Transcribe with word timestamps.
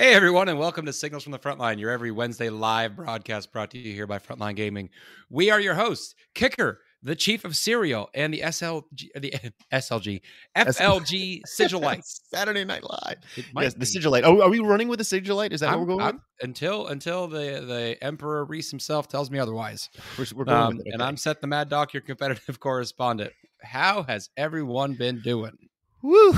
Hey 0.00 0.14
everyone, 0.14 0.48
and 0.48 0.60
welcome 0.60 0.86
to 0.86 0.92
Signals 0.92 1.24
from 1.24 1.32
the 1.32 1.40
Frontline, 1.40 1.80
your 1.80 1.90
every 1.90 2.12
Wednesday 2.12 2.50
live 2.50 2.94
broadcast 2.94 3.52
brought 3.52 3.72
to 3.72 3.78
you 3.78 3.92
here 3.92 4.06
by 4.06 4.20
Frontline 4.20 4.54
Gaming. 4.54 4.90
We 5.28 5.50
are 5.50 5.58
your 5.58 5.74
hosts, 5.74 6.14
Kicker, 6.36 6.80
the 7.02 7.16
Chief 7.16 7.44
of 7.44 7.56
Serial, 7.56 8.08
and 8.14 8.32
the 8.32 8.42
SLG, 8.42 9.08
the 9.16 9.34
SLG, 9.72 10.20
FLG 10.56 11.40
Sigilites. 11.48 12.20
Saturday 12.32 12.64
Night 12.64 12.84
Live. 12.84 13.16
Yes, 13.56 13.72
the 13.74 13.80
be. 13.80 13.86
Sigilite. 13.86 14.22
Oh, 14.22 14.40
are 14.40 14.48
we 14.48 14.60
running 14.60 14.86
with 14.86 15.00
the 15.00 15.04
Sigilite? 15.04 15.50
Is 15.52 15.60
that 15.60 15.70
I'm- 15.70 15.80
what 15.80 15.88
we're 15.88 15.94
going 15.94 16.06
I'm- 16.06 16.22
until 16.42 16.86
until 16.86 17.26
the 17.26 17.64
the 17.66 17.96
Emperor 18.00 18.44
Reese 18.44 18.70
himself 18.70 19.08
tells 19.08 19.32
me 19.32 19.40
otherwise. 19.40 19.88
We're, 20.16 20.26
we're 20.32 20.44
going 20.44 20.56
Um, 20.56 20.76
with 20.76 20.86
it. 20.86 20.92
And. 20.92 21.02
I'm 21.02 21.16
Seth 21.16 21.40
the 21.40 21.48
Mad 21.48 21.68
Doc, 21.68 21.92
your 21.92 22.02
competitive 22.02 22.60
correspondent. 22.60 23.32
How 23.64 24.04
has 24.04 24.30
everyone 24.36 24.94
been 24.94 25.20
doing? 25.22 25.58
Woo, 26.02 26.30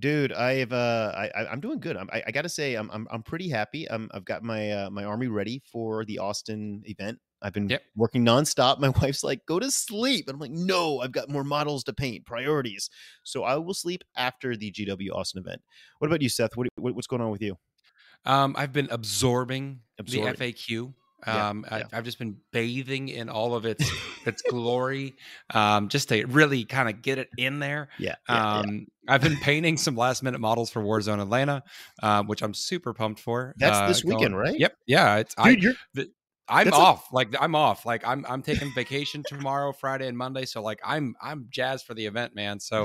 dude! 0.00 0.32
I've 0.32 0.72
uh, 0.72 1.12
I, 1.16 1.30
I- 1.42 1.46
I'm 1.52 1.60
doing 1.60 1.78
good. 1.80 1.96
I'm, 1.96 2.08
I, 2.12 2.22
I 2.26 2.30
got 2.30 2.42
to 2.42 2.48
say, 2.48 2.74
I'm, 2.74 2.90
I'm 2.90 3.06
I'm 3.10 3.22
pretty 3.22 3.48
happy. 3.48 3.88
I'm, 3.90 4.10
I've 4.12 4.24
got 4.24 4.42
my 4.42 4.70
uh, 4.72 4.90
my 4.90 5.04
army 5.04 5.28
ready 5.28 5.62
for 5.70 6.04
the 6.04 6.18
Austin 6.18 6.82
event. 6.86 7.18
I've 7.42 7.52
been 7.54 7.68
Yep. 7.70 7.82
working 7.96 8.24
nonstop. 8.24 8.78
My 8.80 8.90
wife's 8.90 9.24
like, 9.24 9.46
"Go 9.46 9.58
to 9.58 9.70
sleep," 9.70 10.28
and 10.28 10.34
I'm 10.34 10.40
like, 10.40 10.50
"No, 10.50 11.00
I've 11.00 11.12
got 11.12 11.30
more 11.30 11.44
models 11.44 11.84
to 11.84 11.92
paint. 11.94 12.26
Priorities." 12.26 12.90
So 13.22 13.44
I 13.44 13.56
will 13.56 13.72
sleep 13.74 14.02
after 14.16 14.56
the 14.56 14.70
GW 14.70 15.10
Austin 15.12 15.42
event. 15.46 15.62
What 16.00 16.08
about 16.08 16.20
you, 16.22 16.28
Seth? 16.28 16.56
What, 16.56 16.68
what 16.76 16.94
what's 16.94 17.06
going 17.06 17.22
on 17.22 17.30
with 17.30 17.40
you? 17.42 17.56
Um, 18.26 18.54
I've 18.58 18.72
been 18.72 18.88
absorbing, 18.90 19.80
Absorbing. 19.98 20.34
the 20.34 20.52
FAQ. 20.52 20.94
Um, 21.26 21.66
yeah. 21.70 21.76
I, 21.92 21.98
I've 21.98 22.04
just 22.04 22.18
been 22.18 22.36
bathing 22.52 23.08
in 23.08 23.28
all 23.28 23.54
of 23.54 23.64
its 23.66 23.90
its 24.26 24.42
glory, 24.42 25.14
um, 25.54 25.88
just 25.88 26.08
to 26.10 26.24
really 26.26 26.64
kind 26.64 26.88
of 26.88 27.02
get 27.02 27.18
it 27.18 27.28
in 27.38 27.58
there. 27.58 27.88
Yeah, 27.98 28.14
yeah, 28.28 28.34
yeah. 28.36 28.60
Um, 28.60 28.86
I've 29.10 29.20
been 29.22 29.36
painting 29.38 29.76
some 29.76 29.96
last 29.96 30.22
minute 30.22 30.40
models 30.40 30.70
for 30.70 30.82
Warzone 30.82 31.20
Atlanta, 31.20 31.62
um, 32.02 32.26
which 32.28 32.42
I'm 32.42 32.54
super 32.54 32.94
pumped 32.94 33.20
for. 33.20 33.54
That's 33.58 33.76
Uh, 33.78 33.88
this 33.88 34.02
going- 34.02 34.16
weekend, 34.16 34.36
right? 34.36 34.58
Yep. 34.58 34.76
Yeah. 34.86 35.16
It's 35.16 35.34
I, 35.36 35.54
dude, 35.54 35.62
you're 35.96 36.04
I'm 36.48 36.64
that's 36.64 36.76
a- 36.76 36.80
off. 36.80 37.12
like 37.12 37.28
I'm 37.40 37.54
off. 37.54 37.86
Like 37.86 38.06
I'm 38.06 38.24
I'm 38.28 38.42
taking 38.42 38.72
vacation 38.74 39.22
tomorrow, 39.26 39.72
Friday 39.72 40.08
and 40.08 40.16
Monday. 40.18 40.44
So 40.46 40.62
like 40.62 40.80
I'm 40.84 41.14
I'm 41.20 41.46
jazzed 41.50 41.86
for 41.86 41.94
the 41.94 42.06
event, 42.06 42.34
man. 42.34 42.58
So, 42.60 42.84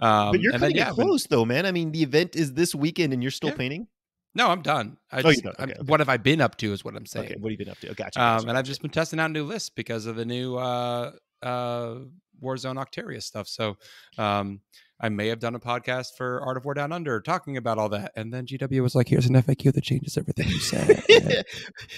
um, 0.00 0.32
but 0.32 0.40
you're 0.40 0.52
and 0.54 0.62
then, 0.62 0.72
yeah, 0.72 0.86
it 0.86 0.90
I've 0.90 0.96
been- 0.96 1.06
close, 1.06 1.26
though, 1.26 1.44
man. 1.44 1.64
I 1.66 1.72
mean, 1.72 1.92
the 1.92 2.02
event 2.02 2.36
is 2.36 2.52
this 2.54 2.74
weekend, 2.74 3.12
and 3.12 3.22
you're 3.22 3.30
still 3.30 3.50
Yeah. 3.50 3.56
painting. 3.56 3.86
no, 4.34 4.48
I'm 4.48 4.62
done. 4.62 4.96
I 5.10 5.18
Oh, 5.20 5.22
just, 5.32 5.44
Okay, 5.44 5.62
okay. 5.64 5.74
What 5.86 5.98
have 6.00 6.08
I 6.08 6.16
been 6.16 6.40
up 6.40 6.56
to? 6.58 6.72
Is 6.72 6.84
what 6.84 6.94
I'm 6.94 7.04
saying. 7.04 7.26
Okay, 7.26 7.34
what 7.40 7.50
have 7.50 7.58
you 7.58 7.64
been 7.64 7.72
up 7.72 7.80
to? 7.80 7.88
Oh, 7.90 7.94
gotcha. 7.94 8.20
um, 8.20 8.36
gotcha, 8.36 8.48
and 8.50 8.58
I've 8.58 8.64
just 8.64 8.80
been 8.80 8.90
testing 8.92 9.18
out 9.18 9.30
new 9.32 9.42
lists 9.44 9.70
because 9.70 10.06
of 10.06 10.14
the 10.16 10.24
new 10.24 10.56
uh, 10.56 11.12
uh, 11.42 11.94
Warzone 12.42 12.76
Octarius 12.76 13.22
stuff. 13.24 13.48
So 13.48 13.76
um, 14.18 14.60
I 15.00 15.08
may 15.08 15.28
have 15.28 15.38
done 15.40 15.54
a 15.54 15.60
podcast 15.60 16.16
for 16.16 16.40
Art 16.42 16.56
of 16.56 16.64
War 16.64 16.74
Down 16.74 16.92
Under 16.92 17.20
talking 17.20 17.56
about 17.56 17.78
all 17.78 17.88
that, 17.90 18.12
and 18.16 18.32
then 18.32 18.46
GW 18.46 18.82
was 18.82 18.94
like, 18.94 19.08
"Here's 19.08 19.26
an 19.26 19.34
FAQ 19.34 19.72
that 19.72 19.82
changes 19.82 20.16
everything 20.18 20.48
you 20.48 20.58
said." 20.60 21.02
Yeah. 21.08 21.42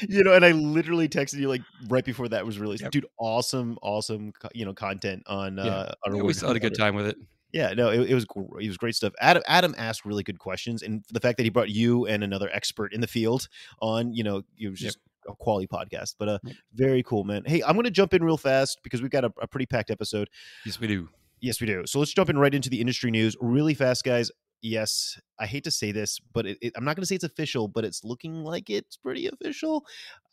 you 0.09 0.25
know, 0.25 0.33
and 0.33 0.45
I 0.45 0.53
literally 0.53 1.09
texted 1.09 1.39
you 1.39 1.49
like 1.49 1.63
right 1.89 2.05
before 2.05 2.29
that 2.29 2.47
was 2.47 2.59
released, 2.59 2.83
Yep. 2.85 2.93
dude. 2.93 3.07
Awesome, 3.19 3.77
awesome, 3.83 4.33
you 4.55 4.65
know, 4.65 4.73
content 4.75 5.23
on. 5.27 5.57
Yeah. 5.57 5.65
uh 5.65 5.93
on 6.07 6.17
Yeah, 6.17 6.23
we 6.23 6.33
still 6.33 6.49
had 6.49 6.57
a 6.57 6.61
good 6.61 6.77
time 6.77 6.95
with 6.95 7.07
it. 7.07 7.17
Yeah, 7.53 7.75
no, 7.75 7.91
it, 7.91 8.11
it 8.11 8.15
was 8.15 8.25
it 8.61 8.69
was 8.69 8.79
great 8.79 8.95
stuff. 8.95 9.13
Adam 9.21 9.43
Adam 9.47 9.75
asked 9.77 10.05
really 10.07 10.23
good 10.23 10.39
questions, 10.39 10.83
and 10.83 11.05
the 11.13 11.21
fact 11.21 11.37
that 11.37 11.43
he 11.45 11.51
brought 11.51 11.69
you 11.71 12.07
and 12.07 12.25
another 12.25 12.49
expert 12.53 12.95
in 12.95 13.01
the 13.01 13.07
field 13.07 13.49
on, 13.81 14.15
you 14.15 14.23
know, 14.25 14.43
it 14.59 14.69
was 14.71 14.81
Yep. 14.81 14.95
A 15.29 15.35
quality 15.35 15.67
podcast. 15.67 16.15
But 16.19 16.29
uh, 16.29 16.39
very 16.75 17.03
cool, 17.03 17.25
man. 17.25 17.43
Hey, 17.47 17.63
I'm 17.63 17.75
going 17.75 17.85
to 17.85 17.91
jump 17.91 18.15
in 18.15 18.23
real 18.25 18.37
fast 18.37 18.81
because 18.83 19.03
we've 19.03 19.11
got 19.11 19.25
a, 19.25 19.33
a 19.41 19.47
pretty 19.47 19.67
packed 19.67 19.91
episode. 19.91 20.29
Yes, 20.65 20.81
we 20.81 20.87
do. 20.87 21.09
Yes, 21.41 21.61
we 21.61 21.67
do. 21.67 21.85
So 21.87 21.99
let's 21.99 22.13
jump 22.13 22.31
in 22.31 22.39
right 22.39 22.55
into 22.55 22.71
the 22.71 22.81
industry 22.81 23.11
news 23.11 23.37
really 23.41 23.75
fast, 23.75 24.05
guys. 24.05 24.31
Yes, 24.65 25.19
I 25.41 25.47
hate 25.47 25.65
to 25.65 25.73
say 25.73 25.91
this, 25.91 26.21
but 26.33 26.47
it, 26.47 26.59
it- 26.63 26.73
I'm 26.77 26.85
not 26.85 26.95
going 26.95 27.03
to 27.03 27.07
say 27.07 27.17
it's 27.17 27.25
official, 27.25 27.67
but 27.67 27.85
it's 27.85 28.05
looking 28.05 28.45
like 28.45 28.71
it's 28.71 28.97
pretty 28.97 29.27
official. 29.27 29.85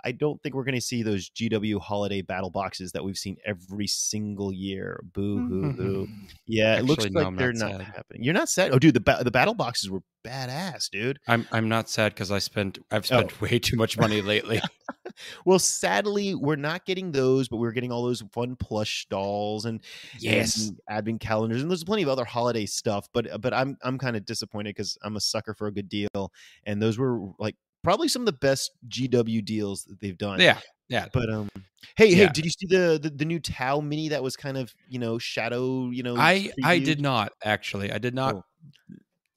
I 0.04 0.12
don't 0.12 0.42
think 0.42 0.56
we're 0.56 0.64
going 0.64 0.76
to 0.76 0.82
see 0.82 1.04
those 1.04 1.30
GW 1.30 1.80
holiday 1.80 2.22
battle 2.22 2.50
boxes 2.50 2.92
that 2.94 3.04
we've 3.04 3.18
seen 3.18 3.38
every 3.46 3.88
single 3.88 4.54
year. 4.54 5.02
Boo 5.14 5.38
mm-hmm. 5.38 5.72
hoo 5.72 5.84
hoo. 5.84 6.08
Yeah, 6.48 6.78
it 6.78 6.86
looks 6.86 7.06
Actually, 7.06 7.14
no, 7.14 7.20
like 7.20 7.28
I'm 7.28 7.36
they're 7.36 7.54
not 7.54 7.72
not 7.74 7.82
happening. 7.82 8.24
You're 8.24 8.34
not 8.34 8.50
sad. 8.50 8.72
Oh, 8.72 8.80
dude, 8.80 8.96
the 8.96 9.00
ba- 9.00 9.22
the 9.24 9.32
battle 9.32 9.54
boxes 9.54 9.90
were 9.90 10.02
badass, 10.26 10.90
dude. 10.90 11.20
I'm 11.28 11.48
I'm 11.52 11.70
not 11.70 11.90
sad 11.90 12.14
because 12.14 12.32
I 12.32 12.40
spent 12.40 12.80
I've 12.92 13.04
oh. 13.04 13.18
spent 13.18 13.34
Oh. 13.34 13.46
way 13.46 13.60
too 13.60 13.78
much 13.78 13.98
money 13.98 14.22
lately. 14.22 14.62
Well, 15.46 15.60
sadly, 15.60 16.36
we're 16.36 16.56
not 16.56 16.86
getting 16.86 17.12
those, 17.12 17.50
but 17.50 17.58
we're 17.58 17.72
getting 17.72 17.92
all 17.92 18.04
those 18.04 18.24
fun 18.32 18.56
plush 18.56 19.06
dolls 19.10 19.66
and 19.66 19.82
yes. 20.20 20.68
and 20.70 20.80
advent 20.90 21.20
calendars, 21.20 21.62
and 21.62 21.70
there's 21.70 21.84
plenty 21.84 22.04
of 22.04 22.10
other 22.10 22.26
holiday 22.26 22.66
stuff. 22.66 23.08
But 23.14 23.42
but 23.42 23.54
I'm 23.54 23.78
I'm 23.82 23.98
kind 23.98 24.16
of 24.16 24.26
disappointed 24.26 24.76
because 24.76 24.98
I'm 25.04 25.16
a 25.16 25.22
sucker 25.22 25.54
for 25.54 25.68
a 25.68 25.74
good 25.74 25.90
deal, 25.90 26.32
and 26.66 26.82
those 26.82 26.98
were 26.98 27.20
like 27.38 27.56
probably 27.84 28.08
some 28.08 28.22
of 28.22 28.26
the 28.26 28.34
best 28.34 28.72
GW 28.88 29.44
deals 29.46 29.84
that 29.86 30.00
they've 30.00 30.18
done. 30.18 30.40
Yeah. 30.40 30.60
Yeah. 30.90 31.06
But 31.14 31.32
um, 31.32 31.50
hey 31.96 32.14
hey, 32.14 32.28
did 32.34 32.46
you 32.46 32.52
see 32.52 32.68
the, 32.68 33.00
the 33.02 33.10
the 33.10 33.26
new 33.26 33.40
Tau 33.40 33.80
Mini 33.80 34.10
that 34.10 34.24
was 34.24 34.36
kind 34.36 34.58
of 34.58 34.74
you 34.88 35.00
know 35.00 35.20
shadow 35.20 35.90
you 35.92 36.04
know? 36.04 36.18
I 36.18 36.52
I 36.64 36.80
did 36.80 37.00
not 37.00 37.32
actually. 37.44 37.92
I 37.92 38.00
did 38.00 38.16
not. 38.16 38.36
Oh. 38.36 38.44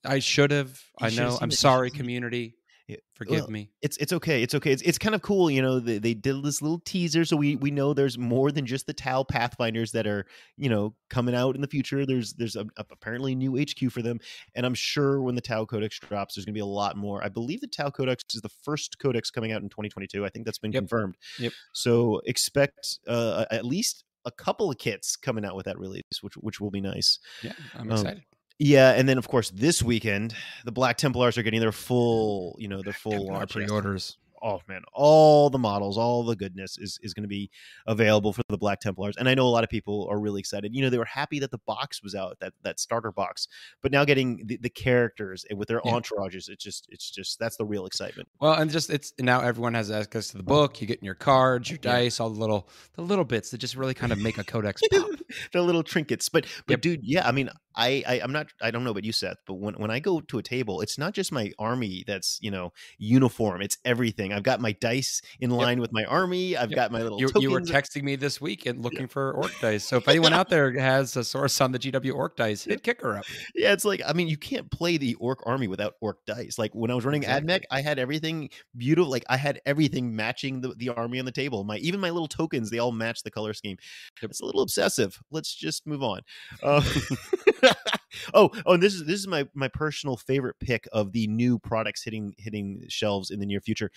I 0.05 0.19
should 0.19 0.51
have. 0.51 0.81
I 1.01 1.11
know. 1.11 1.39
I'm 1.41 1.51
sorry, 1.51 1.91
seen 1.91 2.53
it. 2.89 3.03
Forgive 3.15 3.43
well, 3.43 3.51
me. 3.51 3.71
It's 3.81 3.97
it's 3.99 4.13
okay. 4.13 4.43
It's 4.43 4.55
okay. 4.55 4.73
It's 4.73 4.83
it's 4.83 4.99
kind 4.99 5.15
of 5.15 5.23
cool, 5.23 5.51
you 5.51 5.63
know. 5.63 5.79
They, 5.79 5.99
they 5.99 6.15
did 6.15 6.43
this 6.43 6.63
little 6.63 6.81
teaser, 6.81 7.25
so 7.25 7.37
we 7.37 7.57
we 7.57 7.71
know 7.71 7.95
there's 7.95 8.19
more 8.19 8.51
than 8.51 8.67
just 8.67 8.87
the 8.87 8.93
Tau 8.93 9.23
Pathfinders 9.23 9.93
that 9.93 10.07
are 10.07 10.27
you 10.57 10.69
know 10.69 10.95
coming 11.11 11.35
out 11.35 11.55
in 11.55 11.61
the 11.61 11.69
future. 11.69 12.05
There's 12.07 12.33
there's 12.35 12.57
a, 12.57 12.67
a- 12.77 12.85
apparently 12.91 13.33
a 13.33 13.37
new 13.37 13.57
HQ 13.59 13.91
for 13.91 14.03
them, 14.03 14.19
and 14.55 14.67
I'm 14.67 14.75
sure 14.75 15.23
when 15.23 15.35
the 15.35 15.41
Tau 15.41 15.65
Codex 15.65 15.99
drops, 15.99 16.35
there's 16.35 16.45
gonna 16.45 16.55
be 16.55 16.61
a 16.61 16.67
lot 16.67 16.97
more. 16.97 17.25
I 17.25 17.29
believe 17.29 17.61
the 17.61 17.69
Tau 17.69 17.91
Codex 17.91 18.25
is 18.35 18.43
the 18.43 18.51
first 18.63 18.99
codex 18.99 19.31
coming 19.31 19.53
out 19.53 19.63
in 19.63 19.69
2022. 19.69 20.25
I 20.25 20.29
think 20.29 20.45
that's 20.45 20.59
been 20.59 20.73
Yep. 20.73 20.81
confirmed. 20.83 21.17
Yep. 21.39 21.53
So 21.73 22.21
expect 22.27 22.99
uh, 23.07 23.45
at 23.51 23.65
least 23.65 24.05
a 24.25 24.31
couple 24.31 24.71
of 24.71 24.79
kits 24.79 25.17
coming 25.17 25.45
out 25.45 25.57
with 25.57 25.67
that 25.67 25.79
release, 25.79 26.03
which 26.21 26.35
which 26.35 26.61
will 26.61 26.71
be 26.71 26.81
nice. 26.81 27.19
Yeah, 27.43 27.53
I'm 27.75 27.91
um, 27.91 27.93
excited. 27.93 28.23
Yeah, 28.59 28.93
and 28.93 29.09
then 29.09 29.19
of 29.19 29.29
course 29.29 29.51
this 29.51 29.83
weekend 29.83 30.35
the 30.65 30.73
Black 30.73 30.97
Templars 30.97 31.37
are 31.39 31.43
getting 31.43 31.61
their 31.61 31.73
full, 31.73 32.57
you 32.59 32.69
know, 32.69 32.83
their 32.83 32.93
full 32.93 33.13
Templar 33.27 33.47
pre-orders. 33.47 34.19
oh 34.45 34.61
man, 34.69 34.83
all 34.93 35.51
the 35.51 35.59
models, 35.59 35.97
all 35.97 36.25
the 36.25 36.35
goodness 36.37 36.77
is 36.79 36.99
is 37.03 37.15
going 37.15 37.23
to 37.23 37.29
be 37.29 37.51
available 37.87 38.33
for 38.33 38.43
the 38.49 38.59
Black 38.59 38.81
Templars, 38.81 39.17
and 39.17 39.29
I 39.29 39.35
know 39.35 39.47
a 39.47 39.51
lot 39.51 39.65
of 39.65 39.71
people 39.71 40.07
are 40.11 40.19
really 40.21 40.41
excited. 40.41 40.75
You 40.75 40.83
know, 40.83 40.91
they 40.91 40.99
were 40.99 41.05
happy 41.05 41.39
that 41.41 41.51
the 41.51 41.61
box 41.67 42.03
was 42.03 42.15
out, 42.15 42.39
that 42.41 42.53
that 42.63 42.79
starter 42.81 43.11
box, 43.13 43.47
but 43.83 43.91
now 43.93 44.05
getting 44.05 44.43
the, 44.47 44.57
the 44.59 44.69
characters 44.71 45.45
eh, 45.51 45.55
with 45.55 45.69
their 45.69 45.81
Yeah. 45.85 45.93
entourages, 45.93 46.49
it's 46.49 46.63
just 46.63 46.87
it's 46.91 47.11
just 47.11 47.39
that's 47.39 47.57
the 47.57 47.65
real 47.65 47.87
excitement. 47.87 48.29
Well, 48.41 48.55
and 48.55 48.71
just 48.71 48.91
it's 48.91 49.13
now 49.19 49.41
everyone 49.41 49.75
has 49.75 49.91
access 49.91 50.29
to 50.29 50.37
the 50.39 50.43
book. 50.45 50.81
You 50.81 50.87
get 50.87 50.99
in 50.99 51.05
your 51.05 51.15
cards, 51.15 51.71
your 51.71 51.79
Yeah. 51.83 51.93
dice, 51.93 52.21
all 52.21 52.31
the 52.31 52.39
little 52.41 52.69
the 52.95 53.03
little 53.03 53.25
bits 53.25 53.51
that 53.51 53.59
just 53.59 53.77
really 53.77 53.95
kind 53.95 54.13
of 54.13 54.19
make 54.19 54.39
a 54.39 54.45
codex 54.45 54.83
pop. 54.93 55.09
the 55.53 55.63
little 55.63 55.83
trinkets, 55.85 56.29
but 56.29 56.47
but 56.67 56.73
Yep. 56.75 56.81
dude, 56.81 57.01
yeah, 57.05 57.27
I 57.27 57.33
mean, 57.33 57.49
I, 57.77 58.03
I 58.07 58.21
I'm 58.23 58.33
not 58.33 58.49
I 58.61 58.71
don't 58.71 58.85
know 58.85 58.91
about 58.91 59.05
you, 59.05 59.13
Seth, 59.13 59.39
but 59.47 59.55
when 59.55 59.75
when 59.75 59.91
I 59.91 60.01
go 60.01 60.21
to 60.21 60.39
a 60.39 60.43
table, 60.43 60.81
it's 60.81 60.99
not 60.99 61.15
just 61.15 61.33
my 61.33 61.53
army 61.59 62.05
that's 62.07 62.39
you 62.43 62.51
know 62.51 62.73
uniform; 62.99 63.63
it's 63.63 63.79
everything. 63.85 64.33
I've 64.33 64.43
got 64.43 64.61
my 64.61 64.73
dice 64.73 65.23
in 65.41 65.51
line 65.51 65.81
with 65.81 65.93
my 65.93 66.05
army. 66.05 66.57
I've 66.57 66.71
Yep. 66.71 66.77
got 66.77 66.93
my 66.93 67.03
little. 67.03 67.21
You, 67.21 67.31
you 67.37 67.51
were 67.51 67.61
texting 67.61 68.03
me 68.03 68.17
this 68.17 68.41
week 68.41 68.67
and 68.67 68.83
looking 68.83 69.07
for 69.09 69.33
orc 69.33 69.53
dice. 69.61 69.85
So 69.85 69.99
if 69.99 70.09
anyone 70.09 70.33
out 70.33 70.49
there 70.49 70.73
has 70.79 71.17
a 71.17 71.25
source 71.25 71.61
on 71.61 71.73
the 71.73 71.79
GW 71.79 72.15
orc 72.15 72.37
dice, 72.37 72.65
hit 72.65 72.83
kicker 72.83 73.17
up. 73.17 73.25
Yeah, 73.55 73.73
it's 73.73 73.85
like 73.85 74.03
I 74.07 74.13
mean, 74.13 74.29
you 74.29 74.37
can't 74.37 74.71
play 74.71 74.97
the 74.97 75.15
orc 75.15 75.41
army 75.47 75.69
without 75.69 75.95
orc 76.01 76.25
dice. 76.27 76.59
Like 76.59 76.75
when 76.75 76.91
I 76.91 76.95
was 76.95 77.05
running 77.05 77.23
Exactly. 77.23 77.53
AdMech, 77.53 77.63
I 77.71 77.81
had 77.81 77.99
everything 77.99 78.51
beautiful. 78.77 79.11
Like 79.11 79.25
I 79.29 79.37
had 79.37 79.61
everything 79.67 80.15
matching 80.15 80.61
the, 80.61 80.75
the 80.75 80.89
army 80.91 81.19
on 81.19 81.25
the 81.25 81.33
table. 81.33 81.65
My 81.65 81.77
even 81.79 82.01
my 82.01 82.11
little 82.11 82.29
tokens, 82.29 82.71
they 82.71 82.79
all 82.79 82.93
match 82.93 83.23
the 83.23 83.31
color 83.31 83.53
scheme. 83.53 83.77
Yep. 84.23 84.31
It's 84.31 84.41
a 84.41 84.45
little 84.45 84.63
obsessive. 84.63 85.21
Let's 85.31 85.55
just 85.55 85.87
move 85.87 86.03
on. 86.03 86.21
Uh, 86.63 86.83
oh, 88.35 88.51
oh, 88.67 88.75
and 88.75 88.83
this 88.83 88.95
is 88.95 89.05
this 89.05 89.19
is 89.19 89.27
my 89.27 89.47
my 89.55 89.69
personal 89.69 90.17
favorite 90.17 90.57
pick 90.61 90.87
of 90.93 91.13
the 91.13 91.27
new 91.29 91.59
products 91.59 92.03
hitting 92.03 92.35
hitting 92.39 92.85
shelves 92.89 93.31
in 93.31 93.41
the 93.41 93.47
near 93.47 93.61
future. 93.61 93.91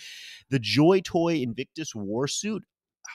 The 0.50 0.60
Joy 0.60 1.02
Toy 1.04 1.36
Invictus 1.36 1.94
Warsuit. 1.94 2.62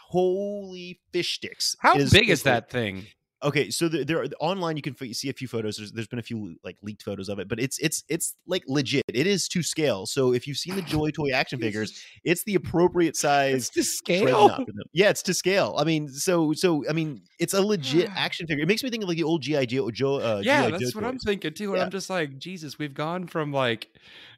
Holy 0.09 1.01
fish 1.13 1.35
sticks! 1.35 1.77
How 1.81 1.97
is 1.97 2.13
big 2.13 2.31
is 2.31 2.43
cool. 2.43 2.53
that 2.53 2.71
thing? 2.71 3.07
Okay, 3.43 3.71
so 3.71 3.89
there, 3.89 4.05
there 4.05 4.23
are, 4.23 4.27
online 4.39 4.77
you 4.77 4.83
can 4.83 4.95
see 5.15 5.31
a 5.31 5.33
few 5.33 5.49
photos. 5.49 5.79
There's, 5.79 5.93
there's 5.93 6.07
been 6.07 6.19
a 6.19 6.23
few 6.23 6.57
like 6.63 6.77
leaked 6.83 7.03
photos 7.03 7.31
of 7.31 7.39
it, 7.39 7.49
but 7.49 7.59
it's 7.59 7.79
it's 7.79 8.05
it's 8.09 8.35
like 8.47 8.65
legit. 8.67 9.05
It 9.09 9.27
is 9.27 9.49
to 9.49 9.63
scale. 9.63 10.05
So 10.05 10.35
if 10.35 10.47
you've 10.47 10.59
seen 10.59 10.77
the 10.77 10.83
Joy 10.83 11.11
Toy 11.11 11.33
action 11.33 11.59
figures, 11.59 12.05
it's 12.23 12.45
the 12.45 12.55
appropriate 12.55 13.17
size. 13.17 13.55
It's 13.55 13.71
to 13.71 13.83
scale. 13.85 14.65
Yeah, 14.93 15.09
it's 15.09 15.23
to 15.23 15.35
scale. 15.35 15.75
I 15.79 15.85
mean, 15.85 16.09
so 16.09 16.53
so 16.53 16.85
I 16.89 16.93
mean, 16.93 17.23
it's 17.39 17.55
a 17.55 17.63
legit 17.63 18.11
action 18.15 18.47
figure. 18.47 18.63
It 18.63 18.69
makes 18.69 18.83
me 18.83 18.91
think 18.91 19.03
of 19.05 19.09
like 19.09 19.17
the 19.17 19.25
old 19.25 19.41
GI 19.41 19.67
Joe. 19.67 19.91
Joe 19.91 20.17
uh, 20.17 20.43
yeah, 20.45 20.69
G.I. 20.69 20.71
that's 20.73 20.93
Joe 20.93 21.01
what 21.01 21.09
I'm 21.09 21.19
thinking 21.19 21.55
too. 21.55 21.71
And 21.71 21.79
Yeah. 21.79 21.85
I'm 21.85 21.91
just 21.91 22.11
like, 22.11 22.39
Jesus, 22.39 22.79
we've 22.79 22.95
gone 22.95 23.27
from 23.27 23.53
like, 23.53 23.89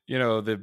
you 0.06 0.18
know, 0.18 0.40
the 0.40 0.62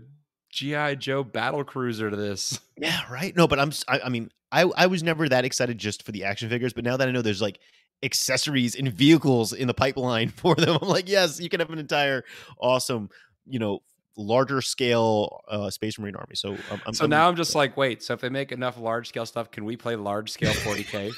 GI 0.52 0.96
Joe 0.96 1.26
battle 1.26 1.66
cruiser 1.66 2.10
to 2.10 2.16
this. 2.16 2.60
Yeah, 2.78 3.02
right. 3.12 3.36
No, 3.36 3.46
but 3.46 3.60
I'm. 3.60 3.74
I 3.90 4.08
mean, 4.08 4.32
I 4.52 4.62
I 4.62 4.88
was 4.88 5.04
never 5.04 5.28
that 5.28 5.44
excited 5.44 5.78
just 5.78 6.04
for 6.04 6.14
the 6.14 6.24
action 6.24 6.48
figures, 6.50 6.72
but 6.72 6.86
now 6.86 6.96
that 6.96 7.08
I 7.08 7.12
know 7.12 7.22
there's 7.22 7.42
like 7.42 7.60
accessories 8.04 8.76
and 8.76 8.92
vehicles 8.92 9.54
in 9.54 9.68
the 9.68 9.74
pipeline 9.74 10.30
for 10.36 10.56
them, 10.56 10.78
I'm 10.82 10.88
like, 10.88 11.10
yes, 11.10 11.40
you 11.40 11.50
can 11.50 11.60
have 11.60 11.70
an 11.70 11.80
entire 11.80 12.24
awesome, 12.60 13.10
you 13.46 13.60
know, 13.60 13.80
larger 14.18 14.62
scale 14.62 15.42
uh, 15.48 15.70
Space 15.70 15.98
Marine 15.98 16.16
army. 16.16 16.36
So, 16.36 16.52
um, 16.72 16.82
I'm, 16.86 16.94
so 16.94 17.06
I'm, 17.06 17.10
now 17.10 17.28
I'm 17.28 17.36
just 17.38 17.56
like, 17.56 17.78
wait. 17.78 18.04
So 18.04 18.14
if 18.14 18.22
they 18.22 18.30
make 18.30 18.52
enough 18.52 18.78
large 18.78 19.08
scale 19.10 19.26
stuff, 19.26 19.52
can 19.52 19.66
we 19.66 19.78
play 19.78 19.96
large 19.96 20.30
scale 20.30 20.52
40k? 20.52 21.12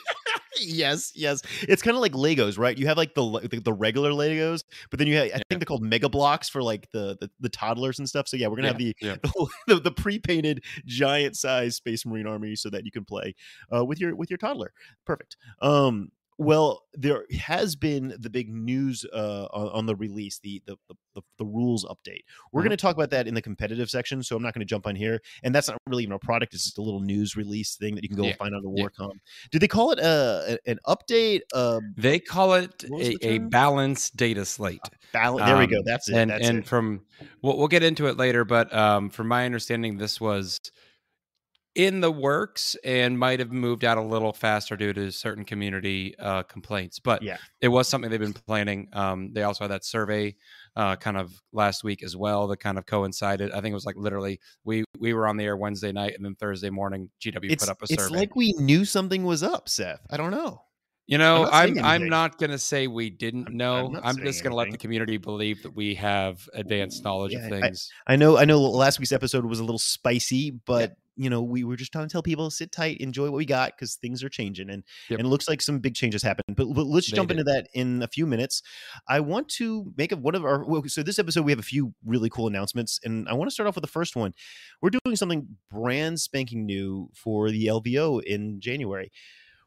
yes, 0.61 1.11
yes. 1.15 1.41
It's 1.61 1.81
kind 1.81 1.95
of 1.95 2.01
like 2.01 2.13
Legos, 2.13 2.57
right? 2.57 2.77
You 2.77 2.87
have 2.87 2.97
like 2.97 3.13
the, 3.15 3.47
the, 3.49 3.59
the 3.59 3.73
regular 3.73 4.11
Legos, 4.11 4.63
but 4.89 4.99
then 4.99 5.07
you 5.07 5.17
have 5.17 5.27
I 5.27 5.41
think 5.49 5.59
they're 5.59 5.61
called 5.61 5.83
Mega 5.83 6.09
Bloks 6.09 6.49
for 6.49 6.61
like 6.61 6.89
the 6.91 7.17
the, 7.19 7.29
the 7.39 7.49
toddlers 7.49 7.99
and 7.99 8.07
stuff. 8.07 8.27
So 8.27 8.37
yeah, 8.37 8.47
we're 8.47 8.57
gonna 8.57 8.75
yeah, 8.79 8.93
have 9.01 9.21
the, 9.21 9.31
yeah. 9.35 9.45
the, 9.67 9.79
the 9.79 9.91
pre 9.91 10.19
painted 10.19 10.63
giant 10.85 11.35
size 11.35 11.75
Space 11.75 12.05
Marine 12.05 12.27
army 12.27 12.55
so 12.55 12.69
that 12.69 12.85
you 12.85 12.91
can 12.91 13.05
play 13.05 13.35
uh, 13.73 13.83
with 13.83 13.99
your 13.99 14.15
with 14.15 14.29
your 14.29 14.37
toddler. 14.37 14.73
Perfect. 15.05 15.37
Um, 15.61 16.11
well, 16.37 16.83
there 16.93 17.25
has 17.39 17.75
been 17.75 18.15
the 18.19 18.29
big 18.29 18.49
news 18.49 19.05
uh, 19.13 19.45
on, 19.53 19.67
on, 19.69 19.85
the 19.85 19.95
release, 19.95 20.39
the 20.39 20.61
the, 20.65 20.75
the, 21.13 21.21
the 21.37 21.45
rules 21.45 21.85
update. 21.85 22.21
We're 22.51 22.61
mm-hmm. 22.61 22.69
going 22.69 22.69
to 22.71 22.77
talk 22.77 22.95
about 22.95 23.11
that 23.11 23.27
in 23.27 23.33
the 23.33 23.41
competitive 23.41 23.89
section, 23.89 24.23
so 24.23 24.35
I'm 24.35 24.41
not 24.41 24.53
going 24.53 24.61
to 24.61 24.69
jump 24.69 24.87
on 24.87 24.95
here. 24.95 25.19
And 25.43 25.53
that's 25.53 25.67
not 25.67 25.77
really 25.87 26.03
even 26.03 26.13
a 26.13 26.19
product; 26.19 26.53
it's 26.53 26.63
just 26.63 26.77
a 26.77 26.81
little 26.81 26.99
news 26.99 27.35
release 27.35 27.75
thing 27.75 27.95
that 27.95 28.03
you 28.03 28.09
can 28.09 28.17
go 28.17 28.25
yeah. 28.25 28.35
find 28.35 28.55
on 28.55 28.63
the 28.63 28.69
Warcom. 28.69 29.11
Yeah. 29.11 29.49
Do 29.51 29.59
they 29.59 29.67
call 29.67 29.91
it 29.91 29.99
a, 29.99 30.59
an 30.65 30.79
update? 30.87 31.41
Um, 31.53 31.93
they 31.97 32.19
call 32.19 32.53
it 32.53 32.83
a, 32.91 33.27
a, 33.27 33.37
balanced 33.37 34.15
data 34.15 34.45
slate. 34.45 34.81
Bal- 35.13 35.37
there 35.37 35.55
um, 35.55 35.59
we 35.59 35.67
go. 35.67 35.77
Um, 35.77 35.83
that's 35.85 36.09
it. 36.09 36.15
And 36.15 36.31
that's 36.31 36.47
and 36.47 36.59
it. 36.59 36.67
from 36.67 37.01
we'll, 37.41 37.57
we'll 37.57 37.67
get 37.67 37.83
into 37.83 38.07
it 38.07 38.17
later, 38.17 38.45
but 38.45 38.73
um, 38.73 39.09
from 39.09 39.27
my 39.27 39.45
understanding, 39.45 39.97
this 39.97 40.19
was 40.19 40.59
in 41.75 42.01
the 42.01 42.11
works 42.11 42.75
and 42.83 43.17
might 43.17 43.39
have 43.39 43.51
moved 43.51 43.85
out 43.85 43.97
a 43.97 44.01
little 44.01 44.33
faster 44.33 44.75
due 44.75 44.91
to 44.93 45.11
certain 45.11 45.45
community 45.45 46.15
uh, 46.19 46.43
complaints. 46.43 46.99
But 46.99 47.21
yeah, 47.21 47.37
it 47.61 47.69
was 47.69 47.87
something 47.87 48.09
they've 48.11 48.19
been 48.19 48.33
planning. 48.33 48.89
Um, 48.93 49.31
they 49.33 49.43
also 49.43 49.63
had 49.63 49.71
that 49.71 49.85
survey 49.85 50.35
uh, 50.75 50.97
kind 50.97 51.17
of 51.17 51.41
last 51.53 51.83
week 51.83 52.03
as 52.03 52.15
well 52.15 52.47
that 52.47 52.57
kind 52.57 52.77
of 52.77 52.85
coincided. 52.85 53.51
I 53.51 53.61
think 53.61 53.71
it 53.71 53.75
was 53.75 53.85
like 53.85 53.95
literally 53.95 54.39
we 54.63 54.83
we 54.99 55.13
were 55.13 55.27
on 55.27 55.37
the 55.37 55.45
air 55.45 55.55
Wednesday 55.55 55.91
night 55.91 56.13
and 56.15 56.25
then 56.25 56.35
Thursday 56.35 56.69
morning 56.69 57.09
GW 57.21 57.51
it's, 57.51 57.63
put 57.63 57.71
up 57.71 57.81
a 57.81 57.85
it's 57.85 57.93
survey. 57.93 58.03
It's 58.03 58.11
like 58.11 58.35
we 58.35 58.53
knew 58.53 58.83
something 58.83 59.23
was 59.23 59.43
up, 59.43 59.69
Seth. 59.69 60.01
I 60.09 60.17
don't 60.17 60.31
know. 60.31 60.63
You 61.07 61.17
know, 61.17 61.49
I'm 61.51 61.77
I'm, 61.79 61.85
I'm 61.85 62.09
not 62.09 62.37
going 62.37 62.51
to 62.51 62.57
say 62.57 62.87
we 62.87 63.09
didn't 63.09 63.49
know. 63.51 63.87
I'm, 63.87 64.17
I'm 64.17 64.17
just 64.17 64.43
going 64.43 64.51
to 64.51 64.55
let 64.55 64.71
the 64.71 64.77
community 64.77 65.17
believe 65.17 65.63
that 65.63 65.75
we 65.75 65.95
have 65.95 66.47
advanced 66.53 67.03
knowledge 67.03 67.33
yeah, 67.33 67.39
of 67.39 67.49
things. 67.49 67.89
I, 68.07 68.13
I, 68.13 68.15
know 68.15 68.37
I 68.37 68.45
know 68.45 68.61
last 68.61 68.99
week's 68.99 69.11
episode 69.11 69.45
was 69.45 69.59
a 69.59 69.63
little 69.63 69.79
spicy, 69.79 70.51
but 70.51 70.93
you 71.15 71.29
know, 71.29 71.41
we 71.41 71.63
were 71.63 71.75
just 71.75 71.91
trying 71.91 72.07
to 72.07 72.11
tell 72.11 72.23
people 72.23 72.49
sit 72.49 72.71
tight, 72.71 72.97
enjoy 72.97 73.25
what 73.25 73.37
we 73.37 73.45
got 73.45 73.73
because 73.75 73.95
things 73.95 74.23
are 74.23 74.29
changing, 74.29 74.69
and 74.69 74.83
yep. 75.09 75.19
and 75.19 75.27
it 75.27 75.29
looks 75.29 75.47
like 75.49 75.61
some 75.61 75.79
big 75.79 75.93
changes 75.93 76.23
happen. 76.23 76.43
But, 76.55 76.73
but 76.73 76.85
let's 76.85 77.09
they 77.09 77.15
jump 77.15 77.29
did. 77.29 77.39
into 77.39 77.51
that 77.51 77.67
in 77.73 78.01
a 78.01 78.07
few 78.07 78.25
minutes. 78.25 78.61
I 79.07 79.19
want 79.19 79.49
to 79.49 79.93
make 79.97 80.11
a, 80.11 80.15
one 80.15 80.35
of 80.35 80.45
our 80.45 80.65
so 80.87 81.03
this 81.03 81.19
episode 81.19 81.45
we 81.45 81.51
have 81.51 81.59
a 81.59 81.63
few 81.63 81.93
really 82.05 82.29
cool 82.29 82.47
announcements, 82.47 82.99
and 83.03 83.27
I 83.27 83.33
want 83.33 83.49
to 83.49 83.53
start 83.53 83.67
off 83.67 83.75
with 83.75 83.83
the 83.83 83.89
first 83.89 84.15
one. 84.15 84.33
We're 84.81 84.91
doing 84.91 85.15
something 85.15 85.47
brand 85.69 86.19
spanking 86.19 86.65
new 86.65 87.09
for 87.13 87.51
the 87.51 87.67
LVO 87.67 88.23
in 88.23 88.59
January. 88.59 89.11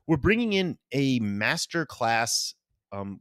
We're 0.07 0.17
bringing 0.17 0.53
in 0.53 0.79
a 0.93 1.19
master 1.21 1.87
class, 1.87 2.55
um, 2.93 3.21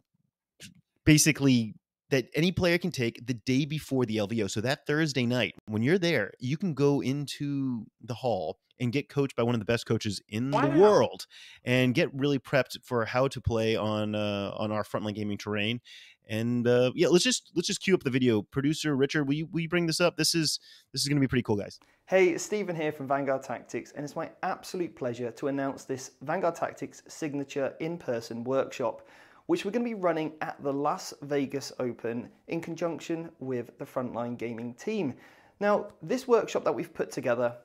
basically 1.05 1.75
that 2.13 2.29
any 2.35 2.51
player 2.51 2.77
can 2.77 2.91
take 2.91 3.25
the 3.25 3.33
day 3.33 3.65
before 3.65 4.05
the 4.05 4.17
LVO. 4.17 4.47
So 4.47 4.61
that 4.61 4.85
Thursday 4.85 5.25
night, 5.25 5.55
when 5.65 5.81
you're 5.81 5.97
there, 5.97 6.31
you 6.39 6.57
can 6.57 6.75
go 6.75 7.01
into 7.01 7.87
the 8.03 8.13
hall 8.13 8.59
and 8.79 8.91
get 8.91 9.09
coached 9.09 9.35
by 9.35 9.41
one 9.41 9.55
of 9.55 9.59
the 9.59 9.65
best 9.65 9.87
coaches 9.87 10.21
in 10.29 10.51
wow. 10.51 10.61
the 10.61 10.79
world, 10.79 11.25
and 11.63 11.95
get 11.95 12.13
really 12.13 12.37
prepped 12.37 12.77
for 12.83 13.05
how 13.05 13.27
to 13.29 13.41
play 13.41 13.75
on 13.75 14.13
uh, 14.13 14.51
on 14.55 14.71
our 14.71 14.83
frontline 14.83 15.15
gaming 15.15 15.39
terrain. 15.39 15.81
And 16.29 16.67
uh, 16.67 16.91
yeah, 16.93 17.07
let's 17.07 17.23
just 17.23 17.51
let's 17.55 17.67
just 17.67 17.81
cue 17.81 17.95
up 17.95 18.03
the 18.03 18.11
video. 18.11 18.43
Producer 18.43 18.95
Richard, 18.95 19.27
will 19.27 19.33
you 19.33 19.47
will 19.51 19.61
you 19.61 19.69
bring 19.69 19.87
this 19.87 19.99
up? 19.99 20.15
This 20.15 20.35
is 20.35 20.59
this 20.91 21.01
is 21.01 21.07
going 21.07 21.17
to 21.17 21.21
be 21.21 21.27
pretty 21.27 21.43
cool, 21.43 21.55
guys. 21.55 21.79
Hey, 22.05 22.37
Stephen 22.37 22.75
here 22.75 22.91
from 22.91 23.07
Vanguard 23.07 23.41
Tactics, 23.41 23.91
and 23.95 24.03
it's 24.05 24.15
my 24.15 24.29
absolute 24.43 24.95
pleasure 24.95 25.31
to 25.31 25.47
announce 25.47 25.85
this 25.85 26.11
Vanguard 26.21 26.53
Tactics 26.53 27.01
signature 27.07 27.73
in-person 27.79 28.43
workshop 28.43 29.07
which 29.47 29.65
we're 29.65 29.71
going 29.71 29.85
to 29.85 29.89
be 29.89 30.01
running 30.01 30.33
at 30.41 30.61
the 30.63 30.71
Las 30.71 31.13
Vegas 31.21 31.73
Open 31.79 32.29
in 32.47 32.61
conjunction 32.61 33.29
with 33.39 33.77
the 33.77 33.85
Frontline 33.85 34.37
Gaming 34.37 34.73
team. 34.75 35.13
Now, 35.59 35.87
this 36.01 36.27
workshop 36.27 36.63
that 36.63 36.73
we've 36.73 36.93
put 36.93 37.11
together 37.11 37.55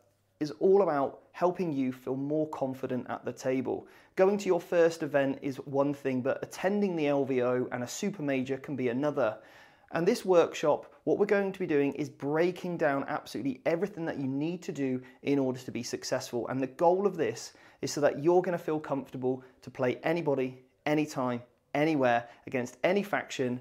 is 0.41 0.51
all 0.61 0.83
about 0.83 1.21
helping 1.33 1.73
you 1.73 1.93
feel 1.93 2.17
more 2.17 2.49
confident 2.49 3.07
at 3.09 3.25
the 3.25 3.33
table. 3.33 3.87
Going 4.17 4.39
to 4.39 4.47
your 4.47 4.61
first 4.61 5.03
event 5.03 5.39
is 5.43 5.57
one 5.57 5.95
thing, 5.95 6.21
but 6.21 6.43
attending 6.43 6.97
the 6.97 7.05
LVO 7.05 7.69
and 7.71 7.85
a 7.85 7.89
super 7.89 8.23
major 8.23 8.57
can 8.57 8.75
be 8.75 8.89
another. 8.89 9.39
And 9.93 10.07
this 10.07 10.25
workshop, 10.25 10.93
what 11.05 11.19
we're 11.19 11.27
going 11.27 11.53
to 11.53 11.59
be 11.59 11.67
doing 11.67 11.93
is 11.95 12.09
breaking 12.09 12.77
down 12.77 13.05
absolutely 13.09 13.63
everything 13.67 14.05
that 14.07 14.19
you 14.19 14.27
need 14.27 14.63
to 14.63 14.73
do 14.73 15.01
in 15.23 15.39
order 15.39 15.61
to 15.61 15.71
be 15.71 15.83
successful. 15.83 16.47
And 16.49 16.61
the 16.61 16.67
goal 16.67 17.07
of 17.07 17.17
this 17.17 17.53
is 17.83 17.93
so 17.93 18.01
that 18.01 18.23
you're 18.23 18.43
going 18.43 18.59
to 18.59 18.63
feel 18.63 18.81
comfortable 18.81 19.43
to 19.63 19.71
play 19.71 19.97
anybody, 20.03 20.63
anytime, 20.85 21.43
anywhere 21.79 22.29
against 22.47 22.77
any 22.83 23.03
faction. 23.03 23.61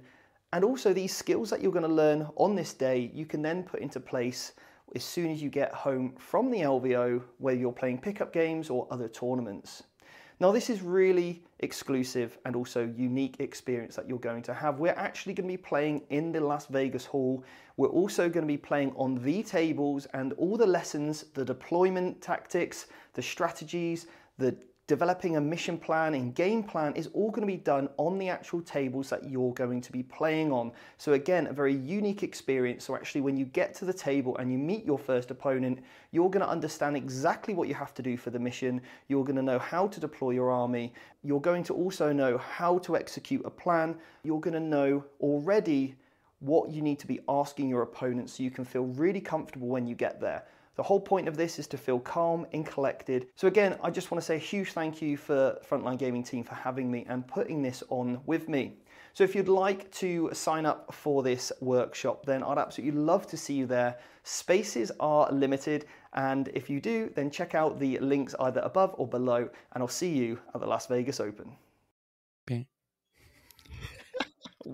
And 0.52 0.66
also 0.66 0.92
these 0.92 1.16
skills 1.16 1.50
that 1.52 1.62
you're 1.62 1.72
going 1.72 1.88
to 1.88 1.94
learn 2.04 2.28
on 2.36 2.56
this 2.56 2.74
day, 2.74 3.12
you 3.14 3.25
can 3.25 3.42
then 3.42 3.64
put 3.64 3.81
into 3.81 4.00
place 4.00 4.54
as 4.96 5.04
soon 5.04 5.31
as 5.31 5.42
you 5.42 5.50
get 5.50 5.72
home 5.74 6.16
from 6.18 6.50
the 6.50 6.62
LVO, 6.62 7.22
whether 7.38 7.58
you're 7.58 7.72
playing 7.72 8.00
pickup 8.00 8.34
games 8.34 8.69
or 8.69 8.88
other 8.90 9.08
tournaments. 9.08 9.84
Now, 10.40 10.52
this 10.52 10.69
is 10.69 10.81
really 10.84 11.44
exclusive 11.60 12.38
and 12.46 12.56
also 12.56 12.94
unique 12.96 13.38
experience 13.40 13.96
that 13.96 14.08
you're 14.08 14.19
going 14.19 14.44
to 14.44 14.54
have. 14.54 14.80
We're 14.80 14.94
actually 14.94 15.34
going 15.34 15.50
to 15.50 15.54
be 15.54 15.58
playing 15.58 16.04
in 16.10 16.31
the 16.31 16.40
Las 16.40 16.68
Vegas 16.68 17.06
Hall. 17.06 17.44
We're 17.75 17.88
also 17.88 18.30
going 18.30 18.46
to 18.46 18.54
be 18.54 18.58
playing 18.58 18.94
on 18.96 19.16
the 19.16 19.42
tables 19.42 20.06
and 20.14 20.34
all 20.34 20.56
the 20.56 20.68
lessons, 20.68 21.25
the 21.34 21.44
deployment 21.44 22.22
tactics, 22.22 22.86
the 23.14 23.22
strategies, 23.22 24.06
the 24.38 24.56
developing 24.88 25.36
a 25.36 25.42
mission 25.42 25.78
plan 25.78 26.13
and 26.13 26.34
game 26.34 26.63
plan 26.63 26.95
is 26.95 27.10
all 27.13 27.30
going 27.30 27.45
to 27.45 27.54
be 27.54 27.57
done 27.57 27.89
on 27.98 28.18
the 28.18 28.30
actual 28.30 28.62
tables 28.62 29.10
that 29.10 29.30
you're 29.30 29.54
going 29.54 29.81
to 29.81 29.92
be 29.92 30.01
playing 30.01 30.50
on. 30.50 30.72
So 30.98 31.12
again, 31.13 31.48
a 31.48 31.54
very 31.54 31.75
unique 31.75 32.24
experience. 32.24 32.86
So 32.86 32.95
actually 32.95 33.19
when 33.19 33.36
you 33.36 33.44
get 33.44 33.74
to 33.75 33.86
the 33.86 33.94
table 33.94 34.38
and 34.38 34.50
you 34.50 34.57
meet 34.57 34.86
your 34.86 34.98
first 34.98 35.30
opponent, 35.30 35.80
you're 36.12 36.30
going 36.30 36.45
to 36.45 36.50
understand 36.50 36.95
exactly 36.95 37.54
what 37.54 37.68
you 37.68 37.74
have 37.74 37.94
to 37.95 38.01
do 38.01 38.16
for 38.16 38.30
the 38.30 38.39
mission. 38.39 38.81
You're 39.09 39.26
going 39.26 39.35
to 39.35 39.42
know 39.42 39.59
how 39.59 39.88
to 39.88 40.00
deploy 40.00 40.31
your 40.31 40.52
army. 40.52 40.94
You're 41.21 41.42
going 41.42 41.64
to 41.66 41.73
also 41.73 42.14
know 42.14 42.38
how 42.38 42.78
to 42.80 42.95
execute 42.95 43.45
a 43.45 43.50
plan. 43.50 43.97
You're 44.23 44.40
going 44.40 44.54
to 44.54 44.61
know 44.61 45.04
already 45.19 45.95
what 46.40 46.69
you 46.69 46.81
need 46.81 47.00
to 47.00 47.07
be 47.07 47.19
asking 47.28 47.68
your 47.68 47.81
opponent 47.81 48.30
so 48.30 48.44
you 48.44 48.52
can 48.52 48.64
feel 48.64 48.85
really 48.85 49.19
comfortable 49.19 49.68
when 49.68 49.85
you 49.85 49.95
get 49.95 50.21
there. 50.21 50.45
The 50.78 50.84
whole 50.84 51.00
point 51.00 51.28
of 51.28 51.36
this 51.36 51.57
is 51.57 51.66
to 51.68 51.78
feel 51.78 52.00
calm 52.00 52.46
and 52.54 52.66
collected. 52.66 53.28
So 53.36 53.48
again, 53.48 53.78
I 53.84 53.90
just 53.90 54.12
want 54.12 54.22
to 54.22 54.26
say 54.26 54.36
a 54.36 54.40
huge 54.40 54.74
thank 54.74 55.02
you 55.02 55.18
for 55.18 55.57
Frontline 55.68 55.98
Gaming 55.98 56.24
team 56.24 56.44
for 56.44 56.54
having 56.54 56.90
me 56.92 57.04
and 57.10 57.28
putting 57.28 57.64
this 57.64 57.84
on 57.90 58.22
with 58.28 58.48
me. 58.48 58.78
So 59.14 59.24
if 59.24 59.34
you'd 59.34 59.50
like 59.50 59.92
to 59.94 60.30
sign 60.34 60.68
up 60.68 60.94
for 60.94 61.24
this 61.24 61.52
workshop, 61.62 62.28
then 62.28 62.44
I'd 62.44 62.60
absolutely 62.60 63.00
love 63.00 63.26
to 63.28 63.38
see 63.38 63.56
you 63.56 63.66
there. 63.66 63.98
Spaces 64.22 64.92
are 65.00 65.31
limited, 65.31 65.86
and 66.14 66.50
if 66.54 66.69
you 66.69 66.80
do, 66.80 67.12
then 67.16 67.31
check 67.31 67.56
out 67.56 67.80
the 67.80 67.98
links 67.98 68.36
either 68.40 68.60
above 68.60 68.94
or 69.00 69.07
below, 69.07 69.50
and 69.74 69.81
I'll 69.81 69.88
see 69.88 70.10
you 70.16 70.40
at 70.54 70.62
the 70.62 70.68
Las 70.68 70.86
Vegas 70.86 71.19
Open. 71.19 71.52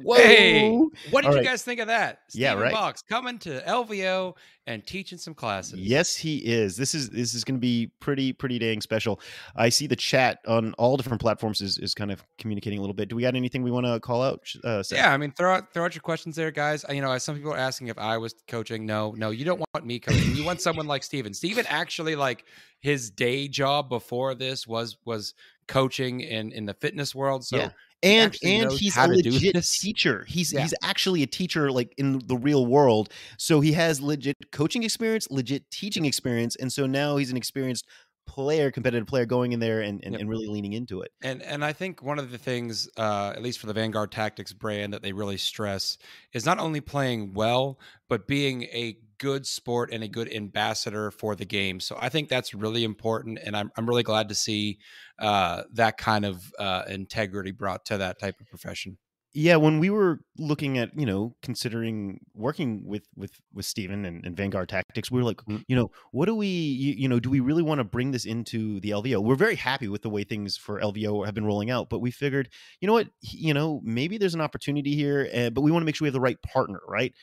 Whoa! 0.01 0.15
Hey, 0.15 0.77
what 1.11 1.21
did 1.21 1.25
All 1.25 1.31
you 1.31 1.37
right. 1.37 1.45
guys 1.45 1.63
think 1.63 1.79
of 1.79 1.87
that? 1.87 2.21
Stephen 2.27 2.57
yeah, 2.57 2.63
right. 2.63 2.73
Box 2.73 3.03
coming 3.03 3.37
to 3.39 3.61
LVO 3.61 4.35
and 4.65 4.85
teaching 4.85 5.17
some 5.17 5.35
classes. 5.35 5.79
Yes, 5.79 6.15
he 6.15 6.37
is. 6.37 6.75
This 6.75 6.95
is 6.95 7.09
this 7.11 7.35
is 7.35 7.43
going 7.43 7.55
to 7.55 7.61
be 7.61 7.91
pretty 7.99 8.33
pretty 8.33 8.57
dang 8.57 8.81
special. 8.81 9.19
I 9.55 9.69
see 9.69 9.85
the 9.85 9.95
chat 9.95 10.39
on 10.47 10.73
all 10.73 10.97
different 10.97 11.21
platforms 11.21 11.61
is, 11.61 11.77
is 11.77 11.93
kind 11.93 12.11
of 12.11 12.23
communicating 12.39 12.79
a 12.79 12.81
little 12.81 12.95
bit. 12.95 13.07
Do 13.09 13.15
we 13.15 13.21
got 13.21 13.35
anything 13.35 13.61
we 13.61 13.69
want 13.69 13.85
to 13.85 13.99
call 13.99 14.23
out? 14.23 14.41
Uh, 14.63 14.83
yeah, 14.91 15.13
I 15.13 15.17
mean, 15.17 15.31
throw 15.31 15.53
out 15.53 15.73
throw 15.73 15.85
out 15.85 15.93
your 15.93 16.01
questions 16.01 16.35
there, 16.35 16.49
guys. 16.49 16.83
You 16.89 17.01
know, 17.01 17.15
some 17.19 17.35
people 17.35 17.53
are 17.53 17.57
asking 17.57 17.87
if 17.87 17.97
I 17.99 18.17
was 18.17 18.33
coaching. 18.47 18.85
No, 18.85 19.13
no, 19.15 19.29
you 19.29 19.45
don't 19.45 19.63
want 19.73 19.85
me 19.85 19.99
coaching. 19.99 20.35
You 20.35 20.43
want 20.43 20.59
someone 20.59 20.87
like 20.87 21.03
Stephen. 21.03 21.33
Stephen 21.33 21.65
actually 21.69 22.15
like 22.15 22.45
his 22.79 23.11
day 23.11 23.47
job 23.47 23.89
before 23.89 24.33
this 24.33 24.65
was 24.65 24.97
was 25.05 25.35
coaching 25.67 26.21
in 26.21 26.51
in 26.51 26.65
the 26.65 26.73
fitness 26.73 27.13
world. 27.13 27.45
So 27.45 27.57
yeah 27.57 27.69
and 28.03 28.35
and 28.43 28.71
he's 28.71 28.97
a 28.97 29.07
legit 29.07 29.63
teacher. 29.63 30.25
He's 30.27 30.53
yeah. 30.53 30.61
he's 30.61 30.73
actually 30.83 31.23
a 31.23 31.27
teacher 31.27 31.71
like 31.71 31.93
in 31.97 32.19
the 32.27 32.37
real 32.37 32.65
world. 32.65 33.09
So 33.37 33.61
he 33.61 33.71
has 33.73 34.01
legit 34.01 34.35
coaching 34.51 34.83
experience, 34.83 35.27
legit 35.31 35.69
teaching 35.71 36.05
experience, 36.05 36.55
and 36.55 36.71
so 36.71 36.85
now 36.85 37.17
he's 37.17 37.31
an 37.31 37.37
experienced 37.37 37.85
player, 38.25 38.71
competitive 38.71 39.07
player, 39.07 39.25
going 39.25 39.51
in 39.51 39.59
there 39.59 39.81
and, 39.81 40.01
and, 40.03 40.13
yep. 40.13 40.21
and, 40.21 40.29
really 40.29 40.47
leaning 40.47 40.73
into 40.73 41.01
it. 41.01 41.11
And 41.21 41.41
and 41.41 41.63
I 41.63 41.73
think 41.73 42.01
one 42.01 42.19
of 42.19 42.31
the 42.31 42.37
things, 42.37 42.89
uh, 42.97 43.33
at 43.35 43.41
least 43.41 43.59
for 43.59 43.67
the 43.67 43.73
Vanguard 43.73 44.11
Tactics 44.11 44.53
brand, 44.53 44.93
that 44.93 45.01
they 45.01 45.13
really 45.13 45.37
stress 45.37 45.97
is 46.33 46.45
not 46.45 46.59
only 46.59 46.81
playing 46.81 47.33
well, 47.33 47.79
but 48.09 48.27
being 48.27 48.63
a 48.63 48.97
good 49.17 49.45
sport 49.47 49.91
and 49.91 50.03
a 50.03 50.07
good 50.07 50.31
ambassador 50.33 51.11
for 51.11 51.35
the 51.35 51.45
game. 51.45 51.79
So 51.79 51.97
I 51.99 52.09
think 52.09 52.29
that's 52.29 52.53
really 52.53 52.83
important, 52.83 53.39
and 53.43 53.55
I'm 53.55 53.71
I'm 53.77 53.87
really 53.87 54.03
glad 54.03 54.29
to 54.29 54.35
see 54.35 54.79
uh, 55.19 55.63
that 55.73 55.97
kind 55.97 56.25
of 56.25 56.51
uh, 56.59 56.83
integrity 56.87 57.51
brought 57.51 57.85
to 57.85 57.97
that 57.97 58.19
type 58.19 58.39
of 58.41 58.47
profession. 58.47 58.97
yeah, 59.35 59.55
when 59.55 59.79
we 59.79 59.89
were 59.89 60.19
looking 60.37 60.77
at, 60.77 60.91
you 60.95 61.07
know, 61.07 61.35
considering 61.41 62.19
working 62.35 62.85
with 62.85 63.07
with 63.15 63.31
with 63.51 63.65
Stephen 63.65 64.05
and, 64.05 64.23
and 64.25 64.37
Vanguard 64.37 64.69
Tactics, 64.69 65.09
we 65.09 65.17
were 65.19 65.23
like, 65.25 65.41
Mhm. 65.47 65.63
you 65.67 65.75
know, 65.75 65.89
what 66.11 66.27
do 66.27 66.35
we, 66.35 66.45
you, 66.47 66.93
you 66.93 67.07
know, 67.09 67.19
do 67.19 67.31
we 67.31 67.39
really 67.39 67.63
want 67.63 67.79
to 67.79 67.83
bring 67.83 68.11
this 68.11 68.25
into 68.25 68.79
the 68.81 68.91
LVO? 68.91 69.21
We're 69.21 69.35
very 69.35 69.55
happy 69.55 69.87
with 69.87 70.03
the 70.03 70.09
way 70.11 70.23
things 70.23 70.55
for 70.55 70.79
LVO 70.79 71.23
have 71.23 71.33
been 71.33 71.45
rolling 71.45 71.71
out, 71.71 71.89
but 71.89 71.97
we 71.99 72.11
figured, 72.11 72.49
you 72.79 72.85
know 72.85 72.93
what, 72.93 73.09
you 73.21 73.55
know, 73.55 73.81
maybe 73.83 74.19
there's 74.19 74.35
an 74.35 74.41
opportunity 74.41 74.93
here, 74.95 75.27
uh, 75.33 75.49
but 75.49 75.61
we 75.61 75.71
want 75.71 75.81
to 75.81 75.85
make 75.85 75.95
sure 75.95 76.05
we 76.05 76.09
have 76.09 76.13
the 76.13 76.19
right 76.21 76.39
partner, 76.43 76.81
right? 76.87 77.13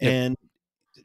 Yep. 0.00 0.14
And 0.14 0.36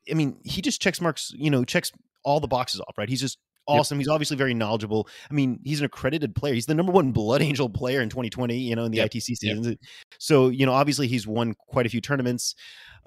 I 0.10 0.14
mean, 0.16 0.38
he 0.44 0.62
just 0.62 0.82
checks 0.82 1.00
marks, 1.02 1.32
you 1.36 1.50
know, 1.50 1.64
checks 1.64 1.92
all 2.24 2.40
the 2.40 2.48
boxes 2.48 2.80
off, 2.82 2.98
right? 2.98 3.10
He's 3.10 3.22
just 3.22 3.38
Yep. 3.70 3.80
awesome. 3.80 3.98
He's 3.98 4.10
obviously 4.10 4.36
very 4.36 4.54
knowledgeable. 4.54 5.08
I 5.32 5.34
mean, 5.34 5.60
he's 5.64 5.80
an 5.80 5.86
accredited 5.86 6.36
player. 6.36 6.54
He's 6.54 6.66
the 6.66 6.74
number 6.76 6.92
one 6.92 7.14
Blood 7.14 7.42
Angel 7.50 7.70
player 7.70 8.02
in 8.02 8.10
2020, 8.10 8.58
you 8.58 8.76
know, 8.76 8.84
in 8.84 8.92
the 8.92 8.98
Yep. 8.98 9.12
ITC 9.12 9.30
Yep. 9.30 9.38
seasons. 9.38 9.78
So, 10.18 10.50
you 10.50 10.66
know, 10.66 10.74
obviously 10.74 11.08
he's 11.08 11.26
won 11.26 11.54
quite 11.70 11.86
a 11.86 11.90
few 11.90 12.02
tournaments 12.02 12.56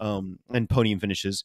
um, 0.01 0.39
and 0.51 0.67
podium 0.69 0.99
finishes. 0.99 1.45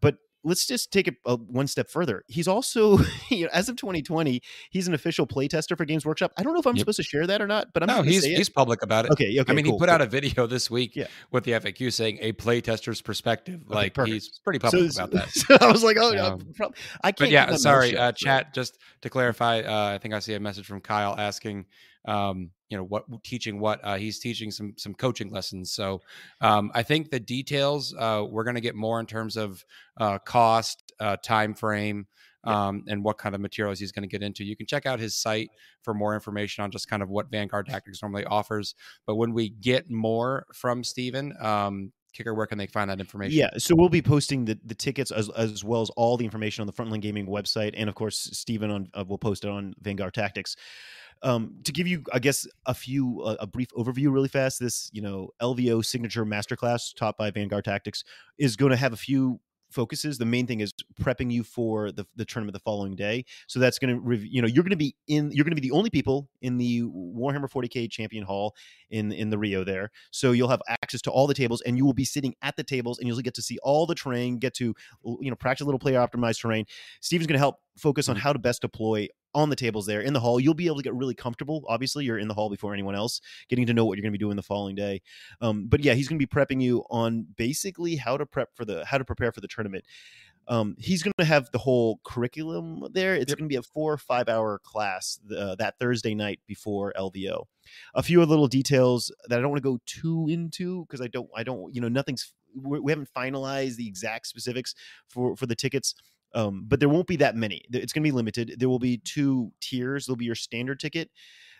But 0.00 0.16
let's 0.44 0.66
just 0.66 0.92
take 0.92 1.08
it 1.08 1.14
uh, 1.24 1.36
one 1.36 1.66
step 1.66 1.88
further. 1.90 2.24
He's 2.28 2.48
also, 2.48 2.98
you 3.30 3.44
know, 3.44 3.50
as 3.52 3.68
of 3.68 3.76
2020, 3.76 4.40
he's 4.70 4.88
an 4.88 4.94
official 4.94 5.26
playtester 5.26 5.76
for 5.76 5.84
Games 5.84 6.04
Workshop. 6.04 6.32
I 6.36 6.42
don't 6.42 6.52
know 6.54 6.60
if 6.60 6.66
I'm 6.66 6.74
Yep. 6.76 6.80
supposed 6.80 6.96
to 6.96 7.02
share 7.02 7.26
that 7.26 7.40
or 7.40 7.46
not, 7.46 7.72
but 7.72 7.82
I'm 7.82 7.86
no, 7.88 8.02
he's 8.02 8.24
he's 8.24 8.48
public 8.48 8.82
about 8.82 9.04
it. 9.06 9.12
okay. 9.12 9.38
Okay. 9.40 9.52
I 9.52 9.54
mean, 9.54 9.64
cool, 9.64 9.74
he 9.74 9.78
put 9.78 9.86
cool. 9.88 9.94
out 9.94 10.00
a 10.00 10.06
video 10.06 10.46
this 10.46 10.70
week 10.70 10.96
Yeah. 10.96 11.06
with 11.30 11.44
the 11.44 11.52
FAQ 11.52 11.92
saying 11.92 12.18
a 12.20 12.32
playtester's 12.32 13.00
perspective. 13.02 13.60
Okay, 13.66 13.74
like 13.74 13.94
perfect. 13.94 14.12
he's 14.14 14.40
pretty 14.44 14.58
public 14.58 14.92
so, 14.92 15.04
about 15.04 15.12
that. 15.12 15.28
so 15.32 15.56
I 15.60 15.70
was 15.70 15.82
like, 15.84 15.96
oh, 16.00 16.10
no, 16.12 16.24
Um, 16.26 16.52
prob- 16.56 16.74
I 17.02 17.12
can't. 17.12 17.18
But 17.18 17.30
yeah, 17.30 17.54
sorry, 17.56 17.96
uh, 17.96 18.12
chat. 18.12 18.54
Just 18.54 18.78
to 19.02 19.10
clarify, 19.10 19.60
uh, 19.60 19.94
I 19.94 19.98
think 19.98 20.14
I 20.14 20.18
see 20.18 20.34
a 20.34 20.40
message 20.40 20.66
from 20.66 20.80
Kyle 20.80 21.14
asking, 21.18 21.66
um, 22.06 22.50
you 22.72 22.78
know, 22.78 22.84
what 22.84 23.04
teaching 23.22 23.60
what 23.60 23.80
uh, 23.84 23.96
he's 23.96 24.18
teaching 24.18 24.50
some 24.50 24.72
some 24.78 24.94
coaching 24.94 25.30
lessons. 25.30 25.70
So 25.70 26.00
um, 26.40 26.72
I 26.74 26.82
think 26.82 27.10
the 27.10 27.20
details 27.20 27.94
uh, 27.98 28.24
we're 28.26 28.44
going 28.44 28.54
to 28.54 28.62
get 28.62 28.74
more 28.74 28.98
in 28.98 29.04
terms 29.04 29.36
of 29.36 29.62
uh, 29.98 30.18
cost, 30.18 30.94
uh, 30.98 31.16
time 31.22 31.54
frame. 31.54 32.06
Um, 32.44 32.82
and 32.88 33.04
what 33.04 33.18
kind 33.18 33.36
of 33.36 33.40
materials 33.40 33.78
he's 33.78 33.92
going 33.92 34.02
to 34.02 34.08
get 34.08 34.20
into. 34.20 34.42
You 34.42 34.56
can 34.56 34.66
check 34.66 34.84
out 34.84 34.98
his 34.98 35.14
site 35.14 35.50
for 35.82 35.94
more 35.94 36.12
information 36.12 36.64
on 36.64 36.72
just 36.72 36.88
kind 36.88 37.00
of 37.00 37.08
what 37.08 37.30
Vanguard 37.30 37.66
Tactics 37.66 38.02
normally 38.02 38.24
offers. 38.24 38.74
But 39.06 39.14
when 39.14 39.32
we 39.32 39.50
get 39.50 39.88
more 39.88 40.46
from 40.52 40.82
Stephen, 40.82 41.34
um, 41.40 41.92
Kicker, 42.12 42.34
where 42.34 42.46
can 42.46 42.58
they 42.58 42.66
find 42.66 42.90
that 42.90 42.98
information? 42.98 43.38
Yeah, 43.38 43.50
so 43.58 43.76
we'll 43.76 43.88
be 43.88 44.02
posting 44.02 44.44
the, 44.44 44.58
the 44.64 44.74
tickets 44.74 45.12
as, 45.12 45.30
as 45.30 45.62
well 45.62 45.82
as 45.82 45.90
all 45.90 46.16
the 46.16 46.24
information 46.24 46.62
on 46.62 46.66
the 46.66 46.72
Frontline 46.72 47.00
Gaming 47.00 47.26
website, 47.26 47.74
and 47.76 47.88
of 47.88 47.94
course, 47.94 48.28
Stephen 48.32 48.72
on 48.72 48.88
uh, 48.92 49.04
will 49.06 49.18
post 49.18 49.44
it 49.44 49.50
on 49.50 49.74
Vanguard 49.80 50.14
Tactics. 50.14 50.56
Um, 51.22 51.56
to 51.64 51.72
give 51.72 51.86
you, 51.86 52.02
I 52.12 52.18
guess, 52.18 52.46
a 52.66 52.74
few 52.74 53.22
uh, 53.22 53.36
a 53.38 53.46
brief 53.46 53.68
overview, 53.76 54.12
really 54.12 54.28
fast. 54.28 54.58
This 54.58 54.90
you 54.92 55.02
know 55.02 55.30
LVO 55.40 55.84
signature 55.84 56.24
masterclass 56.24 56.94
taught 56.94 57.16
by 57.16 57.30
Vanguard 57.30 57.64
Tactics 57.64 58.04
is 58.38 58.56
going 58.56 58.70
to 58.70 58.76
have 58.76 58.92
a 58.92 58.96
few 58.96 59.40
focuses. 59.72 60.18
The 60.18 60.24
main 60.24 60.46
thing 60.46 60.60
is 60.60 60.72
prepping 61.00 61.32
you 61.32 61.42
for 61.42 61.90
the, 61.90 62.06
the 62.14 62.24
tournament 62.24 62.52
the 62.52 62.60
following 62.60 62.94
day. 62.94 63.24
So 63.48 63.58
that's 63.58 63.78
going 63.78 63.94
to, 63.94 64.00
rev- 64.00 64.24
you 64.24 64.40
know, 64.40 64.48
you're 64.48 64.62
going 64.62 64.70
to 64.70 64.76
be 64.76 64.94
in, 65.08 65.30
you're 65.32 65.44
going 65.44 65.56
to 65.56 65.60
be 65.60 65.66
the 65.66 65.74
only 65.74 65.90
people 65.90 66.28
in 66.40 66.58
the 66.58 66.82
Warhammer 66.82 67.50
40k 67.50 67.90
Champion 67.90 68.24
Hall 68.24 68.54
in 68.90 69.10
in 69.12 69.30
the 69.30 69.38
Rio 69.38 69.64
there. 69.64 69.90
So 70.10 70.32
you'll 70.32 70.48
have 70.48 70.62
access 70.68 71.00
to 71.02 71.10
all 71.10 71.26
the 71.26 71.34
tables, 71.34 71.62
and 71.62 71.76
you 71.76 71.84
will 71.84 71.94
be 71.94 72.04
sitting 72.04 72.34
at 72.42 72.56
the 72.56 72.64
tables, 72.64 72.98
and 72.98 73.08
you'll 73.08 73.18
get 73.18 73.34
to 73.34 73.42
see 73.42 73.58
all 73.62 73.86
the 73.86 73.94
terrain, 73.94 74.38
get 74.38 74.54
to, 74.54 74.74
you 75.04 75.30
know, 75.30 75.36
practice 75.36 75.62
a 75.62 75.66
little 75.66 75.78
player 75.78 75.98
optimized 75.98 76.40
terrain. 76.40 76.66
Stephen's 77.00 77.26
going 77.26 77.34
to 77.34 77.40
help 77.40 77.56
focus 77.76 78.08
on 78.08 78.16
how 78.16 78.32
to 78.32 78.38
best 78.38 78.62
deploy 78.62 79.08
on 79.34 79.50
the 79.50 79.56
tables 79.56 79.86
there 79.86 80.00
in 80.00 80.12
the 80.12 80.20
hall. 80.20 80.38
You'll 80.40 80.54
be 80.54 80.66
able 80.66 80.76
to 80.76 80.82
get 80.82 80.94
really 80.94 81.14
comfortable. 81.14 81.64
Obviously, 81.68 82.04
you're 82.04 82.18
in 82.18 82.28
the 82.28 82.34
hall 82.34 82.50
before 82.50 82.72
anyone 82.72 82.94
else, 82.94 83.20
getting 83.48 83.66
to 83.66 83.74
know 83.74 83.84
what 83.84 83.96
you're 83.96 84.02
going 84.02 84.12
to 84.12 84.18
be 84.18 84.22
doing 84.22 84.36
the 84.36 84.42
following 84.42 84.74
day. 84.74 85.02
Um, 85.40 85.66
but 85.66 85.84
yeah, 85.84 85.94
he's 85.94 86.08
going 86.08 86.18
to 86.18 86.26
be 86.26 86.30
prepping 86.30 86.62
you 86.62 86.84
on 86.90 87.26
basically 87.36 87.96
how 87.96 88.16
to 88.16 88.26
prep 88.26 88.50
for 88.54 88.64
the 88.64 88.84
how 88.84 88.98
to 88.98 89.04
prepare 89.04 89.32
for 89.32 89.40
the 89.40 89.48
tournament. 89.48 89.84
Um, 90.48 90.74
he's 90.78 91.02
going 91.04 91.12
to 91.18 91.24
have 91.24 91.50
the 91.52 91.58
whole 91.58 92.00
curriculum 92.04 92.84
there. 92.92 93.14
It's 93.14 93.30
Yep. 93.30 93.38
going 93.38 93.48
to 93.48 93.52
be 93.52 93.56
a 93.56 93.62
four 93.62 93.92
or 93.92 93.98
five 93.98 94.28
hour 94.28 94.58
class 94.64 95.20
uh, 95.36 95.54
that 95.54 95.78
Thursday 95.78 96.14
night 96.14 96.40
before 96.46 96.92
LVO. 96.98 97.44
A 97.94 98.02
few 98.02 98.24
little 98.24 98.48
details 98.48 99.12
that 99.28 99.38
I 99.38 99.42
don't 99.42 99.50
want 99.50 99.62
to 99.62 99.68
go 99.68 99.78
too 99.86 100.26
into 100.28 100.84
because 100.84 101.00
I 101.00 101.06
don't, 101.06 101.30
I 101.36 101.44
don't, 101.44 101.72
you 101.74 101.80
know, 101.80 101.88
nothing's 101.88 102.32
we 102.54 102.80
we 102.80 102.92
haven't 102.92 103.08
finalized 103.16 103.76
the 103.76 103.86
exact 103.86 104.26
specifics 104.26 104.74
for 105.08 105.36
for 105.36 105.46
the 105.46 105.54
tickets. 105.54 105.94
Um, 106.34 106.64
but 106.66 106.80
there 106.80 106.88
won't 106.88 107.06
be 107.06 107.16
that 107.16 107.36
many. 107.36 107.62
It's 107.72 107.92
going 107.92 108.02
to 108.02 108.06
be 108.06 108.12
limited. 108.12 108.54
There 108.58 108.68
will 108.68 108.78
be 108.78 108.98
two 108.98 109.52
tiers. 109.60 110.06
There'll 110.06 110.16
be 110.16 110.24
your 110.24 110.34
standard 110.34 110.80
ticket 110.80 111.10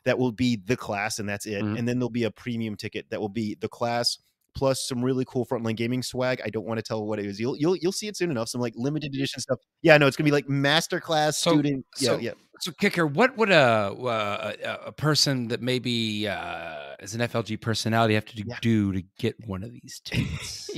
that 0.05 0.19
will 0.19 0.33
be 0.33 0.57
the 0.57 0.77
class, 0.77 1.19
and 1.19 1.29
that's 1.29 1.47
it. 1.47 1.63
Mhm. 1.63 1.79
And 1.79 1.89
then 1.89 1.99
there'll 1.99 2.11
be 2.11 2.25
a 2.25 2.31
premium 2.31 2.77
ticket 2.77 3.11
that 3.11 3.21
will 3.21 3.29
be 3.29 3.55
the 3.55 3.69
class 3.69 4.19
plus 4.55 4.87
some 4.87 5.03
really 5.03 5.25
cool 5.27 5.47
frontline 5.47 5.77
gaming 5.77 6.03
swag. 6.03 6.41
I 6.45 6.49
don't 6.51 6.67
want 6.67 6.79
to 6.79 6.83
tell 6.83 7.05
what 7.07 7.19
it 7.19 7.27
is. 7.27 7.41
You'll 7.41 7.57
you'll 7.57 7.77
you'll 7.77 7.93
see 7.93 8.09
it 8.09 8.17
soon 8.17 8.31
enough. 8.31 8.49
Some 8.49 8.61
like 8.61 8.75
limited 8.77 9.15
edition 9.15 9.41
stuff. 9.41 9.59
Yeah, 9.83 9.97
no, 9.99 10.07
it's 10.07 10.17
gonna 10.17 10.27
be 10.27 10.33
like 10.33 10.47
masterclass 10.47 11.35
So- 11.35 11.53
student. 11.53 11.87
Yeah, 11.99 12.09
so- 12.09 12.19
yeah. 12.19 12.33
So, 12.61 12.71
Kicker, 12.71 13.09
what 13.09 13.37
would 13.39 13.51
a 13.51 13.57
uh, 13.57 14.53
a, 14.65 14.87
a 14.87 14.93
person 14.93 15.49
that 15.49 15.61
maybe 15.61 16.29
uh, 16.29 16.95
is 17.01 17.13
an 17.13 17.21
FLG 17.21 17.61
personality 17.61 18.15
have 18.15 18.25
to 18.27 18.37
do, 18.37 18.45
Yeah. 18.47 18.57
do 18.61 18.93
to 18.93 19.03
get 19.19 19.35
one 19.49 19.65
of 19.65 19.73
these 19.73 20.01
tickets? 20.05 20.71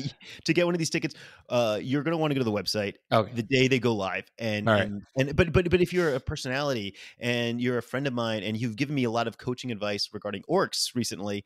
to 0.47 0.55
get 0.55 0.65
one 0.65 0.75
of 0.75 0.79
these 0.79 0.89
tickets, 0.89 1.15
uh, 1.51 1.79
you're 1.83 2.03
gonna 2.03 2.17
want 2.17 2.31
to 2.31 2.35
go 2.37 2.39
to 2.39 2.45
the 2.45 2.51
website 2.53 2.95
okay. 3.13 3.31
the 3.35 3.43
day 3.43 3.69
they 3.69 3.79
go 3.79 3.95
live 3.95 4.25
and, 4.39 4.67
right. 4.67 4.83
and 4.85 5.03
and 5.19 5.37
but 5.37 5.53
but 5.53 5.69
but 5.69 5.83
if 5.83 5.93
you're 5.93 6.15
a 6.15 6.21
personality 6.21 6.97
and 7.21 7.61
you're 7.61 7.77
a 7.77 7.83
friend 7.83 8.07
of 8.07 8.15
mine 8.15 8.43
and 8.45 8.57
you've 8.57 8.77
given 8.77 8.95
me 8.95 9.05
a 9.05 9.11
lot 9.11 9.27
of 9.27 9.37
coaching 9.37 9.71
advice 9.71 10.09
regarding 10.15 10.43
orcs 10.49 10.95
recently 10.95 11.45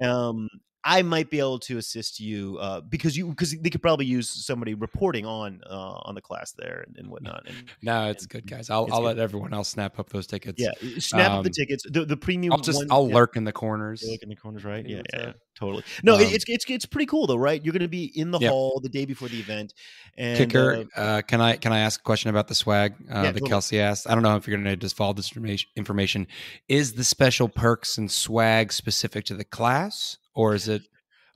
um 0.00 0.48
I 0.82 1.02
might 1.02 1.28
be 1.28 1.38
able 1.40 1.58
to 1.60 1.76
assist 1.78 2.20
you 2.20 2.56
uh, 2.58 2.80
because 2.80 3.16
you 3.16 3.28
because 3.28 3.54
they 3.60 3.68
could 3.70 3.82
probably 3.82 4.06
use 4.06 4.28
somebody 4.28 4.74
reporting 4.74 5.26
on 5.26 5.60
uh, 5.68 5.74
on 6.02 6.14
the 6.14 6.22
class 6.22 6.52
there 6.52 6.84
and, 6.86 6.96
and 6.96 7.10
whatnot. 7.10 7.42
And 7.46 7.56
No, 7.82 8.08
it's 8.08 8.22
and- 8.24 8.30
good, 8.30 8.46
guys. 8.46 8.70
I'll, 8.70 8.88
I'll 8.90 9.00
good. 9.00 9.06
let 9.06 9.18
everyone 9.18 9.52
else 9.52 9.68
snap 9.68 9.98
up 9.98 10.08
those 10.10 10.26
tickets. 10.26 10.60
yeah, 10.62 10.70
snap 10.98 11.30
up 11.32 11.42
the 11.44 11.48
Um, 11.48 11.52
tickets. 11.52 11.84
The 11.90 12.04
the 12.04 12.16
premium. 12.16 12.52
I'll 12.52 12.58
just 12.60 12.78
one- 12.78 12.86
I'll 12.90 13.08
yeah, 13.08 13.14
lurk 13.14 13.36
in 13.36 13.44
the 13.44 13.52
corners. 13.52 14.02
look 14.08 14.22
in 14.22 14.28
the 14.30 14.36
corners, 14.36 14.64
right? 14.64 14.86
Yeah, 14.86 15.02
yeah, 15.12 15.20
yeah, 15.20 15.32
totally. 15.58 15.84
No, 16.02 16.14
Um, 16.14 16.22
it's 16.22 16.44
it's 16.48 16.64
it's 16.68 16.86
pretty 16.86 17.06
cool 17.06 17.26
though, 17.26 17.36
right? 17.36 17.62
You're 17.64 17.72
going 17.72 17.82
to 17.82 17.88
be 17.88 18.04
in 18.18 18.30
the 18.30 18.38
Yeah. 18.38 18.48
hall 18.48 18.80
the 18.82 18.88
day 18.88 19.04
before 19.04 19.28
the 19.28 19.38
event. 19.38 19.74
And 20.16 20.38
Kicker, 20.38 20.86
uh, 20.96 21.00
uh, 21.00 21.22
can 21.22 21.40
I 21.40 21.56
can 21.56 21.72
I 21.72 21.80
ask 21.80 22.00
a 22.00 22.02
question 22.02 22.30
about 22.30 22.48
the 22.48 22.54
swag 22.54 22.94
uh, 23.10 23.22
that 23.22 23.32
totally. 23.32 23.48
Kelsey 23.50 23.80
asked? 23.80 24.08
I 24.08 24.14
don't 24.14 24.22
know 24.22 24.36
if 24.36 24.46
you're 24.46 24.56
going 24.56 24.64
to 24.70 24.76
just 24.76 24.96
follow 24.96 25.12
this. 25.12 25.30
Information 25.76 26.26
is 26.68 26.94
the 26.94 27.04
special 27.04 27.48
perks 27.48 27.98
and 27.98 28.10
swag 28.10 28.72
specific 28.72 29.24
to 29.26 29.34
the 29.34 29.44
class, 29.44 30.16
or 30.34 30.54
is 30.54 30.68
it? 30.68 30.82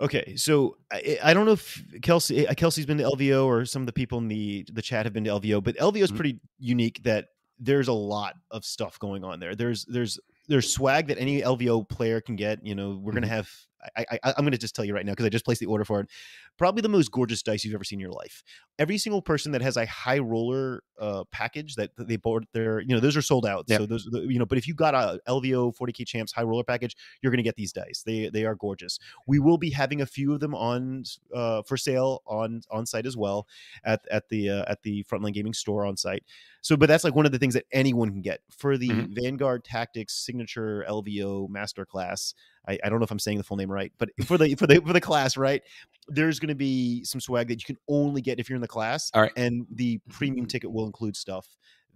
Okay, 0.01 0.35
so 0.37 0.77
I, 0.93 1.19
I 1.23 1.35
don't 1.35 1.47
know 1.47 1.53
if 1.53 1.83
Kelsey 2.03 2.49
uh, 2.49 2.55
Kelsey's 2.55 2.85
been 2.87 2.99
to 2.99 3.05
LVO 3.05 3.45
or 3.47 3.65
some 3.65 3.83
of 3.83 3.87
the 3.87 3.93
people 3.93 4.19
in 4.19 4.27
the 4.29 4.67
the 4.73 4.83
chat 4.83 5.07
have 5.07 5.13
been 5.13 5.25
to 5.25 5.31
LVO, 5.31 5.63
but 5.63 5.77
LVO 5.77 6.03
is 6.03 6.11
Mhm. 6.13 6.17
pretty 6.17 6.41
unique 6.59 7.01
that 7.05 7.27
there's 7.61 7.87
a 7.89 7.93
lot 7.93 8.35
of 8.51 8.65
stuff 8.65 8.99
going 8.99 9.23
on 9.23 9.39
there. 9.39 9.55
There's 9.55 9.85
there's 9.85 10.19
there's 10.49 10.73
swag 10.73 11.07
that 11.07 11.19
any 11.19 11.43
LVO 11.43 11.89
player 11.89 12.21
can 12.21 12.35
get. 12.37 12.67
You 12.67 12.75
know, 12.75 12.99
we're 13.01 13.13
gonna 13.13 13.29
have. 13.29 13.49
I, 13.97 14.19
I 14.23 14.35
I'm 14.37 14.45
gonna 14.45 14.59
just 14.59 14.75
tell 14.75 14.85
you 14.85 14.95
right 14.95 15.05
now 15.05 15.13
because 15.13 15.27
I 15.27 15.29
just 15.29 15.45
placed 15.45 15.61
the 15.61 15.67
order 15.67 15.85
for 15.85 16.01
it. 16.01 16.09
Probably 16.57 16.83
the 16.83 16.89
most 16.89 17.11
gorgeous 17.11 17.43
dice 17.43 17.65
you've 17.65 17.75
ever 17.75 17.85
seen 17.85 17.99
in 17.99 18.01
your 18.01 18.13
life. 18.13 18.43
Every 18.79 18.99
single 18.99 19.23
person 19.23 19.53
that 19.53 19.63
has 19.63 19.77
a 19.77 19.87
high 19.87 20.19
roller 20.19 20.83
uh, 20.99 21.25
package 21.31 21.75
that 21.77 21.91
they 21.99 22.17
bought 22.17 22.45
their, 22.53 22.81
you 22.81 22.95
know, 22.95 23.01
those 23.01 23.17
are 23.17 23.23
sold 23.23 23.47
out. 23.47 23.65
Yep. 23.69 23.81
So 23.81 23.87
those, 23.87 24.09
you 24.13 24.39
know, 24.39 24.47
but 24.47 24.59
if 24.59 24.67
you 24.69 24.75
got 24.75 24.95
a 24.95 25.21
LVO 25.29 25.77
40k 25.77 26.07
champs 26.07 26.33
high 26.33 26.43
roller 26.43 26.65
package, 26.65 26.97
you're 27.23 27.33
gonna 27.33 27.43
get 27.43 27.57
these 27.57 27.73
dice. 27.73 28.03
They 28.05 28.29
they 28.29 28.45
are 28.45 28.55
gorgeous 28.55 28.99
we 29.27 29.39
will 29.39 29.59
be 29.59 29.71
having 29.71 30.01
a 30.01 30.07
few 30.07 30.33
of 30.33 30.41
them 30.41 30.55
on 30.55 31.05
uh, 31.35 31.63
for 31.63 31.77
sale 31.77 32.23
on 32.27 32.63
on 32.71 32.87
site 32.87 33.07
as 33.07 33.17
well 33.17 33.47
at 33.85 34.01
at 34.11 34.29
the 34.29 34.51
uh, 34.51 34.65
at 34.69 34.83
the 34.83 35.05
frontline 35.05 35.33
gaming 35.33 35.53
store 35.53 35.85
on 35.87 35.97
site 35.97 36.25
so 36.61 36.77
but 36.77 36.87
that's 36.87 37.05
like 37.05 37.15
one 37.15 37.27
of 37.27 37.33
the 37.33 37.39
things 37.39 37.55
that 37.55 37.65
anyone 37.73 38.11
can 38.11 38.21
get 38.23 38.41
for 38.51 38.77
the 38.77 38.91
Mhm. 38.91 39.15
vanguard 39.23 39.65
tactics 39.65 40.15
signature 40.15 40.85
lvo 40.89 41.49
masterclass 41.49 42.35
I, 42.67 42.79
I 42.85 42.89
don't 42.89 42.99
know 42.99 43.05
if 43.05 43.11
i'm 43.11 43.19
saying 43.19 43.39
the 43.39 43.45
full 43.45 43.57
name 43.57 43.71
right 43.71 43.93
but 43.99 44.11
for 44.25 44.39
the 44.39 44.55
for 44.55 44.67
the 44.67 44.81
for 44.81 44.93
the 44.93 45.01
class 45.01 45.37
right 45.37 45.63
there's 46.09 46.39
going 46.39 46.49
to 46.49 46.55
be 46.55 47.05
some 47.05 47.21
swag 47.21 47.49
that 47.49 47.61
you 47.61 47.65
can 47.65 47.77
only 47.89 48.21
get 48.21 48.39
if 48.39 48.49
you're 48.49 48.57
in 48.57 48.63
the 48.63 48.69
class 48.69 49.11
All 49.15 49.23
right. 49.23 49.33
and 49.37 49.67
the 49.71 50.01
premium 50.11 50.47
ticket 50.47 50.71
will 50.71 50.87
include 50.87 51.17
stuff 51.17 51.47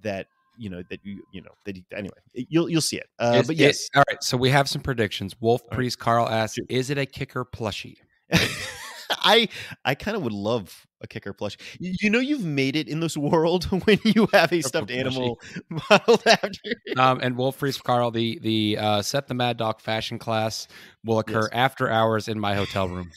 that 0.03 0.27
you 0.57 0.71
know 0.71 0.83
that 0.91 1.01
you 1.05 1.23
you 1.33 1.41
know 1.41 1.53
that 1.65 1.77
you, 1.77 1.83
anyway 1.95 2.17
you'll 2.35 2.69
you'll 2.69 2.81
see 2.81 2.97
it 2.97 3.07
uh, 3.19 3.39
is 3.41 3.47
but 3.47 3.57
it- 3.57 3.61
yes 3.61 3.89
all 3.95 4.03
right. 4.09 4.23
So 4.23 4.37
we 4.37 4.51
have 4.51 4.69
some 4.69 4.83
predictions. 4.83 5.37
Wolf 5.41 5.63
right. 5.65 5.77
Priest 5.77 5.99
Carl 6.01 6.29
asks, 6.29 6.57
Shoot. 6.57 6.67
"Is 6.69 6.91
it 6.91 6.99
a 6.99 7.07
kicker 7.07 7.45
plushie?" 7.45 7.97
I 9.23 9.49
I 9.85 9.95
kind 9.95 10.17
of 10.17 10.23
would 10.23 10.33
love 10.33 10.87
a 11.01 11.07
kicker 11.07 11.33
plush. 11.33 11.57
You, 11.79 12.11
know, 12.11 12.19
you've 12.19 12.45
made 12.45 12.75
it 12.75 12.89
in 12.89 12.99
this 13.01 13.17
world 13.17 13.65
when 13.85 14.01
you 14.05 14.29
have 14.33 14.53
a 14.53 14.61
stuffed 14.63 14.91
animal 14.91 15.39
modeled 15.91 16.23
after. 16.27 16.51
you. 16.65 16.95
Um, 16.97 17.21
and 17.23 17.37
Wolf 17.37 17.59
Priest 17.59 17.85
Carl, 17.85 18.11
the 18.11 18.39
the 18.43 18.79
uh, 18.79 19.03
set 19.03 19.29
the 19.29 19.35
Mad 19.35 19.57
Doc 19.59 19.81
fashion 19.81 20.19
class 20.19 20.67
will 21.05 21.19
occur 21.21 21.43
Yes. 21.43 21.51
after 21.53 21.89
hours 21.91 22.29
in 22.29 22.39
my 22.41 22.55
hotel 22.55 22.89
room. 22.89 23.11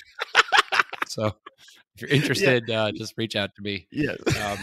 so 1.07 1.36
if 1.95 2.01
you're 2.01 2.10
interested, 2.12 2.69
uh, 2.69 2.91
just 2.91 3.15
reach 3.17 3.36
out 3.36 3.55
to 3.55 3.62
me. 3.62 3.88
Yes. 3.91 4.17
Um, 4.39 4.57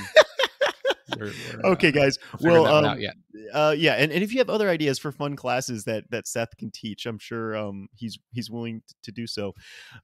we're- 1.18 1.32
we're, 1.54 1.66
uh, 1.66 1.72
Okay, 1.72 1.92
guys. 1.92 2.18
Well, 2.40 2.66
um, 2.66 2.84
out 2.84 3.00
yet. 3.00 3.14
uh, 3.52 3.74
yeah, 3.76 3.94
and, 3.94 4.10
and 4.12 4.22
if 4.22 4.32
you 4.32 4.38
have 4.38 4.50
other 4.50 4.68
ideas 4.68 4.98
for 4.98 5.12
fun 5.12 5.36
classes 5.36 5.84
that 5.84 6.04
that 6.10 6.26
Seth 6.26 6.56
can 6.56 6.70
teach, 6.70 7.06
I'm 7.06 7.18
sure 7.18 7.56
um, 7.56 7.88
he's 7.94 8.18
he's 8.32 8.50
willing 8.50 8.82
to, 8.88 8.94
to 9.04 9.12
do 9.12 9.26
so. 9.26 9.54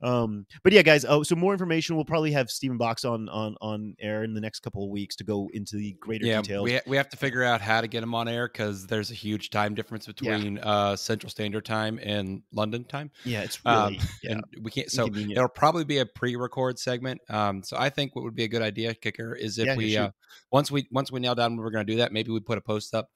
Um, 0.02 0.46
but 0.62 0.72
yeah, 0.72 0.82
guys. 0.82 1.04
Oh, 1.04 1.22
so 1.22 1.34
more 1.34 1.52
information. 1.52 1.96
We'll 1.96 2.04
probably 2.04 2.32
have 2.32 2.50
Stephen 2.50 2.78
Box 2.78 3.04
on 3.04 3.28
on 3.28 3.56
on 3.60 3.94
air 4.00 4.24
in 4.24 4.34
the 4.34 4.40
next 4.40 4.60
couple 4.60 4.84
of 4.84 4.90
weeks 4.90 5.16
to 5.16 5.24
go 5.24 5.48
into 5.52 5.76
the 5.76 5.92
greater 6.00 6.26
yeah, 6.26 6.40
details. 6.42 6.64
we 6.64 6.74
ha- 6.74 6.80
we 6.86 6.96
have 6.96 7.08
to 7.10 7.16
figure 7.16 7.42
out 7.42 7.60
how 7.60 7.80
to 7.80 7.88
get 7.88 8.02
him 8.02 8.14
on 8.14 8.28
air 8.28 8.48
because 8.48 8.86
there's 8.86 9.10
a 9.10 9.14
huge 9.14 9.50
time 9.50 9.74
difference 9.74 10.06
between 10.06 10.58
uh, 10.58 10.96
Central 10.96 11.30
Standard 11.30 11.64
Time 11.64 11.98
and 12.02 12.42
London 12.52 12.84
time. 12.84 13.10
yeah, 13.24 13.42
it's 13.42 13.58
Um, 13.64 13.92
really 13.94 14.04
yeah. 14.22 14.32
and 14.32 14.44
we 14.62 14.70
can't. 14.70 14.90
So 14.90 15.06
it'll 15.06 15.48
probably 15.48 15.84
be 15.84 15.98
a 15.98 16.06
pre-record 16.06 16.78
segment. 16.78 17.20
Um, 17.28 17.62
so 17.62 17.76
I 17.78 17.90
think 17.90 18.14
what 18.14 18.24
would 18.24 18.34
be 18.34 18.44
a 18.44 18.48
good 18.48 18.62
idea, 18.62 18.94
kicker, 18.94 19.34
is 19.34 19.58
if 19.58 19.66
Yeah, 19.66 19.72
yeah, 19.72 19.76
we 19.78 19.90
shoot. 19.90 19.98
uh, 19.98 20.10
once 20.50 20.70
we 20.70 20.86
once 20.94 21.12
we 21.12 21.20
nail 21.20 21.34
down 21.34 21.56
we're 21.56 21.70
going 21.70 21.86
to 21.86 21.92
do 21.92 21.98
that, 21.98 22.12
maybe 22.12 22.30
we 22.30 22.40
put 22.40 22.56
a 22.56 22.62
post 22.62 22.94
up 22.94 23.10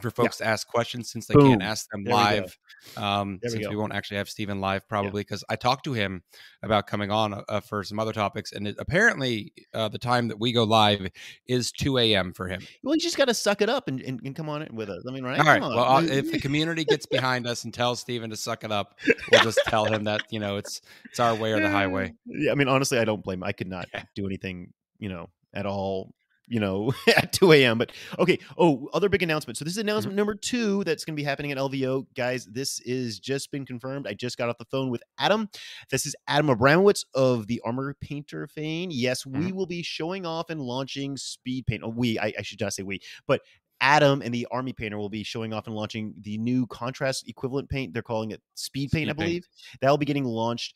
for 0.00 0.10
folks 0.10 0.36
to 0.38 0.46
ask 0.46 0.68
questions 0.68 1.10
since 1.10 1.26
they 1.26 1.34
Boom. 1.34 1.48
can't 1.48 1.62
ask 1.62 1.88
them 1.90 2.04
There 2.04 2.14
we 2.14 2.20
live. 2.20 2.58
Um, 2.96 3.38
There 3.42 3.48
we 3.50 3.56
since 3.58 3.68
we, 3.68 3.74
go. 3.74 3.80
won't 3.80 3.92
actually 3.92 4.18
have 4.18 4.30
Stephen 4.30 4.60
live 4.60 4.88
probably 4.88 5.22
because 5.22 5.42
I 5.50 5.56
talked 5.56 5.84
to 5.84 5.92
him 5.92 6.22
about 6.62 6.86
coming 6.86 7.10
on 7.10 7.42
uh, 7.48 7.60
for 7.60 7.82
some 7.82 7.98
other 7.98 8.12
topics, 8.12 8.52
and 8.52 8.68
it, 8.68 8.76
apparently 8.78 9.52
uh, 9.74 9.88
the 9.88 9.98
time 9.98 10.28
that 10.28 10.38
we 10.38 10.52
go 10.52 10.64
live 10.64 11.06
is 11.48 11.72
two 11.72 11.98
a.m. 11.98 12.32
for 12.32 12.46
him. 12.48 12.62
well, 12.82 12.94
you 12.94 13.00
just 13.00 13.16
got 13.16 13.26
to 13.26 13.34
suck 13.34 13.60
it 13.62 13.68
up 13.68 13.88
and, 13.88 14.00
and, 14.02 14.20
and 14.24 14.36
come 14.36 14.48
on 14.48 14.62
it 14.62 14.72
with 14.72 14.88
us. 14.88 15.02
I 15.08 15.12
mean, 15.12 15.24
right? 15.24 15.38
All 15.38 15.44
right. 15.44 15.60
Come 15.60 15.72
on. 15.72 15.76
Well, 15.76 16.10
if 16.10 16.30
the 16.30 16.38
community 16.46 16.84
gets 16.84 17.04
behind 17.06 17.46
us 17.46 17.64
and 17.64 17.74
tells 17.74 18.00
Stephen 18.00 18.30
to 18.30 18.36
suck 18.36 18.64
it 18.64 18.70
up, 18.72 18.98
we'll 19.32 19.42
just 19.42 19.60
tell 19.66 19.86
him 19.86 20.04
that 20.04 20.20
you 20.30 20.38
know 20.40 20.56
it's 20.56 20.80
it's 21.06 21.20
our 21.20 21.34
way 21.34 21.52
or 21.52 21.60
the 21.60 21.70
highway. 21.70 22.12
Yeah, 22.26 22.52
I 22.52 22.54
mean, 22.54 22.68
honestly, 22.68 22.98
I 22.98 23.04
don't 23.04 23.22
blame. 23.24 23.40
him. 23.40 23.44
I 23.44 23.52
could 23.52 23.68
not 23.68 23.88
Yeah. 23.92 24.04
do 24.14 24.24
anything, 24.26 24.72
you 24.98 25.08
know, 25.08 25.28
at 25.52 25.66
all. 25.66 26.14
You 26.50 26.58
know, 26.60 26.92
at 27.16 27.32
2 27.32 27.52
a.m. 27.52 27.78
But 27.78 27.92
okay. 28.18 28.38
Oh, 28.58 28.88
other 28.92 29.08
big 29.08 29.22
announcement. 29.22 29.56
So 29.56 29.64
this 29.64 29.72
is 29.74 29.78
Mm-hmm. 29.78 29.88
announcement 29.88 30.16
number 30.16 30.34
two 30.34 30.82
that's 30.84 31.04
going 31.04 31.14
to 31.14 31.16
be 31.16 31.24
happening 31.24 31.52
at 31.52 31.58
LVO, 31.58 32.06
guys. 32.14 32.44
This 32.44 32.80
is 32.80 33.18
just 33.20 33.50
been 33.52 33.64
confirmed. 33.64 34.06
I 34.08 34.14
just 34.14 34.36
got 34.36 34.48
off 34.48 34.58
the 34.58 34.64
phone 34.66 34.90
with 34.90 35.02
Adam. 35.18 35.48
This 35.90 36.04
is 36.06 36.14
Adam 36.26 36.48
Abramowitz 36.48 37.04
of 37.14 37.46
the 37.46 37.60
Army 37.64 37.92
Painter 38.00 38.48
fame. 38.48 38.90
Yes, 38.92 39.22
Mm-hmm. 39.24 39.38
we 39.46 39.52
will 39.52 39.66
be 39.66 39.82
showing 39.82 40.26
off 40.26 40.50
and 40.50 40.60
launching 40.60 41.16
Speed 41.16 41.66
Paint. 41.66 41.82
Oh, 41.84 41.88
we. 41.88 42.18
I, 42.18 42.32
I 42.38 42.42
should 42.42 42.60
not 42.60 42.72
say 42.74 42.82
we, 42.82 43.00
but 43.28 43.42
Adam 43.80 44.20
and 44.20 44.34
the 44.34 44.46
Army 44.50 44.72
Painter 44.72 44.98
will 44.98 45.08
be 45.08 45.22
showing 45.22 45.54
off 45.54 45.66
and 45.68 45.74
launching 45.76 46.12
the 46.20 46.36
new 46.36 46.66
contrast 46.66 47.28
equivalent 47.28 47.68
paint. 47.70 47.94
They're 47.94 48.02
calling 48.02 48.32
it 48.32 48.42
Speed 48.54 48.90
Paint, 48.90 49.08
I 49.08 49.12
Speed 49.12 49.18
Paint. 49.18 49.28
believe. 49.28 49.48
That'll 49.80 49.96
be 49.98 50.04
getting 50.04 50.24
launched 50.24 50.74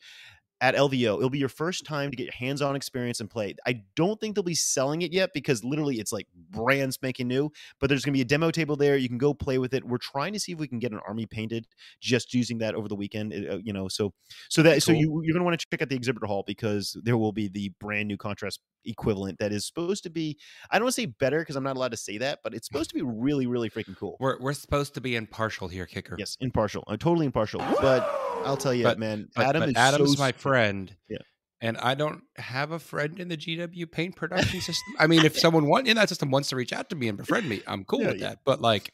at 0.65 0.73
LVO. 0.73 1.17
It'll 1.17 1.29
be 1.29 1.37
your 1.37 1.47
first 1.47 1.85
time 1.85 2.09
to 2.09 2.17
get 2.17 2.33
hands-on 2.33 2.75
experience 2.75 3.19
and 3.19 3.29
play. 3.29 3.53
I 3.67 3.83
don't 3.95 4.19
think 4.19 4.33
they'll 4.33 4.43
be 4.43 4.55
selling 4.55 5.03
it 5.03 5.13
yet 5.13 5.29
because 5.31 5.63
literally 5.63 5.99
it's 5.99 6.11
like 6.11 6.27
brand 6.49 6.91
spanking 6.91 7.27
new. 7.27 7.51
But 7.79 7.87
there's 7.87 8.03
going 8.03 8.13
to 8.13 8.17
be 8.17 8.21
a 8.21 8.25
demo 8.25 8.49
table 8.49 8.75
there. 8.75 8.97
You 8.97 9.07
can 9.07 9.19
go 9.19 9.31
play 9.31 9.59
with 9.59 9.75
it. 9.75 9.83
We're 9.85 9.99
trying 9.99 10.33
to 10.33 10.39
see 10.39 10.53
if 10.53 10.57
we 10.57 10.67
can 10.67 10.79
get 10.79 10.91
an 10.91 10.99
army 11.07 11.27
painted 11.27 11.67
just 12.01 12.33
using 12.33 12.57
that 12.59 12.73
over 12.73 12.87
the 12.87 12.95
weekend. 12.95 13.31
uh, 13.33 13.57
you 13.63 13.73
know, 13.73 13.87
so 13.87 14.11
so 14.49 14.63
that 14.63 14.81
so 14.81 14.91
you 14.91 15.21
you're 15.23 15.33
going 15.33 15.41
to 15.41 15.43
want 15.45 15.59
to 15.59 15.65
check 15.69 15.83
out 15.83 15.89
the 15.89 15.95
exhibitor 15.95 16.25
hall 16.25 16.43
because 16.47 16.97
there 17.03 17.15
will 17.17 17.31
be 17.31 17.47
the 17.47 17.71
brand 17.79 18.07
new 18.07 18.17
contrast 18.17 18.59
equivalent 18.87 19.37
that 19.39 19.51
is 19.51 19.67
supposed 19.67 20.03
to 20.03 20.09
be. 20.09 20.37
I 20.71 20.77
don't 20.79 20.85
want 20.85 20.95
to 20.95 21.01
say 21.01 21.05
better 21.07 21.39
because 21.39 21.55
I'm 21.55 21.63
not 21.63 21.75
allowed 21.75 21.91
to 21.91 21.97
say 21.97 22.17
that, 22.19 22.39
but 22.43 22.55
it's 22.55 22.65
supposed 22.67 22.89
to 22.89 22.95
be 22.95 23.01
really 23.03 23.45
really 23.45 23.69
freaking 23.69 23.95
cool. 23.97 24.17
We're 24.19 24.39
we're 24.39 24.53
supposed 24.53 24.95
to 24.95 25.01
be 25.01 25.15
impartial 25.15 25.67
here, 25.67 25.85
kicker. 25.85 26.15
Yes, 26.17 26.37
impartial. 26.41 26.83
I'm 26.87 26.97
totally 26.97 27.25
impartial. 27.27 27.59
But 27.81 28.09
I'll 28.43 28.57
tell 28.57 28.73
you, 28.73 28.83
But- 28.83 28.99
man, 28.99 29.27
But, 29.35 29.47
Adam 29.47 29.61
but 29.61 29.69
is 29.69 29.75
Adam's 29.75 30.13
so 30.15 30.21
my 30.21 30.29
s- 30.29 30.35
friend. 30.55 30.95
Yeah. 31.09 31.17
And 31.61 31.77
I 31.77 31.95
don't 31.95 32.21
have 32.37 32.71
a 32.71 32.79
friend 32.79 33.19
in 33.19 33.27
the 33.29 33.37
GW 33.37 33.91
paint 33.91 34.15
production 34.15 34.61
system. 34.61 34.93
I 34.99 35.07
mean, 35.07 35.25
if 35.25 35.37
someone 35.39 35.65
want, 35.67 35.87
in 35.87 35.95
that 35.97 36.09
system 36.09 36.29
wants 36.31 36.49
to 36.49 36.55
reach 36.55 36.73
out 36.73 36.89
to 36.89 36.95
me 36.95 37.07
and 37.07 37.17
befriend 37.23 37.47
me, 37.49 37.61
I'm 37.67 37.83
cool 37.85 38.01
Yeah, 38.01 38.07
with 38.07 38.17
yeah. 38.21 38.29
that. 38.29 38.39
But 38.45 38.61
like, 38.61 38.91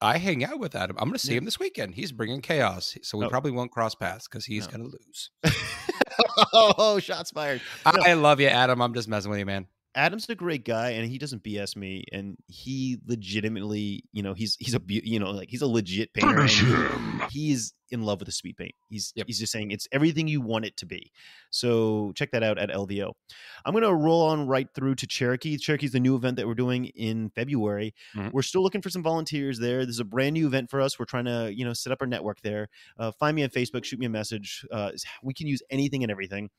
I 0.00 0.18
hang 0.18 0.44
out 0.44 0.60
with 0.60 0.74
Adam. 0.76 0.96
I'm 0.98 1.08
going 1.08 1.14
to 1.18 1.26
see 1.26 1.34
him 1.36 1.44
this 1.44 1.58
weekend. 1.58 1.94
He's 1.94 2.12
bringing 2.12 2.40
chaos, 2.40 2.96
so 3.02 3.18
we 3.18 3.24
Oh. 3.24 3.28
probably 3.28 3.50
won't 3.50 3.70
cross 3.72 3.94
paths 3.94 4.28
because 4.28 4.44
he's 4.44 4.66
No. 4.66 4.76
going 4.76 4.90
to 4.90 4.96
lose. 4.96 5.30
oh, 6.52 6.98
shots 7.00 7.30
fired. 7.30 7.60
No. 7.86 7.92
I 8.04 8.12
love 8.14 8.40
you, 8.40 8.46
Adam. 8.48 8.80
I'm 8.80 8.94
just 8.94 9.08
messing 9.08 9.30
with 9.30 9.40
you, 9.40 9.46
man. 9.46 9.66
Adam's 9.94 10.28
a 10.28 10.34
great 10.34 10.64
guy, 10.64 10.90
and 10.90 11.10
he 11.10 11.18
doesn't 11.18 11.42
BS 11.42 11.74
me. 11.76 12.04
And 12.12 12.36
he 12.46 12.98
legitimately, 13.06 14.04
you 14.12 14.22
know, 14.22 14.34
he's 14.34 14.56
he's 14.60 14.74
a 14.74 14.80
you 14.86 15.18
know 15.18 15.30
like 15.30 15.48
he's 15.50 15.62
a 15.62 15.66
legit 15.66 16.12
painter. 16.14 16.46
He's 17.30 17.72
in 17.90 18.02
love 18.02 18.20
with 18.20 18.26
the 18.26 18.32
speed 18.32 18.56
paint. 18.56 18.74
He's 18.90 19.12
Yep. 19.16 19.26
he's 19.28 19.38
just 19.38 19.50
saying 19.52 19.70
it's 19.70 19.88
everything 19.92 20.28
you 20.28 20.40
want 20.42 20.66
it 20.66 20.76
to 20.76 20.86
be. 20.86 21.10
So 21.50 22.12
check 22.14 22.30
that 22.32 22.42
out 22.42 22.58
at 22.58 22.70
LVO. 22.70 23.12
I'm 23.64 23.72
gonna 23.72 23.94
roll 23.94 24.22
on 24.28 24.46
right 24.46 24.68
through 24.74 24.96
to 24.96 25.06
Cherokee. 25.06 25.56
Cherokee's 25.56 25.92
the 25.92 26.00
new 26.00 26.14
event 26.14 26.36
that 26.36 26.46
we're 26.46 26.54
doing 26.54 26.86
in 26.86 27.30
February. 27.30 27.94
Mhm. 28.14 28.32
We're 28.32 28.42
still 28.42 28.62
looking 28.62 28.82
for 28.82 28.90
some 28.90 29.02
volunteers 29.02 29.58
there. 29.58 29.86
This 29.86 29.94
is 29.96 30.00
a 30.00 30.04
brand 30.04 30.34
new 30.34 30.46
event 30.46 30.70
for 30.70 30.80
us. 30.80 30.98
We're 30.98 31.06
trying 31.06 31.24
to 31.24 31.50
you 31.54 31.64
know 31.64 31.72
set 31.72 31.92
up 31.92 31.98
our 32.02 32.06
network 32.06 32.40
there. 32.42 32.68
Uh, 32.98 33.10
find 33.12 33.34
me 33.34 33.42
on 33.42 33.48
Facebook. 33.50 33.84
Shoot 33.84 33.98
me 34.00 34.06
a 34.06 34.10
message. 34.10 34.66
Uh, 34.70 34.92
we 35.22 35.32
can 35.32 35.46
use 35.46 35.62
anything 35.70 36.02
and 36.02 36.10
everything. 36.12 36.50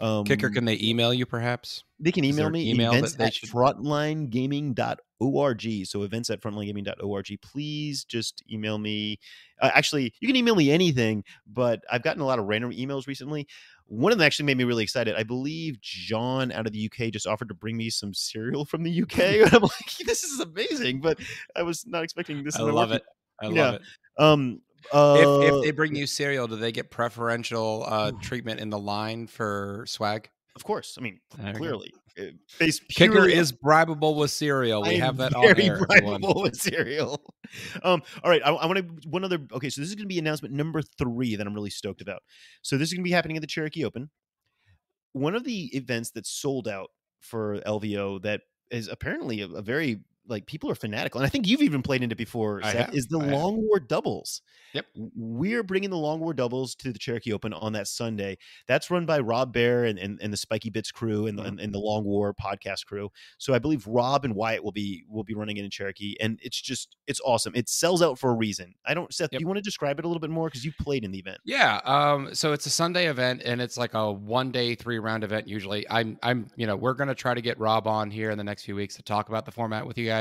Um, 0.00 0.24
Kicker, 0.24 0.50
can 0.50 0.64
they 0.66 0.78
email 0.82 1.12
you 1.14 1.24
perhaps? 1.26 1.84
they 1.98 2.12
can 2.12 2.24
email 2.24 2.50
me 2.50 2.70
email 2.70 2.92
events 2.92 3.16
at 3.18 3.32
should- 3.32 3.48
frontlinegaming.org. 3.48 5.86
So 5.86 6.02
events 6.02 6.30
at 6.30 6.40
frontlinegaming.org. 6.40 7.38
Please 7.42 8.04
just 8.04 8.42
email 8.50 8.78
me. 8.78 9.18
Uh, 9.60 9.70
actually, 9.74 10.12
you 10.20 10.28
can 10.28 10.36
email 10.36 10.54
me 10.54 10.70
anything, 10.70 11.24
but 11.46 11.82
I've 11.90 12.02
gotten 12.02 12.22
a 12.22 12.26
lot 12.26 12.38
of 12.38 12.46
random 12.46 12.72
emails 12.72 13.06
recently. 13.06 13.46
One 13.86 14.12
of 14.12 14.18
them 14.18 14.26
actually 14.26 14.46
made 14.46 14.58
me 14.58 14.64
really 14.64 14.82
excited. 14.82 15.14
I 15.16 15.22
believe 15.22 15.80
John 15.80 16.52
out 16.52 16.66
of 16.66 16.72
the 16.72 16.90
UK 16.92 17.10
just 17.12 17.26
offered 17.26 17.48
to 17.48 17.54
bring 17.54 17.76
me 17.76 17.88
some 17.88 18.12
cereal 18.12 18.64
from 18.64 18.82
the 18.82 19.02
UK. 19.02 19.18
And 19.46 19.54
I'm 19.54 19.62
like, 19.62 19.96
this 20.04 20.24
is 20.24 20.40
amazing, 20.40 21.00
but 21.00 21.18
I 21.54 21.62
was 21.62 21.86
not 21.86 22.02
expecting 22.02 22.42
this. 22.44 22.56
I 22.56 22.62
love 22.62 22.90
work- 22.90 23.00
it. 23.00 23.04
I 23.40 23.48
Yeah. 23.48 23.64
love 23.64 23.74
it. 23.76 23.82
Um, 24.18 24.60
uh, 24.92 25.40
If, 25.42 25.54
if 25.54 25.62
they 25.64 25.70
bring 25.70 25.94
you 25.94 26.06
cereal, 26.06 26.46
do 26.46 26.56
they 26.56 26.72
get 26.72 26.90
preferential 26.90 27.84
uh, 27.86 28.12
treatment 28.22 28.60
in 28.60 28.70
the 28.70 28.78
line 28.78 29.26
for 29.26 29.84
swag? 29.88 30.28
of 30.54 30.64
course, 30.64 30.96
I 30.98 31.02
mean, 31.02 31.20
There 31.36 31.52
clearly, 31.52 31.92
uh, 32.18 32.24
based 32.58 32.88
Kicker 32.88 33.12
purely 33.12 33.34
is 33.34 33.52
bribable 33.52 34.16
with 34.16 34.30
cereal. 34.30 34.82
We 34.82 34.94
am 34.94 35.00
have 35.02 35.16
that 35.18 35.34
on 35.34 35.42
very 35.42 35.64
air. 35.68 35.86
everyone. 35.90 36.22
bribable 36.22 36.42
with 36.42 36.56
cereal. 36.56 37.20
Um, 37.82 38.02
all 38.24 38.30
right, 38.30 38.40
I, 38.42 38.50
I 38.50 38.64
want 38.66 38.78
to 38.78 39.08
one 39.08 39.22
other. 39.22 39.38
Okay, 39.52 39.68
so 39.68 39.82
this 39.82 39.90
is 39.90 39.94
going 39.94 40.04
to 40.04 40.08
be 40.08 40.18
announcement 40.18 40.54
number 40.54 40.80
three 40.80 41.36
that 41.36 41.46
I'm 41.46 41.52
really 41.52 41.68
stoked 41.68 42.00
about. 42.00 42.22
So 42.62 42.78
this 42.78 42.88
is 42.88 42.94
going 42.94 43.02
to 43.04 43.08
be 43.08 43.12
happening 43.12 43.36
at 43.36 43.42
the 43.42 43.46
Cherokee 43.46 43.84
Open. 43.84 44.08
One 45.12 45.34
of 45.34 45.44
the 45.44 45.66
events 45.76 46.10
that 46.12 46.26
sold 46.26 46.68
out 46.68 46.88
for 47.20 47.60
LVO 47.66 48.22
that 48.22 48.40
is 48.70 48.88
apparently 48.88 49.42
a, 49.42 49.48
a 49.48 49.62
very 49.62 50.00
like 50.28 50.46
people 50.46 50.70
are 50.70 50.74
fanatical, 50.74 51.20
and 51.20 51.26
I 51.26 51.30
think 51.30 51.46
you've 51.46 51.62
even 51.62 51.82
played 51.82 52.02
in 52.02 52.10
it 52.10 52.18
before. 52.18 52.62
Seth, 52.62 52.94
is 52.94 53.06
the 53.06 53.18
I 53.18 53.24
have. 53.24 53.32
Long 53.32 53.62
War 53.66 53.80
doubles. 53.80 54.42
Yep. 54.74 54.86
We're 55.14 55.62
bringing 55.62 55.90
the 55.90 55.96
Long 55.96 56.20
War 56.20 56.34
doubles 56.34 56.74
to 56.76 56.92
the 56.92 56.98
Cherokee 56.98 57.32
Open 57.32 57.52
on 57.54 57.72
that 57.74 57.88
Sunday. 57.88 58.36
That's 58.68 58.90
run 58.90 59.06
by 59.06 59.20
Rob 59.20 59.52
Baer 59.52 59.84
and 59.84 59.98
and, 59.98 60.18
and 60.20 60.32
the 60.32 60.36
Spikey 60.36 60.70
Bits 60.70 60.90
crew 60.90 61.26
and, 61.26 61.38
the 61.38 61.42
Mhm. 61.44 61.48
and, 61.48 61.60
and 61.60 61.74
the 61.74 61.78
Long 61.78 62.04
War 62.04 62.34
podcast 62.34 62.84
crew. 62.86 63.10
So 63.38 63.54
I 63.54 63.58
believe 63.58 63.86
Rob 63.86 64.24
and 64.24 64.34
Wyatt 64.34 64.62
will 64.62 64.72
be 64.72 65.04
will 65.08 65.24
be 65.24 65.34
running 65.34 65.56
it 65.56 65.64
in 65.64 65.70
Cherokee, 65.70 66.16
and 66.20 66.38
it's 66.42 66.60
just 66.60 66.96
it's 67.06 67.20
awesome. 67.24 67.54
It 67.54 67.68
sells 67.68 68.02
out 68.02 68.18
for 68.18 68.30
a 68.30 68.34
reason. 68.34 68.74
I 68.84 68.94
don't, 68.94 69.12
Seth. 69.14 69.30
Yep. 69.32 69.38
Do 69.38 69.42
you 69.42 69.46
want 69.46 69.58
to 69.58 69.62
describe 69.62 69.98
it 69.98 70.04
a 70.04 70.08
little 70.08 70.20
bit 70.20 70.30
more 70.30 70.48
because 70.48 70.64
you 70.64 70.72
played 70.80 71.04
in 71.04 71.10
the 71.12 71.18
event? 71.18 71.38
Yeah. 71.44 71.80
Um, 71.84 72.34
so 72.34 72.52
it's 72.52 72.66
a 72.66 72.70
Sunday 72.70 73.06
event 73.08 73.42
and 73.44 73.60
it's 73.62 73.78
like 73.78 73.94
a 73.94 74.12
one 74.12 74.50
day, 74.50 74.74
three 74.74 74.98
round 74.98 75.24
event 75.24 75.48
usually. 75.48 75.86
I'm 75.88 76.18
I'm 76.22 76.50
you 76.56 76.66
know, 76.66 76.76
we're 76.76 76.94
gonna 76.94 77.14
try 77.14 77.32
to 77.34 77.40
get 77.40 77.58
Rob 77.58 77.86
on 77.86 78.10
here 78.10 78.30
in 78.30 78.38
the 78.38 78.44
next 78.44 78.64
few 78.64 78.74
weeks 78.74 78.96
to 78.96 79.02
talk 79.02 79.28
about 79.28 79.44
the 79.46 79.52
format 79.52 79.86
with 79.86 79.96
you 79.96 80.06
guys. 80.06 80.15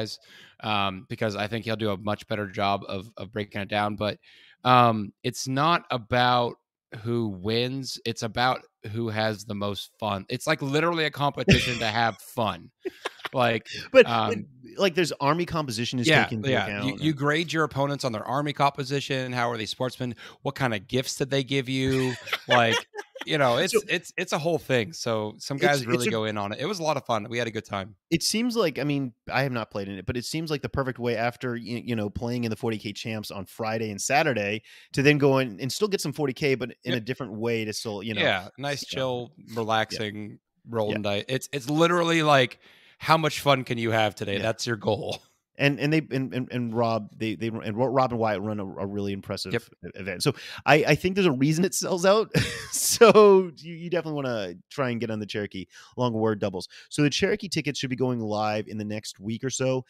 Um, 0.62 1.06
because 1.10 1.36
I 1.36 1.48
think 1.48 1.66
he'll 1.66 1.76
do 1.76 1.92
a 1.92 1.98
much 1.98 2.28
better 2.28 2.48
job 2.48 2.84
of 2.88 3.10
of 3.18 3.32
breaking 3.32 3.62
it 3.62 3.70
down. 3.70 3.96
But 3.96 4.18
um 4.64 5.14
it's 5.24 5.48
not 5.48 5.84
about 5.92 6.56
who 7.04 7.28
wins, 7.28 8.00
it's 8.06 8.24
about 8.24 8.62
who 8.92 9.10
has 9.10 9.46
the 9.46 9.56
most 9.56 9.92
fun. 10.00 10.26
It's 10.30 10.48
like 10.48 10.62
literally 10.62 11.06
a 11.06 11.12
competition 11.12 11.80
to 11.80 11.88
have 11.88 12.18
fun. 12.20 12.72
Like 13.34 13.68
But, 13.92 14.08
Um, 14.08 14.46
but, 14.64 14.80
like, 14.80 14.96
there's 14.96 15.12
army 15.20 15.46
composition 15.46 16.00
is 16.00 16.08
yeah, 16.08 16.24
taken 16.24 16.44
yeah. 16.44 16.68
account. 16.68 16.86
You, 16.86 17.08
you 17.08 17.14
grade 17.14 17.52
your 17.52 17.66
opponents 17.66 18.06
on 18.06 18.14
their 18.14 18.24
army 18.24 18.54
composition. 18.54 19.34
How 19.34 19.52
are 19.52 19.58
they 19.58 19.66
sportsmen? 19.66 20.16
What 20.44 20.56
kind 20.56 20.74
of 20.74 20.88
gifts 20.88 21.16
did 21.16 21.30
they 21.32 21.44
give 21.44 21.68
you? 21.68 22.14
Like, 22.48 22.78
you 23.26 23.38
know, 23.38 23.58
it's 23.58 23.74
So- 23.74 23.82
it's 23.88 24.14
it's 24.18 24.34
a 24.34 24.38
whole 24.38 24.58
thing. 24.58 24.94
So 24.94 25.36
some 25.38 25.58
guys 25.58 25.78
it's 25.78 25.86
really 25.88 26.08
a- 26.08 26.12
go 26.12 26.26
in 26.26 26.38
on 26.38 26.52
it. 26.52 26.60
It 26.60 26.66
was 26.66 26.80
a 26.80 26.84
lot 26.84 26.98
of 26.98 27.06
fun. 27.06 27.28
We 27.30 27.38
had 27.38 27.48
a 27.48 27.52
good 27.52 27.66
time. 27.66 27.96
it 28.12 28.24
seems 28.24 28.56
like 28.56 28.78
I 28.80 28.84
mean 28.84 29.14
I 29.32 29.44
have 29.44 29.52
not 29.52 29.72
played 29.72 29.88
in 29.88 29.98
it, 29.98 30.06
but 30.06 30.18
it 30.18 30.26
seems 30.26 30.52
like 30.52 30.62
the 30.62 30.70
perfect 30.70 31.00
way 31.00 31.16
after 31.16 31.56
you, 31.56 31.82
you 31.84 31.96
know 31.96 32.10
playing 32.10 32.44
in 32.44 32.50
the 32.50 32.56
40k 32.58 32.96
champs 32.96 33.32
on 33.32 33.46
Friday 33.46 33.90
and 33.92 34.02
Saturday 34.02 34.64
to 34.94 35.02
then 35.02 35.18
go 35.18 35.40
in 35.40 35.60
and 35.60 35.72
still 35.72 35.88
get 35.88 36.02
some 36.02 36.14
40k, 36.14 36.58
but 36.60 36.76
in 36.84 36.94
a 36.94 37.00
different 37.00 37.34
way 37.34 37.66
to 37.66 37.74
still 37.74 38.04
you 38.04 38.14
know 38.14 38.22
yeah, 38.22 38.50
nice, 38.58 38.84
yeah. 38.84 38.96
chill, 38.98 39.32
relaxing 39.56 40.40
roll 40.70 40.94
and 40.94 41.04
dice. 41.04 41.26
It's 41.28 41.50
it's 41.52 41.70
literally 41.70 42.24
like 42.24 42.60
how 42.98 43.18
much 43.18 43.40
fun 43.42 43.64
can 43.64 43.78
you 43.78 43.92
have 43.92 44.16
today? 44.16 44.38
Yeah. 44.38 44.42
That's 44.44 44.66
your 44.68 44.78
goal. 44.78 45.20
And 45.58 45.80
and 45.80 45.94
they 45.94 46.02
and, 46.12 46.34
and, 46.34 46.48
and 46.52 46.76
Rob 46.76 47.10
they 47.18 47.36
they 47.36 47.48
and 47.48 47.78
Rob 47.78 48.12
and 48.12 48.20
Wyatt 48.20 48.42
run 48.42 48.60
a, 48.60 48.66
a 48.66 48.86
really 48.86 49.14
impressive 49.14 49.54
Yep. 49.54 49.64
event. 49.96 50.24
So 50.24 50.34
I 50.66 50.76
I 50.86 50.96
think 50.96 51.16
there's 51.16 51.28
a 51.28 51.32
reason 51.32 51.64
it 51.66 51.74
sells 51.74 52.06
out. 52.06 52.32
so 52.72 53.52
you, 53.58 53.74
you 53.74 53.90
definitely 53.90 54.22
want 54.22 54.28
to 54.28 54.58
try 54.70 54.90
and 54.90 55.00
get 55.00 55.10
on 55.12 55.20
the 55.20 55.26
Cherokee 55.26 55.66
long 55.98 56.14
war 56.14 56.36
doubles. 56.36 56.68
So 56.90 57.02
the 57.04 57.10
Cherokee 57.10 57.48
tickets 57.50 57.80
should 57.80 57.90
be 57.90 57.96
going 57.96 58.20
live 58.20 58.68
in 58.68 58.78
the 58.78 58.86
next 58.86 59.20
week 59.20 59.44
or 59.44 59.50
so, 59.50 59.86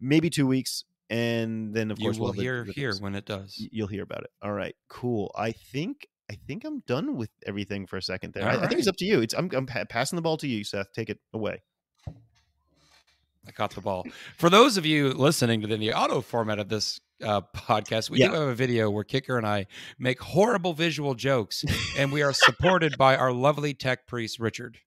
maybe 0.00 0.30
two 0.30 0.46
weeks. 0.46 0.84
and 1.10 1.72
then 1.74 1.90
of 1.90 1.98
You 1.98 2.06
course 2.06 2.18
will 2.18 2.24
we'll 2.26 2.32
the- 2.34 2.42
hear 2.42 2.64
the 2.64 2.72
here 2.72 2.94
when 3.00 3.14
it 3.14 3.24
does. 3.24 3.54
You'll 3.72 3.86
hear 3.88 4.02
about 4.02 4.24
it. 4.24 4.30
All 4.42 4.52
right, 4.52 4.74
cool. 4.88 5.32
I 5.36 5.52
think 5.52 6.06
I 6.30 6.34
think 6.46 6.64
I'm 6.64 6.80
done 6.86 7.16
with 7.16 7.30
everything 7.46 7.86
for 7.86 7.96
a 7.96 8.02
second 8.02 8.34
there. 8.34 8.46
I, 8.46 8.56
All 8.56 8.64
I 8.64 8.66
think 8.68 8.78
it's 8.80 8.88
up 8.88 8.96
to 8.98 9.06
you. 9.06 9.22
It's 9.22 9.32
I'm, 9.34 9.48
I'm 9.54 9.64
pa- 9.64 9.84
passing 9.88 10.16
the 10.16 10.22
ball 10.22 10.36
to 10.36 10.46
you, 10.46 10.62
Seth. 10.64 10.92
Take 10.92 11.08
it 11.08 11.18
away. 11.32 11.62
I 13.48 13.50
caught 13.52 13.70
the 13.74 13.80
ball. 13.80 14.06
For 14.36 14.50
those 14.50 14.76
of 14.76 14.84
you 14.84 15.08
listening 15.14 15.62
to 15.62 15.66
the, 15.66 15.76
the 15.76 15.92
auto 15.94 16.20
format 16.20 16.58
of 16.58 16.68
this 16.68 17.00
uh, 17.24 17.40
podcast, 17.56 18.10
we 18.10 18.18
Yeah. 18.18 18.28
do 18.28 18.34
have 18.34 18.48
a 18.48 18.54
video 18.54 18.90
where 18.90 19.02
Kicker 19.04 19.38
and 19.38 19.46
I 19.46 19.66
make 19.98 20.20
horrible 20.20 20.74
visual 20.74 21.14
jokes, 21.14 21.64
and 21.98 22.12
we 22.12 22.22
are 22.22 22.32
supported 22.32 22.96
by 22.98 23.16
our 23.16 23.32
lovely 23.32 23.72
tech 23.74 24.06
priest 24.06 24.38
Richard 24.38 24.78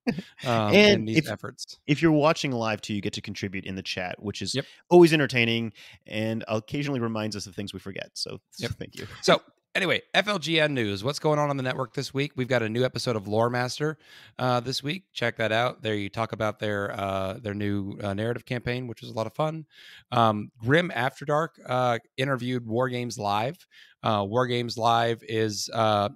um, 0.45 0.73
in 0.73 1.05
these 1.05 1.17
if- 1.17 1.29
efforts. 1.31 1.79
If 1.87 2.01
you're 2.01 2.11
watching 2.11 2.51
live 2.51 2.81
too, 2.81 2.93
you 2.93 3.01
get 3.01 3.13
to 3.13 3.21
contribute 3.21 3.65
in 3.65 3.75
the 3.75 3.81
chat, 3.81 4.21
which 4.21 4.41
is 4.41 4.53
Yep. 4.55 4.65
always 4.89 5.11
entertaining 5.11 5.73
and 6.05 6.45
occasionally 6.47 6.99
reminds 6.99 7.35
us 7.35 7.47
of 7.47 7.55
things 7.55 7.73
we 7.73 7.79
forget. 7.79 8.11
So, 8.13 8.39
so 8.51 8.67
thank 8.67 8.95
you. 8.95 9.07
So 9.21 9.41
anyway, 9.75 10.01
FLGN 10.13 10.71
news. 10.71 11.03
What's 11.03 11.19
going 11.19 11.39
on 11.39 11.49
on 11.49 11.57
the 11.57 11.63
network 11.63 11.93
this 11.93 12.13
week? 12.13 12.33
We've 12.35 12.47
got 12.47 12.63
a 12.63 12.69
new 12.69 12.83
episode 12.83 13.15
of 13.15 13.27
Lore 13.27 13.49
Master 13.49 13.97
uh, 14.39 14.59
this 14.59 14.83
week. 14.83 15.05
Check 15.13 15.37
that 15.37 15.51
out. 15.51 15.81
There 15.81 15.95
you 15.95 16.09
talk 16.09 16.33
about 16.33 16.59
their 16.59 16.91
uh, 16.91 17.33
their 17.41 17.53
new 17.53 17.97
uh, 18.01 18.13
narrative 18.13 18.45
campaign, 18.45 18.87
which 18.87 19.01
was 19.01 19.09
a 19.09 19.13
lot 19.13 19.27
of 19.27 19.33
fun. 19.33 19.65
Um, 20.11 20.51
Grim 20.57 20.91
After 20.93 21.25
Dark 21.25 21.59
uh, 21.65 21.99
interviewed 22.17 22.65
War 22.65 22.89
Games 22.89 23.17
Live. 23.17 23.65
Uh, 24.03 24.25
War 24.27 24.47
Games 24.47 24.77
Live 24.77 25.23
is. 25.27 25.69
Uh, 25.73 26.09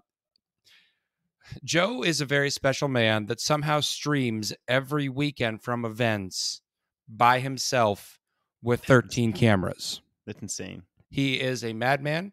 Joe 1.63 2.01
is 2.01 2.21
a 2.21 2.25
very 2.25 2.49
special 2.49 2.87
man 2.87 3.27
that 3.27 3.39
somehow 3.39 3.79
streams 3.79 4.51
every 4.67 5.09
weekend 5.09 5.61
from 5.61 5.85
events 5.85 6.61
by 7.07 7.39
himself 7.39 8.19
with 8.63 8.83
13 8.83 9.31
cameras. 9.31 10.01
That's 10.25 10.41
insane. 10.41 10.81
He 11.11 11.39
is 11.39 11.63
a 11.63 11.73
madman. 11.73 12.31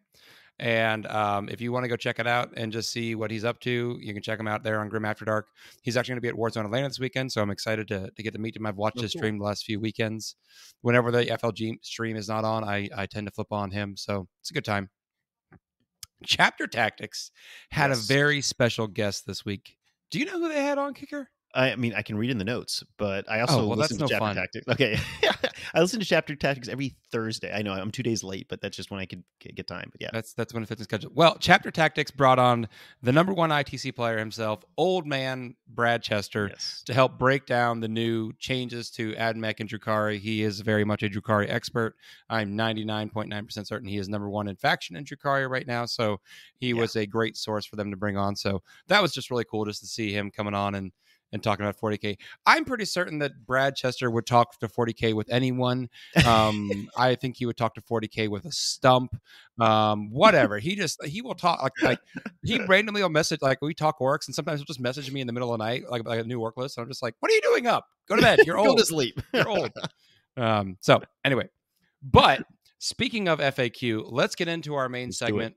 And 0.62 1.08
um, 1.08 1.48
if 1.48 1.60
you 1.60 1.72
want 1.72 1.82
to 1.82 1.88
go 1.88 1.96
check 1.96 2.20
it 2.20 2.26
out 2.28 2.52
and 2.56 2.70
just 2.70 2.92
see 2.92 3.16
what 3.16 3.32
he's 3.32 3.44
up 3.44 3.58
to, 3.62 3.98
you 4.00 4.14
can 4.14 4.22
check 4.22 4.38
him 4.38 4.46
out 4.46 4.62
there 4.62 4.78
on 4.80 4.88
Grim 4.88 5.04
After 5.04 5.24
Dark. 5.24 5.48
He's 5.82 5.96
actually 5.96 6.12
going 6.12 6.18
to 6.18 6.22
be 6.22 6.28
at 6.28 6.34
Warzone 6.36 6.64
Atlanta 6.64 6.86
this 6.88 7.00
weekend, 7.00 7.32
so 7.32 7.42
I'm 7.42 7.50
excited 7.50 7.88
to, 7.88 8.08
to 8.14 8.22
get 8.22 8.32
to 8.34 8.38
meet 8.38 8.54
him. 8.54 8.64
I've 8.64 8.76
watched 8.76 8.98
Oh, 8.98 9.02
his 9.02 9.12
cool. 9.12 9.18
stream 9.18 9.38
the 9.38 9.44
last 9.44 9.64
few 9.64 9.80
weekends. 9.80 10.36
Whenever 10.82 11.10
the 11.10 11.24
FLG 11.24 11.78
stream 11.82 12.16
is 12.16 12.28
not 12.28 12.44
on, 12.44 12.62
I, 12.62 12.88
I 12.96 13.06
tend 13.06 13.26
to 13.26 13.32
flip 13.32 13.50
on 13.50 13.72
him, 13.72 13.96
so 13.96 14.28
it's 14.40 14.52
a 14.52 14.54
good 14.54 14.64
time. 14.64 14.88
Chapter 16.24 16.68
Tactics 16.68 17.32
had 17.72 17.90
Yes. 17.90 18.04
a 18.04 18.06
very 18.06 18.40
special 18.40 18.86
guest 18.86 19.26
this 19.26 19.44
week. 19.44 19.76
Do 20.12 20.20
you 20.20 20.26
know 20.26 20.38
who 20.38 20.48
they 20.48 20.62
had 20.62 20.78
on, 20.78 20.94
Kicker? 20.94 21.28
I 21.54 21.76
mean, 21.76 21.92
I 21.94 22.00
can 22.02 22.16
read 22.16 22.30
in 22.30 22.38
the 22.38 22.44
notes, 22.44 22.82
but 22.96 23.30
I 23.30 23.38
oh, 23.38 23.40
also 23.42 23.60
Oh, 23.62 23.66
well, 23.68 23.76
listen 23.78 23.98
to 23.98 24.04
no 24.04 24.08
chapter 24.08 24.18
fun. 24.20 24.36
tactics. 24.36 24.68
Okay, 24.68 24.96
I 25.74 25.80
listen 25.80 26.00
to 26.00 26.06
chapter 26.06 26.34
tactics 26.34 26.68
every 26.68 26.96
Thursday. 27.10 27.52
I 27.52 27.60
know 27.60 27.72
I'm 27.74 27.90
two 27.90 28.02
days 28.02 28.24
late, 28.24 28.46
but 28.48 28.60
that's 28.62 28.74
just 28.76 28.90
when 28.90 29.00
I 29.00 29.04
could 29.06 29.22
get 29.38 29.54
get 29.54 29.66
time. 29.66 29.88
But 29.92 30.00
yeah, 30.00 30.08
That's 30.12 30.32
that's 30.32 30.54
when 30.54 30.62
it 30.62 30.66
fits 30.70 30.80
in 30.80 30.84
schedule. 30.84 31.10
Well, 31.14 31.36
Chapter 31.40 31.70
Tactics 31.70 32.10
brought 32.10 32.38
on 32.38 32.68
the 33.02 33.12
number 33.12 33.34
one 33.34 33.50
ITC 33.50 33.94
player 33.94 34.18
himself, 34.18 34.64
old 34.78 35.06
man 35.06 35.54
Brad 35.68 36.02
Chester. 36.02 36.48
yes, 36.50 36.82
to 36.86 36.94
help 36.94 37.18
break 37.18 37.44
down 37.44 37.80
the 37.80 37.88
new 37.88 38.32
changes 38.38 38.90
to 38.92 39.12
AdMech 39.14 39.60
and 39.60 39.68
Drukari. 39.68 40.18
He 40.18 40.42
is 40.42 40.60
very 40.60 40.84
much 40.84 41.02
a 41.02 41.08
Drukari 41.10 41.50
expert. 41.50 41.96
I'm 42.30 42.56
99.9% 42.56 43.66
certain 43.66 43.88
he 43.88 43.98
is 43.98 44.08
number 44.08 44.28
one 44.30 44.48
in 44.48 44.56
faction 44.56 44.96
in 44.96 45.04
Drukari 45.04 45.48
right 45.48 45.66
now. 45.66 45.84
So 45.86 46.20
he 46.58 46.68
Yeah. 46.68 46.80
was 46.80 46.96
a 46.96 47.06
great 47.06 47.36
source 47.36 47.66
for 47.66 47.76
them 47.76 47.90
to 47.90 47.96
bring 47.96 48.16
on. 48.16 48.36
So 48.36 48.62
that 48.88 49.02
was 49.02 49.12
just 49.12 49.30
really 49.30 49.44
cool 49.44 49.64
just 49.64 49.80
to 49.80 49.86
see 49.86 50.12
him 50.12 50.30
coming 50.30 50.54
on 50.54 50.74
and 50.74 50.92
and 51.32 51.42
talking 51.42 51.64
about 51.64 51.80
40k. 51.80 52.18
I'm 52.46 52.64
pretty 52.64 52.84
certain 52.84 53.18
that 53.20 53.46
Brad 53.46 53.74
Chester 53.74 54.10
would 54.10 54.26
talk 54.26 54.58
to 54.58 54.68
40k 54.68 55.14
with 55.14 55.30
anyone. 55.30 55.88
Um, 56.26 56.88
I 56.96 57.14
think 57.14 57.36
he 57.36 57.46
would 57.46 57.56
talk 57.56 57.74
to 57.74 57.80
40k 57.80 58.28
with 58.28 58.44
a 58.44 58.52
stump, 58.52 59.16
um, 59.60 60.10
whatever. 60.10 60.58
He 60.58 60.76
just 60.76 61.04
he 61.04 61.22
will 61.22 61.34
talk 61.34 61.62
like 61.62 61.72
like 61.82 61.98
he 62.42 62.58
randomly 62.66 63.02
will 63.02 63.08
message 63.08 63.40
like 63.42 63.58
we 63.62 63.74
talk 63.74 63.98
orcs, 64.00 64.26
and 64.28 64.34
sometimes 64.34 64.60
he'll 64.60 64.66
just 64.66 64.80
message 64.80 65.10
me 65.10 65.20
in 65.20 65.26
the 65.26 65.32
middle 65.32 65.52
of 65.52 65.58
the 65.58 65.64
night 65.64 65.84
like 65.90 66.06
like 66.06 66.20
a 66.20 66.24
new 66.24 66.40
orc 66.40 66.56
list. 66.56 66.76
And 66.76 66.84
I'm 66.84 66.90
just 66.90 67.02
like, 67.02 67.14
what 67.20 67.30
are 67.30 67.34
you 67.34 67.42
doing 67.42 67.66
up? 67.66 67.86
Go 68.08 68.16
to 68.16 68.22
bed. 68.22 68.40
You're 68.44 68.58
old. 68.58 68.68
Go 68.76 68.76
to 68.76 68.86
sleep. 68.86 69.20
You're 69.32 69.48
old. 69.48 69.70
Um, 70.36 70.76
so 70.80 71.02
anyway, 71.24 71.48
but 72.02 72.44
speaking 72.78 73.28
of 73.28 73.38
FAQ, 73.38 74.04
let's 74.10 74.34
get 74.34 74.48
into 74.48 74.74
our 74.74 74.88
main 74.88 75.08
Let's 75.08 75.18
segment, 75.18 75.54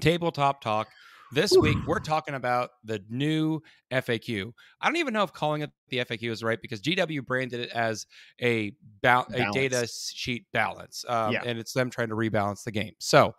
tabletop 0.00 0.60
talk. 0.60 0.88
This 1.32 1.52
week 1.56 1.76
we're 1.86 1.98
talking 1.98 2.34
about 2.34 2.70
the 2.84 3.02
new 3.08 3.60
FAQ. 3.90 4.52
I 4.80 4.86
don't 4.86 4.96
even 4.96 5.12
know 5.12 5.24
if 5.24 5.32
calling 5.32 5.62
it 5.62 5.70
the 5.88 5.98
FAQ 5.98 6.30
is 6.30 6.42
right 6.44 6.60
because 6.60 6.80
GW 6.80 7.24
branded 7.26 7.60
it 7.60 7.70
as 7.70 8.06
a 8.40 8.72
ba- 9.02 9.26
a 9.34 9.50
data 9.52 9.88
sheet 9.88 10.46
balance, 10.52 11.04
um, 11.08 11.32
Yeah. 11.32 11.42
and 11.44 11.58
it's 11.58 11.72
them 11.72 11.90
trying 11.90 12.08
to 12.10 12.14
rebalance 12.14 12.62
the 12.64 12.70
game. 12.70 12.94
So 13.00 13.34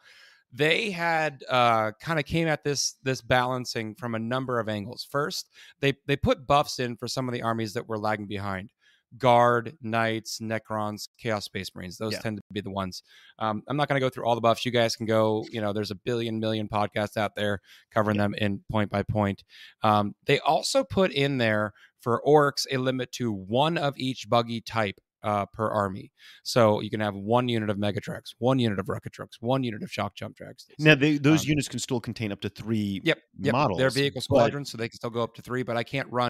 they 0.52 0.92
had 0.92 1.44
uh, 1.50 1.92
kind 2.02 2.20
of 2.20 2.26
came 2.26 2.48
at 2.48 2.64
this 2.64 2.96
this 3.04 3.22
balancing 3.22 3.96
from 3.96 4.16
a 4.16 4.20
number 4.20 4.60
of 4.60 4.70
angles. 4.70 5.08
First, 5.10 5.50
they 5.80 5.94
they 6.08 6.16
put 6.18 6.46
buffs 6.48 6.80
in 6.80 6.98
for 6.98 7.08
some 7.08 7.28
of 7.28 7.34
the 7.34 7.42
armies 7.42 7.74
that 7.74 7.88
were 7.88 7.98
lagging 7.98 8.28
behind. 8.28 8.72
Guard, 9.18 9.78
Knights, 9.82 10.40
Necrons, 10.40 11.08
Chaos 11.18 11.46
Space 11.46 11.74
Marines. 11.76 11.98
Those 11.98 12.14
Yeah. 12.14 12.20
tend 12.20 12.38
to 12.38 12.44
be 12.52 12.62
the 12.62 12.70
ones. 12.72 13.04
Um, 13.40 13.64
I'm 13.68 13.78
not 13.78 13.88
going 13.88 14.00
to 14.00 14.06
go 14.06 14.10
through 14.10 14.26
all 14.26 14.36
the 14.36 14.42
buffs. 14.42 14.66
You 14.66 14.72
guys 14.72 14.96
can 14.96 15.06
go. 15.06 15.46
You 15.52 15.62
know, 15.62 15.74
there's 15.74 15.92
a 15.92 15.96
billion 15.96 16.40
million 16.40 16.68
podcasts 16.68 17.18
out 17.18 17.36
there 17.36 17.62
covering 17.92 18.18
Yeah. 18.18 18.24
them 18.24 18.34
in 18.36 18.64
point 18.72 18.90
by 18.92 19.04
point. 19.04 19.44
Um, 19.84 20.16
they 20.26 20.40
also 20.40 20.84
put 20.84 21.12
in 21.12 21.38
there 21.38 21.74
for 22.02 22.22
orcs 22.28 22.66
a 22.72 22.78
limit 22.78 23.12
to 23.14 23.32
one 23.32 23.78
of 23.78 23.94
each 23.98 24.30
buggy 24.30 24.62
type 24.62 25.00
uh, 25.24 25.46
per 25.48 25.68
army. 25.70 26.12
So 26.44 26.80
you 26.82 26.90
can 26.90 27.00
have 27.00 27.16
one 27.16 27.48
unit 27.50 27.70
of 27.70 27.78
Megatrucks, 27.78 28.36
one 28.40 28.60
unit 28.60 28.80
of 28.80 28.88
Rocket 28.90 29.14
Trucks, 29.14 29.38
one 29.42 29.64
unit 29.64 29.82
of 29.84 29.92
Shock 29.92 30.16
Jump 30.16 30.36
Trucks. 30.38 30.68
Now 30.80 30.96
they, 30.96 31.18
those 31.18 31.42
Um, 31.44 31.50
units 31.50 31.68
can 31.68 31.80
still 31.80 32.00
contain 32.00 32.32
up 32.32 32.42
to 32.42 32.50
three 32.50 33.02
Yep, 33.04 33.20
yep. 33.40 33.52
models. 33.52 33.80
They're 33.80 33.90
vehicle 33.90 34.20
but- 34.20 34.24
squadrons, 34.24 34.72
so 34.72 34.78
they 34.78 34.88
can 34.90 34.96
still 34.98 35.10
go 35.10 35.22
up 35.24 35.34
to 35.36 35.42
three. 35.42 35.64
But 35.64 35.78
I 35.78 35.84
can't 35.84 36.08
run 36.12 36.30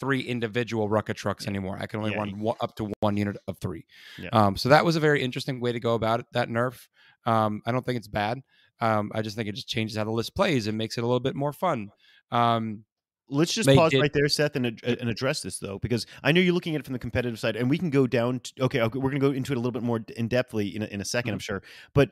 three 0.00 0.20
individual 0.20 0.88
Rucka 0.88 1.14
trucks 1.14 1.46
anymore. 1.46 1.78
I 1.80 1.86
can 1.86 2.00
only 2.00 2.12
Yeah, 2.12 2.18
run 2.18 2.38
one, 2.40 2.56
up 2.60 2.74
to 2.76 2.92
one 3.00 3.16
unit 3.16 3.36
of 3.48 3.58
three. 3.58 3.86
Yeah. 4.18 4.28
Um, 4.32 4.56
so 4.56 4.68
that 4.68 4.84
was 4.84 4.96
a 4.96 5.00
very 5.00 5.22
interesting 5.22 5.60
way 5.60 5.72
to 5.72 5.80
go 5.80 5.94
about 5.94 6.20
it. 6.20 6.26
That 6.32 6.48
nerf, 6.48 6.88
um, 7.26 7.62
I 7.66 7.72
don't 7.72 7.84
think 7.86 7.96
it's 7.98 8.08
bad. 8.08 8.40
Um, 8.80 9.12
I 9.14 9.22
just 9.22 9.36
think 9.36 9.48
it 9.48 9.54
just 9.54 9.68
changes 9.68 9.96
how 9.96 10.04
the 10.04 10.10
list 10.10 10.34
plays 10.34 10.66
and 10.66 10.76
makes 10.76 10.98
it 10.98 11.04
a 11.04 11.06
little 11.06 11.20
bit 11.20 11.36
more 11.36 11.52
fun. 11.52 11.90
Um, 12.32 12.84
Let's 13.28 13.54
just 13.54 13.68
pause 13.68 13.94
right 13.94 14.12
there, 14.12 14.28
Seth, 14.28 14.54
and, 14.56 14.66
and 14.66 15.08
address 15.08 15.40
this 15.40 15.58
though, 15.58 15.78
because 15.78 16.06
I 16.22 16.32
know 16.32 16.40
you're 16.40 16.54
looking 16.54 16.74
at 16.74 16.80
it 16.80 16.84
from 16.84 16.92
the 16.92 16.98
competitive 16.98 17.38
side, 17.38 17.56
and 17.56 17.70
we 17.70 17.78
can 17.78 17.90
go 17.90 18.06
down. 18.06 18.40
To, 18.40 18.64
okay, 18.64 18.80
okay, 18.80 18.98
we're 18.98 19.10
going 19.10 19.20
to 19.20 19.28
go 19.28 19.32
into 19.32 19.52
it 19.52 19.56
a 19.56 19.58
little 19.58 19.72
bit 19.72 19.82
more 19.82 20.04
in 20.16 20.28
depthly 20.28 20.74
in 20.74 20.82
a, 20.82 20.86
in 20.86 21.00
a 21.00 21.04
2nd 21.04 21.16
i 21.16 21.20
Mm-hmm. 21.22 21.30
I'm 21.30 21.38
sure. 21.38 21.62
But 21.94 22.10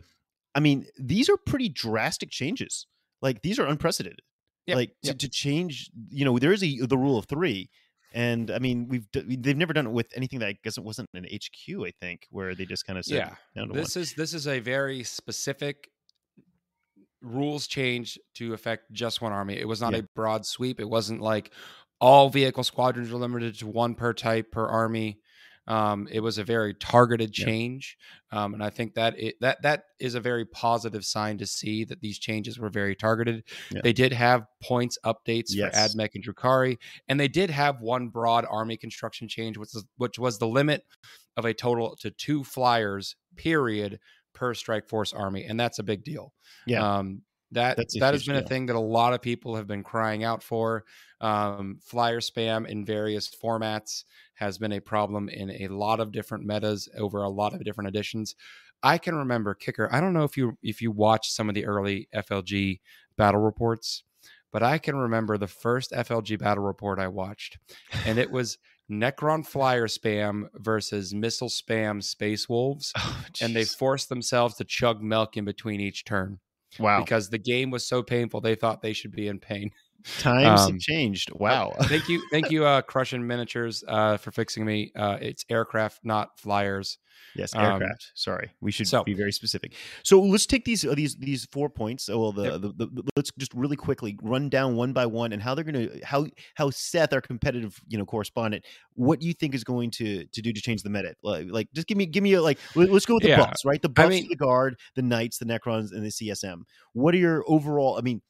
I 0.54 0.60
mean, 0.60 0.86
these 0.98 1.28
are 1.28 1.36
pretty 1.36 1.68
drastic 1.68 2.30
changes. 2.30 2.86
Like 3.20 3.42
these 3.42 3.58
are 3.58 3.66
unprecedented. 3.66 4.20
Yep, 4.66 4.76
Like 4.76 4.88
to, 5.02 5.08
yep. 5.08 5.18
to 5.18 5.28
change, 5.28 5.90
you 6.08 6.24
know, 6.24 6.38
there 6.38 6.52
is 6.52 6.62
a 6.62 6.86
the 6.86 6.96
rule 6.96 7.18
of 7.18 7.26
three, 7.26 7.68
and 8.14 8.50
I 8.50 8.58
mean, 8.58 8.88
we've 8.88 9.06
they've 9.12 9.56
never 9.56 9.72
done 9.72 9.86
it 9.86 9.92
with 9.92 10.06
anything 10.14 10.38
that 10.38 10.48
I 10.48 10.58
guess 10.62 10.78
it 10.78 10.84
wasn't 10.84 11.10
an 11.14 11.24
HQ. 11.24 11.84
I 11.84 11.92
think 12.00 12.26
where 12.30 12.54
they 12.54 12.64
just 12.64 12.86
kind 12.86 12.98
of 12.98 13.04
said, 13.04 13.32
yeah, 13.56 13.64
this 13.72 13.96
is 13.96 14.14
this 14.14 14.34
is 14.34 14.46
a 14.46 14.60
very 14.60 15.02
specific 15.02 15.90
rules 17.22 17.66
change 17.66 18.18
to 18.34 18.52
affect 18.54 18.92
just 18.92 19.20
one 19.22 19.32
army. 19.32 19.58
It 19.58 19.68
was 19.68 19.80
not 19.80 19.92
Yeah. 19.92 20.00
a 20.00 20.02
broad 20.14 20.44
sweep. 20.46 20.80
It 20.80 20.88
wasn't 20.88 21.20
like 21.20 21.52
all 22.00 22.28
vehicle 22.30 22.64
squadrons 22.64 23.10
were 23.10 23.18
limited 23.18 23.58
to 23.60 23.66
one 23.66 23.94
per 23.94 24.12
type 24.12 24.50
per 24.50 24.66
army. 24.66 25.18
Um, 25.68 26.08
it 26.10 26.18
was 26.18 26.38
a 26.38 26.44
very 26.44 26.74
targeted 26.74 27.38
Yeah. 27.38 27.44
change, 27.44 27.96
um, 28.32 28.52
and 28.52 28.64
I 28.64 28.70
think 28.70 28.94
that 28.94 29.14
it, 29.16 29.36
that 29.40 29.62
that 29.62 29.84
is 30.00 30.16
a 30.16 30.20
very 30.20 30.44
positive 30.44 31.04
sign 31.04 31.38
to 31.38 31.46
see 31.46 31.84
that 31.84 32.00
these 32.00 32.18
changes 32.18 32.58
were 32.58 32.68
very 32.68 32.96
targeted. 32.96 33.44
Yeah. 33.70 33.80
They 33.84 33.92
did 33.92 34.12
have 34.12 34.44
points 34.60 34.98
updates 35.04 35.50
Yes. 35.50 35.72
for 35.92 35.96
AdMech 35.98 36.10
and 36.16 36.24
Drukari, 36.24 36.78
and 37.06 37.20
they 37.20 37.28
did 37.28 37.48
have 37.50 37.80
one 37.80 38.08
broad 38.08 38.44
army 38.50 38.76
construction 38.76 39.28
change, 39.28 39.56
which 39.56 39.70
was 39.72 39.84
which 39.96 40.18
was 40.18 40.38
the 40.40 40.48
limit 40.48 40.82
of 41.36 41.44
a 41.44 41.54
total 41.54 41.94
to 42.00 42.10
two 42.10 42.42
flyers 42.42 43.14
period 43.36 44.00
per 44.42 44.54
strike 44.54 44.88
force 44.88 45.12
army, 45.12 45.44
and 45.44 45.58
that's 45.58 45.78
a 45.78 45.84
big 45.84 46.02
deal. 46.02 46.32
Yeah. 46.66 46.98
um, 46.98 47.22
that 47.52 47.76
That's 47.76 47.96
that 48.00 48.12
has 48.12 48.24
been 48.24 48.36
a 48.36 48.42
thing 48.42 48.66
that 48.66 48.76
a 48.76 48.80
lot 48.80 49.12
of 49.12 49.22
people 49.22 49.54
have 49.54 49.68
been 49.68 49.84
crying 49.84 50.24
out 50.24 50.42
for. 50.42 50.84
Um, 51.20 51.78
flyer 51.80 52.18
spam 52.18 52.66
in 52.66 52.84
various 52.84 53.30
formats 53.30 54.02
has 54.34 54.58
been 54.58 54.72
a 54.72 54.80
problem 54.80 55.28
in 55.28 55.50
a 55.50 55.68
lot 55.68 56.00
of 56.00 56.10
different 56.10 56.44
metas 56.44 56.88
over 56.98 57.22
a 57.22 57.28
lot 57.28 57.54
of 57.54 57.62
different 57.62 57.86
editions. 57.86 58.34
I 58.82 58.98
can 58.98 59.14
remember 59.14 59.54
kicker. 59.54 59.88
I 59.92 60.00
don't 60.00 60.12
know 60.12 60.24
if 60.24 60.36
you 60.36 60.58
if 60.60 60.82
you 60.82 60.90
watched 60.90 61.30
some 61.32 61.48
of 61.48 61.54
the 61.54 61.66
early 61.66 62.08
FLG 62.12 62.80
battle 63.16 63.40
reports, 63.40 64.02
but 64.50 64.64
I 64.64 64.78
can 64.78 64.96
remember 64.96 65.38
the 65.38 65.46
first 65.46 65.92
FLG 65.92 66.38
battle 66.40 66.64
report 66.64 66.98
I 66.98 67.06
watched, 67.06 67.58
and 68.06 68.18
it 68.18 68.32
was 68.32 68.58
Necron 68.90 69.46
flyer 69.46 69.86
spam 69.86 70.48
versus 70.54 71.14
missile 71.14 71.48
spam 71.48 72.02
space 72.02 72.48
wolves, 72.48 72.92
Oh, 72.98 73.24
and 73.40 73.54
they 73.54 73.64
forced 73.64 74.08
themselves 74.08 74.56
to 74.56 74.64
chug 74.64 75.02
milk 75.02 75.36
in 75.36 75.44
between 75.44 75.80
each 75.80 76.04
turn 76.04 76.40
wow. 76.78 77.00
because 77.00 77.30
the 77.30 77.38
game 77.38 77.70
was 77.70 77.86
so 77.86 78.02
painful 78.02 78.40
they 78.40 78.54
thought 78.54 78.82
they 78.82 78.92
should 78.92 79.12
be 79.12 79.28
in 79.28 79.38
pain. 79.38 79.70
Times 80.18 80.60
Um, 80.62 80.72
have 80.72 80.80
changed. 80.80 81.30
Wow. 81.34 81.74
thank 81.82 82.08
you, 82.08 82.22
thank 82.30 82.50
you, 82.50 82.64
uh, 82.64 82.82
Crushing 82.82 83.26
Miniatures, 83.26 83.84
uh, 83.86 84.16
for 84.16 84.30
fixing 84.30 84.64
me. 84.64 84.92
Uh, 84.96 85.18
it's 85.20 85.44
aircraft, 85.48 86.00
not 86.04 86.38
flyers. 86.38 86.98
Yes, 87.36 87.54
Um, 87.54 87.64
aircraft. 87.64 88.10
Sorry, 88.14 88.50
we 88.60 88.72
should 88.72 88.88
so- 88.88 89.04
be 89.04 89.14
very 89.14 89.32
specific. 89.32 89.74
So 90.02 90.20
let's 90.20 90.44
take 90.46 90.64
these 90.64 90.84
uh, 90.84 90.94
these 90.94 91.14
these 91.16 91.46
four 91.52 91.70
points. 91.70 92.08
Oh, 92.08 92.18
well, 92.18 92.32
the, 92.32 92.58
the, 92.58 92.68
the, 92.86 93.02
let's 93.16 93.30
just 93.38 93.52
really 93.54 93.76
quickly 93.76 94.18
run 94.22 94.48
down 94.48 94.76
one 94.76 94.92
by 94.92 95.06
one 95.06 95.32
and 95.32 95.42
how 95.42 95.54
they're 95.54 95.64
going 95.64 95.88
to 95.88 96.00
how 96.04 96.26
how 96.54 96.70
Seth, 96.70 97.12
our 97.12 97.20
competitive 97.20 97.80
you 97.88 97.96
know 97.96 98.04
correspondent, 98.04 98.64
what 98.94 99.22
you 99.22 99.32
think 99.34 99.54
is 99.54 99.62
going 99.64 99.90
to 99.92 100.24
to 100.26 100.42
do 100.42 100.52
to 100.52 100.60
change 100.60 100.82
the 100.82 100.90
meta. 100.90 101.14
Like, 101.22 101.46
like 101.50 101.68
just 101.74 101.86
give 101.86 101.96
me 101.96 102.06
give 102.06 102.22
me 102.22 102.32
a 102.34 102.42
like. 102.42 102.58
let- 102.74 102.90
Let's 102.90 103.06
go 103.06 103.14
with 103.14 103.22
the 103.22 103.30
Yeah, 103.30 103.38
buffs, 103.44 103.64
right? 103.64 103.80
The 103.80 103.88
buffs, 103.88 104.08
mean- 104.10 104.28
the 104.28 104.36
guard, 104.36 104.78
the 104.96 105.02
knights, 105.02 105.38
the 105.38 105.44
necrons, 105.46 105.92
and 105.92 106.02
the 106.04 106.10
CSM. 106.10 106.62
What 106.92 107.14
are 107.14 107.18
your 107.18 107.44
overall? 107.46 107.96
I 107.98 108.00
mean. 108.02 108.20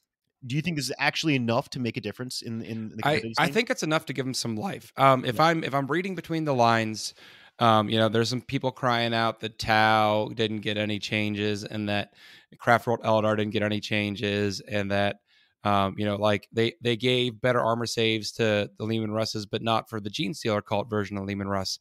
Do 0.47 0.57
you 0.57 0.63
think 0.63 0.77
this 0.77 0.87
is 0.87 0.95
actually 0.99 1.35
enough 1.35 1.71
to 1.71 1.81
make 1.81 1.97
a 1.97 2.01
difference 2.01 2.43
in 2.43 2.63
in 2.63 2.89
the 2.97 3.07
I, 3.07 3.23
I 3.39 3.49
think 3.49 3.71
it's 3.71 3.83
enough 3.83 4.07
to 4.07 4.13
give 4.13 4.25
them 4.25 4.35
some 4.35 4.57
life. 4.57 4.93
Um, 4.97 5.25
if 5.25 5.37
Yeah. 5.37 5.45
I'm 5.45 5.65
if 5.65 5.75
I'm 5.75 5.87
reading 5.87 6.15
between 6.15 6.45
the 6.45 6.55
lines, 6.55 7.15
um, 7.59 7.89
you 7.89 7.99
know, 7.99 8.09
there's 8.09 8.29
some 8.29 8.41
people 8.41 8.73
crying 8.73 9.15
out 9.15 9.41
that 9.41 9.59
Tau 9.59 10.31
didn't 10.35 10.61
get 10.61 10.77
any 10.77 10.99
changes 10.99 11.65
and 11.65 11.89
that 11.89 12.15
Craftworld 12.61 13.03
Eldar 13.03 13.37
didn't 13.37 13.53
get 13.53 13.63
any 13.63 13.81
changes 13.81 14.61
and 14.61 14.91
that 14.91 15.17
um, 15.65 15.95
you 15.97 16.05
know, 16.05 16.17
like 16.17 16.49
they 16.53 16.75
they 16.81 16.97
gave 16.97 17.41
better 17.41 17.61
armor 17.61 17.87
saves 17.87 18.33
to 18.33 18.71
the 18.79 18.85
Leman 18.85 19.13
Russes, 19.13 19.47
but 19.47 19.63
not 19.63 19.89
for 19.89 20.01
the 20.01 20.11
Genestealer 20.11 20.65
cult 20.65 20.91
version 20.91 21.17
of 21.17 21.25
Leman 21.25 21.49
Russ. 21.49 21.79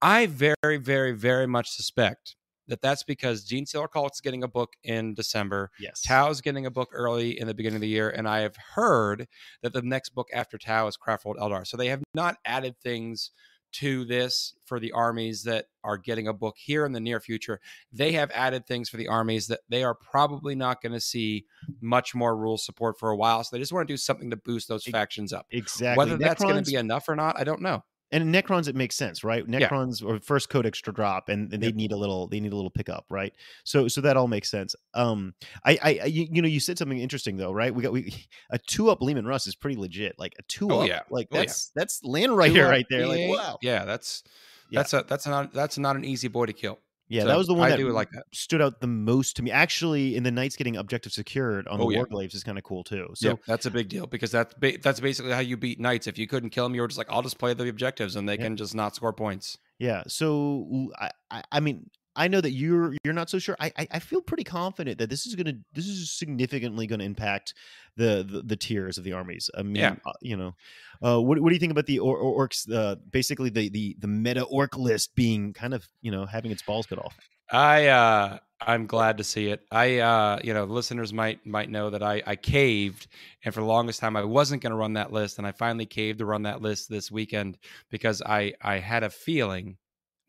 I 0.00 0.26
very, 0.26 0.78
very, 0.78 1.12
very 1.12 1.46
much 1.46 1.70
suspect 1.70 2.34
that 2.72 2.80
that's 2.80 3.02
because 3.02 3.46
Genestealer 3.46 3.90
Cult's 3.92 4.22
getting 4.22 4.42
a 4.42 4.48
book 4.48 4.72
in 4.82 5.12
December. 5.12 5.70
yes. 5.78 6.00
Tau's 6.00 6.40
getting 6.40 6.64
a 6.64 6.70
book 6.70 6.88
early 6.94 7.38
in 7.38 7.46
the 7.46 7.52
beginning 7.52 7.76
of 7.76 7.82
the 7.82 7.88
year, 7.88 8.08
and 8.08 8.26
I 8.26 8.40
have 8.40 8.56
heard 8.56 9.28
that 9.60 9.74
the 9.74 9.82
next 9.82 10.14
book 10.14 10.28
after 10.32 10.56
Tao 10.56 10.86
is 10.86 10.96
Craftworld 10.96 11.36
Eldar. 11.36 11.66
So 11.66 11.76
they 11.76 11.88
have 11.88 12.02
not 12.14 12.38
added 12.46 12.76
things 12.82 13.30
to 13.72 14.06
this 14.06 14.54
for 14.64 14.80
the 14.80 14.92
armies 14.92 15.42
that 15.42 15.66
are 15.84 15.98
getting 15.98 16.28
a 16.28 16.32
book 16.32 16.56
here 16.56 16.86
in 16.86 16.92
the 16.92 17.00
near 17.00 17.20
future. 17.20 17.60
They 17.92 18.12
have 18.12 18.30
added 18.30 18.66
things 18.66 18.88
for 18.88 18.96
the 18.96 19.08
armies 19.08 19.48
that 19.48 19.60
they 19.68 19.84
are 19.84 19.94
probably 19.94 20.54
not 20.54 20.80
going 20.80 20.92
to 20.92 21.00
see 21.00 21.44
much 21.82 22.14
more 22.14 22.34
rule 22.34 22.56
support 22.56 22.98
for 22.98 23.10
a 23.10 23.16
while. 23.16 23.44
So 23.44 23.54
they 23.54 23.60
just 23.60 23.72
want 23.72 23.86
to 23.86 23.92
do 23.92 23.98
something 23.98 24.30
to 24.30 24.36
boost 24.36 24.68
those 24.68 24.84
factions 24.84 25.34
up. 25.34 25.46
Exactly. 25.50 25.98
Whether 25.98 26.16
that's 26.16 26.42
going 26.42 26.62
to 26.62 26.70
be 26.70 26.76
enough 26.76 27.06
or 27.06 27.16
not, 27.16 27.38
I 27.38 27.44
don't 27.44 27.60
know. 27.60 27.82
And 28.12 28.32
Necrons, 28.32 28.68
it 28.68 28.76
makes 28.76 28.94
sense, 28.94 29.24
right? 29.24 29.42
Yeah. 29.48 29.60
Necrons 29.68 30.04
or 30.06 30.20
first 30.20 30.48
codex 30.50 30.80
to 30.82 30.92
drop, 30.92 31.28
and, 31.30 31.52
and 31.52 31.62
they 31.62 31.68
Yep. 31.68 31.74
need 31.74 31.92
a 31.92 31.96
little, 31.96 32.26
they 32.28 32.38
need 32.40 32.52
a 32.52 32.56
little 32.56 32.70
pickup, 32.70 33.06
right? 33.08 33.32
So, 33.64 33.88
so 33.88 34.00
that 34.02 34.16
all 34.18 34.28
makes 34.28 34.50
sense. 34.50 34.76
Um, 34.94 35.34
I, 35.64 35.78
I, 35.82 35.98
I- 36.02 36.06
you, 36.06 36.28
you 36.30 36.42
know, 36.42 36.48
you 36.48 36.60
said 36.60 36.76
something 36.78 36.98
interesting 36.98 37.36
though, 37.38 37.52
right? 37.52 37.74
We 37.74 37.82
got 37.82 37.92
we 37.92 38.14
a 38.50 38.58
two 38.58 38.90
up 38.90 39.00
Leman 39.02 39.26
Russ 39.26 39.46
is 39.46 39.54
pretty 39.56 39.76
legit. 39.76 40.14
Like 40.18 40.34
a 40.38 40.42
two 40.42 40.68
Oh, 40.70 40.80
up, 40.82 40.88
yeah. 40.88 41.00
like 41.10 41.28
Oh, 41.32 41.36
yeah. 41.36 41.40
that's 41.42 41.70
that's 41.74 42.04
land 42.04 42.36
writer 42.36 42.54
Two 42.54 42.62
right 42.68 42.86
there. 42.90 43.06
Like 43.06 43.28
wow, 43.30 43.58
Yeah, 43.62 43.84
that's 43.86 44.22
Yeah. 44.70 44.80
that's 44.80 44.92
a 44.92 45.04
that's 45.08 45.26
not 45.26 45.52
that's 45.52 45.78
not 45.78 45.96
an 45.96 46.04
easy 46.04 46.28
boy 46.28 46.46
to 46.46 46.52
kill. 46.52 46.78
Yeah, 47.12 47.22
So 47.22 47.28
that 47.28 47.36
was 47.38 47.46
the 47.46 47.54
one 47.54 47.66
I 47.66 47.70
that 47.70 47.76
do 47.76 47.88
like 47.90 48.10
that. 48.12 48.24
stood 48.32 48.62
out 48.62 48.80
the 48.80 48.86
most 48.86 49.36
to 49.36 49.42
me. 49.42 49.50
Actually, 49.50 50.16
in 50.16 50.22
the 50.22 50.30
Knights 50.30 50.56
getting 50.56 50.76
objective 50.76 51.12
secured 51.12 51.68
on 51.68 51.78
the 51.78 51.84
Oh, 51.84 51.90
yeah. 51.90 51.98
Warglaives 52.02 52.34
is 52.34 52.42
kind 52.42 52.56
of 52.58 52.64
cool 52.64 52.82
too. 52.84 53.08
So 53.14 53.30
So 53.30 53.38
that's 53.46 53.66
a 53.66 53.70
big 53.70 53.88
deal 53.88 54.06
because 54.06 54.30
that's 54.30 54.54
ba- 54.54 54.78
that's 54.82 55.00
basically 55.00 55.32
how 55.32 55.40
you 55.40 55.56
beat 55.56 55.78
knights. 55.78 56.06
If 56.06 56.16
you 56.18 56.26
couldn't 56.26 56.50
kill 56.50 56.64
them, 56.64 56.74
you 56.74 56.80
were 56.80 56.88
just 56.88 56.98
like, 56.98 57.10
I'll 57.10 57.22
just 57.22 57.38
play 57.38 57.52
the 57.54 57.68
objectives, 57.68 58.16
and 58.16 58.28
they 58.28 58.34
Yeah. 58.36 58.44
can 58.44 58.56
just 58.56 58.74
not 58.74 58.94
score 58.96 59.12
points. 59.12 59.58
Yeah. 59.78 60.04
So 60.08 60.90
I, 61.30 61.42
I 61.52 61.60
mean, 61.60 61.90
I 62.14 62.28
know 62.28 62.40
that 62.40 62.50
you're 62.52 62.94
you're 63.04 63.14
not 63.14 63.30
so 63.30 63.38
sure. 63.38 63.56
I, 63.58 63.72
I 63.76 63.88
I 63.92 63.98
feel 63.98 64.20
pretty 64.20 64.44
confident 64.44 64.98
that 64.98 65.08
this 65.10 65.26
is 65.26 65.34
gonna 65.34 65.54
this 65.72 65.86
is 65.86 66.10
significantly 66.12 66.86
gonna 66.86 67.04
impact 67.04 67.54
the 67.96 68.26
the, 68.28 68.42
the 68.42 68.56
tiers 68.56 68.98
of 68.98 69.04
the 69.04 69.12
armies. 69.12 69.50
I 69.56 69.62
mean, 69.62 69.76
Yeah. 69.76 69.96
uh, 70.04 70.12
you 70.20 70.36
know, 70.36 70.54
uh, 71.02 71.20
what 71.20 71.40
what 71.40 71.48
do 71.48 71.54
you 71.54 71.60
think 71.60 71.72
about 71.72 71.86
the 71.86 71.98
or, 72.00 72.16
or, 72.18 72.46
orcs? 72.46 72.70
Uh, 72.70 72.96
basically, 73.10 73.50
the 73.50 73.68
the 73.70 73.96
the 73.98 74.08
meta 74.08 74.42
orc 74.44 74.76
list 74.76 75.14
being 75.14 75.52
kind 75.52 75.72
of 75.74 75.88
you 76.02 76.10
know 76.10 76.26
having 76.26 76.50
its 76.50 76.62
balls 76.62 76.86
cut 76.86 76.98
off. 76.98 77.16
I 77.50 77.88
uh 77.88 78.38
I'm 78.60 78.86
glad 78.86 79.18
to 79.18 79.24
see 79.24 79.48
it. 79.48 79.60
I 79.70 79.98
uh 79.98 80.38
you 80.44 80.54
know 80.54 80.64
listeners 80.64 81.12
might 81.12 81.44
might 81.46 81.68
know 81.70 81.90
that 81.90 82.02
I 82.02 82.22
I 82.26 82.36
caved 82.36 83.08
and 83.44 83.52
for 83.52 83.60
the 83.60 83.66
longest 83.66 84.00
time 84.00 84.16
I 84.16 84.24
wasn't 84.24 84.62
going 84.62 84.70
to 84.70 84.76
run 84.76 84.94
that 84.94 85.12
list 85.12 85.36
and 85.38 85.46
I 85.46 85.52
finally 85.52 85.84
caved 85.86 86.20
to 86.20 86.24
run 86.24 86.42
that 86.44 86.62
list 86.62 86.88
this 86.88 87.10
weekend 87.10 87.58
because 87.90 88.22
I 88.22 88.54
I 88.62 88.78
had 88.78 89.02
a 89.02 89.10
feeling 89.10 89.76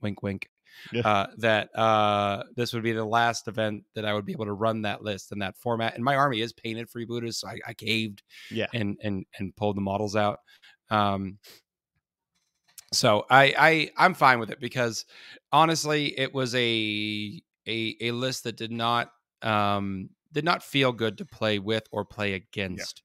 wink 0.02 0.22
wink 0.24 0.50
Yeah. 0.92 1.04
uh 1.04 1.28
that 1.38 1.70
uh 1.78 2.44
this 2.56 2.74
would 2.74 2.84
be 2.84 2.92
the 2.94 3.06
last 3.06 3.48
event 3.48 3.84
that 3.96 4.06
I 4.06 4.14
would 4.14 4.26
be 4.26 4.34
able 4.34 4.46
to 4.46 4.54
run 4.54 4.84
that 4.84 5.04
list 5.04 5.32
in 5.32 5.40
that 5.40 5.58
format 5.58 5.96
and 5.96 6.04
my 6.04 6.16
army 6.16 6.42
is 6.42 6.54
painted 6.54 6.90
freebooters 6.90 7.36
so 7.36 7.48
I, 7.48 7.60
I 7.68 7.74
caved 7.74 8.24
Yeah. 8.50 8.68
and 8.74 8.98
and 9.04 9.26
and 9.40 9.56
pulled 9.56 9.78
the 9.78 9.82
models 9.82 10.16
out 10.16 10.40
um 10.90 11.40
so 12.94 13.26
I 13.30 13.54
I 13.58 13.92
I'm 13.98 14.14
fine 14.14 14.40
with 14.40 14.52
it 14.52 14.60
because 14.60 15.06
honestly, 15.52 16.18
it 16.18 16.34
was 16.34 16.54
a 16.56 17.42
a 17.68 17.96
a 18.02 18.12
list 18.12 18.44
that 18.44 18.58
did 18.58 18.72
not 18.72 19.12
um 19.42 20.10
did 20.32 20.46
not 20.46 20.64
feel 20.64 20.92
good 20.92 21.18
to 21.20 21.26
play 21.26 21.60
with 21.60 21.88
or 21.92 22.06
play 22.06 22.34
against. 22.34 23.04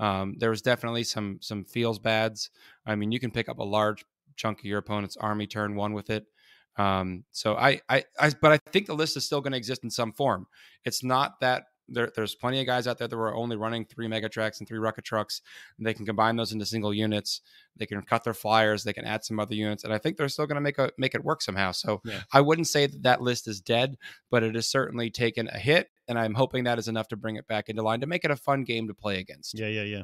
Um, 0.00 0.36
there 0.38 0.50
was 0.50 0.62
definitely 0.62 1.04
some 1.04 1.38
some 1.42 1.64
feels 1.64 1.98
bads. 1.98 2.50
I 2.86 2.96
mean, 2.96 3.12
you 3.12 3.20
can 3.20 3.32
pick 3.32 3.48
up 3.48 3.58
a 3.58 3.64
large 3.64 4.04
chunk 4.36 4.60
of 4.60 4.66
your 4.66 4.78
opponent's 4.78 5.16
army 5.16 5.46
turn 5.46 5.76
one 5.76 5.94
with 5.94 6.10
it. 6.10 6.26
Um, 6.76 7.24
so 7.30 7.54
I, 7.54 7.80
I 7.88 8.04
I 8.18 8.30
but 8.40 8.52
I 8.52 8.58
think 8.70 8.86
the 8.86 8.94
list 8.94 9.16
is 9.16 9.24
still 9.24 9.40
going 9.40 9.52
to 9.52 9.58
exist 9.58 9.84
in 9.84 9.90
some 9.90 10.12
form. 10.12 10.46
It's 10.84 11.02
not 11.04 11.40
that 11.40 11.64
there, 11.88 12.10
there's 12.14 12.34
plenty 12.34 12.60
of 12.60 12.66
guys 12.66 12.86
out 12.86 12.98
there 12.98 13.08
that 13.08 13.16
were 13.16 13.34
only 13.34 13.56
running 13.56 13.84
three 13.84 14.08
mega 14.08 14.28
tracks 14.28 14.58
and 14.58 14.68
three 14.68 14.78
rocket 14.78 15.04
trucks. 15.04 15.42
And 15.76 15.86
they 15.86 15.94
can 15.94 16.06
combine 16.06 16.36
those 16.36 16.52
into 16.52 16.64
single 16.64 16.94
units. 16.94 17.42
They 17.76 17.86
can 17.86 18.00
cut 18.02 18.24
their 18.24 18.34
flyers. 18.34 18.84
They 18.84 18.92
can 18.92 19.04
add 19.04 19.24
some 19.24 19.38
other 19.38 19.54
units, 19.54 19.84
and 19.84 19.92
I 19.92 19.98
think 19.98 20.16
they're 20.16 20.28
still 20.28 20.46
going 20.46 20.56
to 20.56 20.60
make 20.60 20.78
a 20.78 20.90
make 20.98 21.14
it 21.14 21.24
work 21.24 21.42
somehow. 21.42 21.72
So 21.72 22.00
Yeah. 22.04 22.20
I 22.32 22.40
wouldn't 22.40 22.68
say 22.68 22.86
that 22.86 23.02
that 23.02 23.20
list 23.20 23.48
is 23.48 23.60
dead, 23.60 23.96
but 24.30 24.42
it 24.42 24.54
has 24.54 24.66
certainly 24.66 25.10
taken 25.10 25.48
a 25.48 25.58
hit, 25.58 25.90
and 26.08 26.18
I'm 26.18 26.34
hoping 26.34 26.64
that 26.64 26.78
is 26.78 26.88
enough 26.88 27.08
to 27.08 27.16
bring 27.16 27.36
it 27.36 27.46
back 27.48 27.68
into 27.68 27.82
line 27.82 28.00
to 28.00 28.06
make 28.06 28.24
it 28.24 28.30
a 28.30 28.36
fun 28.36 28.64
game 28.64 28.86
to 28.88 28.94
play 28.94 29.18
against. 29.18 29.58
Yeah, 29.58 29.68
yeah, 29.68 29.82
yeah. 29.82 30.02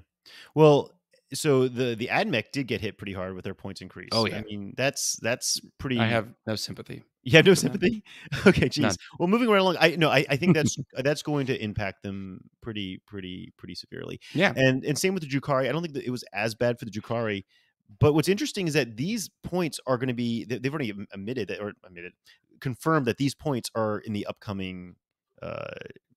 Well, 0.54 0.90
so 1.32 1.68
the 1.68 1.94
the 1.94 2.08
AdMech 2.08 2.52
did 2.52 2.66
get 2.66 2.80
hit 2.80 2.98
pretty 2.98 3.12
hard 3.12 3.34
with 3.34 3.44
their 3.44 3.54
points 3.54 3.80
increase. 3.80 4.08
Oh, 4.12 4.26
yeah. 4.26 4.38
I 4.38 4.42
mean 4.42 4.74
that's 4.76 5.16
that's 5.22 5.60
pretty. 5.78 5.98
I 5.98 6.06
have 6.06 6.28
no 6.46 6.56
sympathy. 6.56 7.02
You 7.22 7.32
have 7.32 7.46
no 7.46 7.54
sympathy. 7.54 8.02
Okay, 8.46 8.68
geez. 8.68 8.82
None. 8.82 8.94
Well, 9.18 9.28
moving 9.28 9.48
right 9.50 9.60
along, 9.60 9.76
I 9.78 9.96
no, 9.96 10.08
I, 10.08 10.24
I 10.30 10.36
think 10.36 10.54
that's 10.54 10.76
that's 10.94 11.22
going 11.22 11.46
to 11.46 11.62
impact 11.62 12.02
them 12.02 12.40
pretty, 12.62 13.02
pretty, 13.06 13.52
pretty 13.58 13.74
severely. 13.74 14.20
Yeah. 14.32 14.52
And 14.56 14.84
and 14.84 14.98
same 14.98 15.14
with 15.14 15.22
the 15.22 15.28
Drukari. 15.28 15.68
I 15.68 15.72
don't 15.72 15.82
think 15.82 15.94
that 15.94 16.04
it 16.04 16.10
was 16.10 16.24
as 16.32 16.54
bad 16.54 16.78
for 16.78 16.86
the 16.86 16.90
Drukari. 16.90 17.44
But 17.98 18.14
what's 18.14 18.28
interesting 18.28 18.66
is 18.68 18.74
that 18.74 18.96
these 18.96 19.28
points 19.42 19.80
are 19.86 19.98
going 19.98 20.08
to 20.08 20.14
be 20.14 20.44
they- 20.44 20.58
they've 20.58 20.72
already 20.72 20.94
admitted 21.12 21.48
that 21.48 21.60
or 21.60 21.72
admitted 21.84 22.12
confirmed 22.60 23.06
that 23.06 23.16
these 23.18 23.34
points 23.34 23.70
are 23.74 23.98
in 23.98 24.12
the 24.12 24.26
upcoming 24.26 24.94
uh 25.42 25.66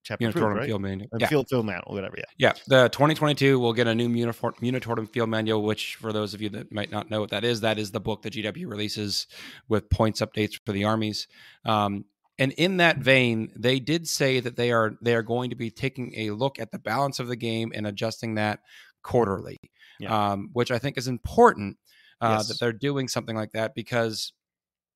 chapter 0.03 0.25
right? 0.27 0.65
field 0.65 0.81
manual. 0.81 1.09
Yeah. 1.17 1.27
Field 1.27 1.47
field 1.49 1.65
manual, 1.65 1.93
whatever. 1.93 2.15
Yeah. 2.17 2.23
Yeah, 2.37 2.53
the 2.67 2.89
2022 2.89 3.59
will 3.59 3.73
get 3.73 3.87
a 3.87 3.95
new 3.95 4.09
Uniform, 4.09 4.53
Munitorum 4.61 5.09
Field 5.09 5.29
Manual, 5.29 5.63
which, 5.63 5.95
for 5.95 6.11
those 6.13 6.33
of 6.33 6.41
you 6.41 6.49
that 6.49 6.71
might 6.71 6.91
not 6.91 7.09
know 7.09 7.21
what 7.21 7.29
that 7.31 7.43
is, 7.43 7.61
that 7.61 7.79
is 7.79 7.91
the 7.91 7.99
book 7.99 8.21
that 8.23 8.33
GW 8.33 8.69
releases 8.69 9.27
with 9.67 9.89
points 9.89 10.21
updates 10.21 10.59
for 10.65 10.71
the 10.73 10.83
armies. 10.83 11.27
Um, 11.65 12.05
and 12.39 12.51
in 12.53 12.77
that 12.77 12.97
vein, 12.97 13.51
they 13.55 13.79
did 13.79 14.07
say 14.07 14.39
that 14.39 14.55
they 14.55 14.71
are 14.71 14.95
they 15.01 15.15
are 15.15 15.21
going 15.23 15.51
to 15.51 15.55
be 15.55 15.69
taking 15.69 16.13
a 16.17 16.31
look 16.31 16.59
at 16.59 16.71
the 16.71 16.79
balance 16.79 17.19
of 17.19 17.27
the 17.27 17.35
game 17.35 17.71
and 17.75 17.85
adjusting 17.87 18.35
that 18.35 18.59
quarterly, 19.03 19.59
Yeah. 19.99 20.31
um, 20.33 20.49
which 20.53 20.71
I 20.71 20.79
think 20.79 20.97
is 20.97 21.07
important 21.07 21.77
uh, 22.21 22.37
Yes. 22.37 22.47
that 22.47 22.59
they're 22.59 22.73
doing 22.73 23.07
something 23.07 23.35
like 23.35 23.51
that 23.51 23.75
because 23.75 24.33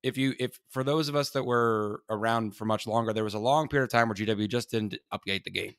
if 0.04 0.18
you 0.18 0.34
if 0.40 0.60
for 0.70 0.84
those 0.84 1.10
of 1.10 1.16
us 1.16 1.32
that 1.32 1.44
were 1.44 2.02
around 2.10 2.56
for 2.56 2.66
much 2.66 2.88
longer, 2.88 3.14
there 3.14 3.24
was 3.24 3.34
a 3.34 3.40
long 3.40 3.68
period 3.68 3.86
of 3.86 3.92
time 3.92 4.08
where 4.08 4.16
GW 4.16 4.48
just 4.48 4.72
didn't 4.72 4.96
update 5.14 5.44
the 5.44 5.52
game. 5.52 5.74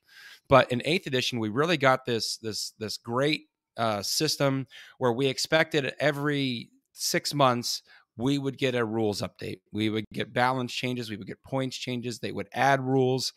But 0.48 0.70
in 0.72 0.82
eighth 0.84 1.06
edition, 1.06 1.38
we 1.38 1.48
really 1.48 1.76
got 1.76 2.04
this 2.04 2.36
this 2.38 2.72
this 2.78 2.96
great 2.96 3.42
uh, 3.76 4.02
system 4.02 4.66
where 4.98 5.12
we 5.12 5.26
expected 5.26 5.94
every 6.00 6.70
six 6.92 7.32
months 7.32 7.82
we 8.18 8.36
would 8.36 8.58
get 8.58 8.74
a 8.74 8.84
rules 8.84 9.22
update. 9.22 9.60
We 9.72 9.88
would 9.90 10.04
get 10.12 10.32
balance 10.32 10.72
changes. 10.72 11.08
We 11.08 11.16
would 11.16 11.28
get 11.28 11.42
points 11.44 11.76
changes. 11.76 12.18
They 12.18 12.32
would 12.32 12.48
add 12.52 12.80
rules 12.80 13.32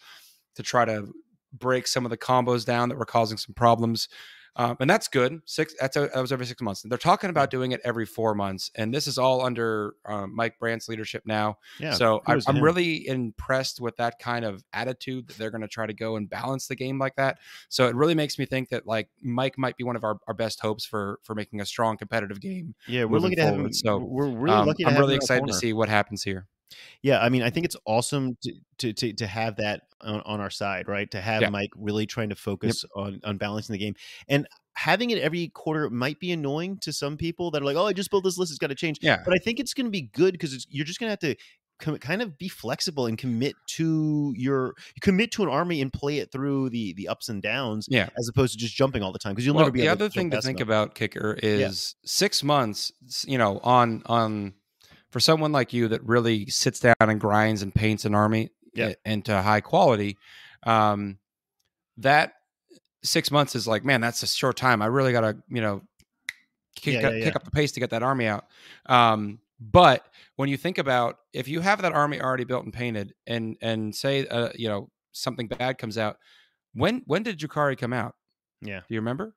to 0.56 0.64
try 0.64 0.86
to 0.86 1.14
break 1.54 1.86
some 1.88 2.04
of 2.04 2.10
the 2.10 2.18
combos 2.18 2.66
down 2.66 2.90
that 2.90 2.98
were 2.98 3.06
causing 3.06 3.38
some 3.38 3.54
problems. 3.54 4.10
Um, 4.58 4.76
and 4.82 4.90
that's 4.90 5.08
good. 5.08 5.42
Six. 5.46 5.74
That's 5.80 5.96
a, 5.96 6.10
that 6.14 6.20
was 6.20 6.32
every 6.34 6.46
six 6.46 6.62
months. 6.62 6.82
They're 6.82 6.98
talking 6.98 7.30
about 7.30 7.50
doing 7.52 7.72
it 7.72 7.80
every 7.86 8.06
four 8.06 8.36
months, 8.36 8.70
and 8.76 8.94
this 8.94 9.08
is 9.08 9.18
all 9.18 9.42
under 9.46 9.96
um, 10.06 10.36
Mike 10.36 10.60
Brandt's 10.60 10.90
leadership 10.90 11.24
now. 11.26 11.58
Yeah. 11.80 11.94
so 11.94 12.22
I, 12.28 12.34
I'm 12.48 12.58
him. 12.58 12.62
really 12.62 13.08
impressed 13.08 13.80
with 13.80 13.96
that 13.98 14.20
kind 14.20 14.44
of 14.44 14.64
attitude 14.74 15.28
that 15.30 15.38
they're 15.38 15.52
going 15.52 15.62
to 15.62 15.70
try 15.70 15.86
to 15.86 15.94
go 15.94 16.18
and 16.18 16.30
balance 16.30 16.68
the 16.68 16.76
game 16.76 17.00
like 17.00 17.16
that. 17.16 17.38
So 17.70 17.88
it 17.88 17.96
really 17.96 18.16
makes 18.16 18.38
me 18.38 18.46
think 18.46 18.70
that 18.70 18.86
like 18.86 19.08
Mike 19.22 19.58
might 19.58 19.78
be 19.78 19.86
one 19.86 19.96
of 19.96 20.04
our, 20.04 20.18
our 20.28 20.34
best 20.34 20.60
hopes 20.60 20.86
for 20.86 21.20
for 21.24 21.34
making 21.34 21.62
a 21.62 21.66
strong 21.66 21.96
competitive 21.96 22.42
game. 22.42 22.76
Yeah, 22.88 23.06
we're 23.06 23.20
looking 23.20 23.38
to 23.38 23.44
have 23.44 23.54
him. 23.54 23.60
forward, 23.60 23.76
so, 23.76 23.98
we're 24.00 24.28
really 24.30 24.58
Um, 24.58 24.68
lucky. 24.68 24.86
I'm 24.86 24.96
really 24.96 25.04
him 25.04 25.10
in 25.10 25.12
our 25.14 25.16
excited 25.18 25.48
to 25.48 25.54
see 25.54 25.72
what 25.72 25.88
happens 25.88 26.24
here. 26.24 26.48
Yeah, 27.02 27.20
I 27.20 27.30
mean, 27.30 27.42
I 27.42 27.50
think 27.50 27.66
it's 27.66 27.76
mm-hmm. 27.76 27.92
awesome 27.94 28.38
to 28.44 28.54
to 28.80 28.94
to, 28.94 29.14
to 29.14 29.28
have 29.28 29.58
that 29.58 29.82
on, 30.02 30.22
on 30.22 30.40
our 30.40 30.50
side, 30.50 30.88
right? 30.88 31.10
To 31.12 31.22
have 31.22 31.42
Yeah. 31.42 31.50
Mike 31.50 31.72
really 31.76 32.06
trying 32.06 32.30
to 32.30 32.36
focus 32.36 32.86
on 32.96 33.20
on 33.24 33.38
balancing 33.38 33.74
the 33.74 33.80
game. 33.80 33.96
And 34.28 34.48
having 34.74 35.10
it 35.10 35.18
every 35.20 35.50
quarter 35.50 35.90
might 35.90 36.20
be 36.20 36.32
annoying 36.32 36.78
to 36.82 36.94
some 36.94 37.18
people 37.18 37.52
that 37.52 37.62
are 37.62 37.66
like, 37.66 37.76
"Oh, 37.78 37.88
I 37.88 37.94
just 37.94 38.10
built 38.10 38.24
this 38.24 38.38
list; 38.38 38.52
it's 38.52 38.60
got 38.60 38.68
to 38.68 38.76
change." 38.76 39.00
Yeah. 39.02 39.22
But 39.24 39.34
I 39.34 39.38
think 39.38 39.60
it's 39.60 39.74
going 39.74 39.86
to 39.86 39.92
be 39.92 40.04
good 40.14 40.34
because 40.34 40.66
you're 40.70 40.86
just 40.86 41.00
going 41.00 41.08
to 41.08 41.12
have 41.12 41.20
to 41.20 41.36
com- 41.82 41.98
kind 41.98 42.22
of 42.22 42.38
be 42.38 42.48
flexible 42.48 43.08
and 43.08 43.18
commit 43.18 43.56
to 43.68 44.34
your 44.38 44.76
commit 45.02 45.32
to 45.34 45.44
an 45.44 45.50
army 45.50 45.82
and 45.82 45.92
play 45.92 46.20
it 46.20 46.32
through 46.32 46.70
the 46.70 46.94
the 46.94 47.10
ups 47.10 47.28
and 47.28 47.42
downs, 47.42 47.88
Yeah. 47.90 48.10
as 48.18 48.30
opposed 48.30 48.54
to 48.54 48.60
just 48.60 48.76
jumping 48.76 49.04
all 49.04 49.12
the 49.12 49.20
time 49.20 49.34
because 49.34 49.46
you'll 49.46 49.56
well, 49.56 49.66
never 49.66 49.72
be 49.74 49.82
the 49.82 49.88
able 49.88 49.94
other 49.94 50.10
to 50.10 50.14
thing 50.14 50.32
to 50.32 50.42
think 50.42 50.62
about 50.62 50.96
kicker 50.96 51.38
is 51.42 51.96
six 52.06 52.44
months 52.44 52.92
you 53.28 53.38
know 53.38 53.60
on 53.64 54.04
on 54.06 54.54
for 55.12 55.20
someone 55.20 55.52
like 55.52 55.74
you 55.74 55.88
that 55.90 56.04
really 56.04 56.46
sits 56.48 56.80
down 56.80 56.96
and 57.00 57.20
grinds 57.20 57.62
and 57.62 57.74
paints 57.74 58.06
an 58.06 58.16
army 58.16 58.50
Yeah. 58.74 58.88
i- 58.88 58.96
into 59.06 59.40
high 59.42 59.62
quality 59.62 60.18
um 60.64 61.18
that 61.98 62.34
six 63.04 63.32
months 63.32 63.56
is 63.56 63.68
like 63.68 63.84
man 63.84 64.00
that's 64.02 64.24
a 64.24 64.28
short 64.28 64.56
time 64.58 64.82
i 64.82 64.86
really 64.86 65.12
gotta 65.12 65.38
you 65.50 65.62
know 65.62 65.82
kick, 66.76 67.02
Yeah, 67.02 67.08
up, 67.08 67.14
yeah, 67.14 67.20
kick 67.20 67.34
yeah. 67.34 67.36
up 67.36 67.44
the 67.44 67.52
pace 67.52 67.72
to 67.74 67.80
get 67.80 67.90
that 67.90 68.04
army 68.04 68.28
out 68.28 68.46
um 68.86 69.40
but 69.60 70.06
when 70.38 70.50
you 70.50 70.58
think 70.58 70.78
about 70.78 71.18
if 71.34 71.48
you 71.48 71.60
have 71.62 71.82
that 71.82 71.92
army 71.94 72.20
already 72.22 72.44
built 72.46 72.64
and 72.64 72.74
painted 72.74 73.14
and 73.28 73.58
and 73.62 73.94
say 73.96 74.26
uh, 74.28 74.50
you 74.56 74.68
know 74.70 74.90
something 75.12 75.48
bad 75.48 75.78
comes 75.78 75.98
out 75.98 76.18
when 76.74 77.02
when 77.06 77.22
did 77.24 77.38
Drukari 77.40 77.78
come 77.78 77.94
out 77.94 78.16
Yeah. 78.62 78.80
do 78.88 78.94
you 78.96 79.00
remember 79.02 79.36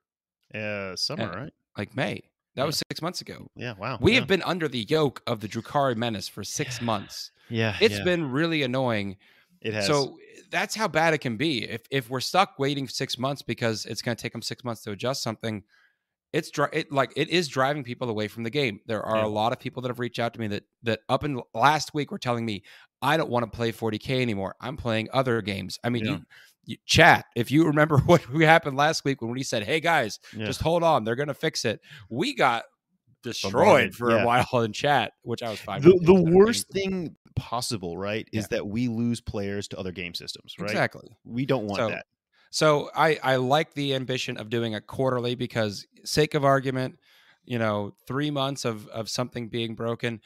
Uh, 0.53 0.95
summer, 0.95 1.23
Uh, 1.31 1.35
right? 1.35 1.53
like 1.77 1.95
May. 1.95 2.21
That 2.55 2.63
Yeah. 2.63 2.65
was 2.67 2.83
six 2.89 3.01
months 3.01 3.21
ago. 3.21 3.47
Yeah. 3.55 3.73
Wow. 3.77 3.97
We 4.01 4.13
yeah. 4.13 4.19
have 4.19 4.27
been 4.27 4.41
under 4.43 4.67
the 4.67 4.85
yoke 4.89 5.21
of 5.27 5.39
the 5.41 5.47
Drukari 5.47 5.95
menace 5.95 6.27
for 6.27 6.43
six 6.43 6.81
months. 6.81 7.31
Yeah. 7.49 7.75
It's 7.81 7.97
yeah, 7.97 8.03
been 8.03 8.31
really 8.31 8.63
annoying. 8.63 9.17
It 9.61 9.73
has. 9.73 9.87
So 9.87 10.17
that's 10.51 10.75
how 10.75 10.87
bad 10.87 11.13
it 11.13 11.19
can 11.19 11.37
be. 11.37 11.63
If 11.69 11.81
if 11.91 12.09
we're 12.09 12.19
stuck 12.21 12.57
waiting 12.59 12.87
six 12.87 13.17
months 13.17 13.41
because 13.41 13.85
it's 13.85 14.01
going 14.01 14.15
to 14.15 14.21
take 14.21 14.31
them 14.31 14.41
six 14.41 14.63
months 14.63 14.81
to 14.83 14.91
adjust 14.91 15.21
something, 15.23 15.63
it's 16.33 16.49
dri- 16.49 16.67
it 16.71 16.91
like 16.91 17.11
it 17.15 17.29
is 17.29 17.47
driving 17.47 17.83
people 17.83 18.09
away 18.09 18.27
from 18.27 18.43
the 18.43 18.49
game. 18.49 18.79
There 18.85 19.03
are 19.03 19.17
Yeah. 19.17 19.25
a 19.25 19.27
lot 19.27 19.51
of 19.51 19.59
people 19.59 19.81
that 19.81 19.89
have 19.89 19.99
reached 19.99 20.19
out 20.19 20.33
to 20.35 20.39
me 20.39 20.47
that 20.47 20.63
that 20.83 21.01
up 21.09 21.23
in 21.23 21.41
last 21.53 21.93
week 21.93 22.11
were 22.11 22.19
telling 22.19 22.45
me 22.45 22.63
I 23.01 23.17
don't 23.17 23.29
want 23.29 23.43
to 23.51 23.55
play 23.55 23.71
40k 23.71 24.21
anymore. 24.21 24.55
I'm 24.61 24.77
playing 24.77 25.09
other 25.11 25.41
games. 25.41 25.77
I 25.83 25.89
mean, 25.89 26.05
Yeah. 26.05 26.11
you 26.11 26.25
chat 26.85 27.25
if 27.35 27.51
you 27.51 27.65
remember 27.65 27.97
what 28.05 28.27
we 28.29 28.43
happened 28.45 28.77
last 28.77 29.05
week 29.05 29.21
when 29.21 29.31
we 29.31 29.43
said, 29.43 29.63
"Hey 29.63 29.79
guys, 29.79 30.19
yeah. 30.35 30.45
just 30.45 30.61
hold 30.61 30.83
on, 30.83 31.03
they're 31.03 31.15
going 31.15 31.27
to 31.27 31.33
fix 31.33 31.65
it." 31.65 31.79
We 32.09 32.35
got 32.35 32.63
destroyed 33.23 33.93
for 33.93 34.11
yeah. 34.11 34.23
a 34.23 34.25
while 34.25 34.61
in 34.61 34.71
chat, 34.71 35.13
which 35.23 35.43
I 35.43 35.49
was 35.49 35.59
fine. 35.59 35.81
the 35.81 35.97
the 36.01 36.13
worst 36.13 36.69
thing 36.69 37.15
possible, 37.35 37.97
right, 37.97 38.27
is 38.31 38.47
that 38.49 38.65
we 38.65 38.87
lose 38.87 39.21
players 39.21 39.67
to 39.69 39.79
other 39.79 39.91
game 39.91 40.13
systems, 40.13 40.55
right? 40.59 40.69
exactly. 40.69 41.17
We 41.25 41.45
don't 41.45 41.65
want 41.65 41.77
So, 41.77 41.89
that. 41.89 42.05
So 42.51 42.89
I 42.95 43.19
I 43.21 43.35
like 43.35 43.73
the 43.73 43.95
ambition 43.95 44.37
of 44.37 44.49
doing 44.49 44.73
it 44.73 44.87
quarterly 44.87 45.35
because 45.35 45.85
sake 46.05 46.33
of 46.35 46.45
argument, 46.45 46.97
you 47.45 47.59
know, 47.59 47.93
three 48.07 48.31
months 48.31 48.63
of 48.63 48.87
of 48.87 49.09
something 49.09 49.49
being 49.49 49.75
broken. 49.75 50.21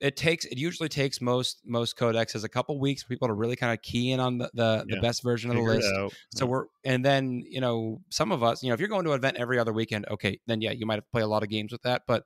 It 0.00 0.16
takes 0.16 0.44
it 0.44 0.58
usually 0.58 0.88
takes 0.88 1.20
most 1.20 1.62
most 1.64 1.96
codexes 1.96 2.44
a 2.44 2.48
couple 2.48 2.78
weeks 2.78 3.02
for 3.02 3.08
people 3.08 3.28
to 3.28 3.34
really 3.34 3.56
kind 3.56 3.72
of 3.72 3.80
key 3.82 4.12
in 4.12 4.20
on 4.20 4.38
the 4.38 4.50
the, 4.54 4.86
the 4.88 4.96
best 4.96 5.22
version 5.22 5.50
of 5.50 5.56
the 5.56 5.62
list. 5.62 5.98
So 6.30 6.46
we're 6.46 6.66
and 6.84 7.04
then 7.04 7.42
you 7.46 7.60
know 7.60 8.02
some 8.10 8.32
of 8.32 8.42
us 8.42 8.62
you 8.62 8.68
know 8.68 8.74
if 8.74 8.80
you're 8.80 8.88
going 8.88 9.04
to 9.04 9.12
an 9.12 9.18
event 9.18 9.36
every 9.38 9.58
other 9.58 9.72
weekend, 9.72 10.06
okay, 10.10 10.40
then 10.46 10.60
yeah 10.60 10.72
you 10.72 10.84
might 10.86 10.96
have 10.96 11.04
to 11.04 11.10
play 11.10 11.22
a 11.22 11.26
lot 11.28 11.42
of 11.42 11.48
games 11.48 11.72
with 11.72 11.82
that. 11.82 12.02
But 12.06 12.24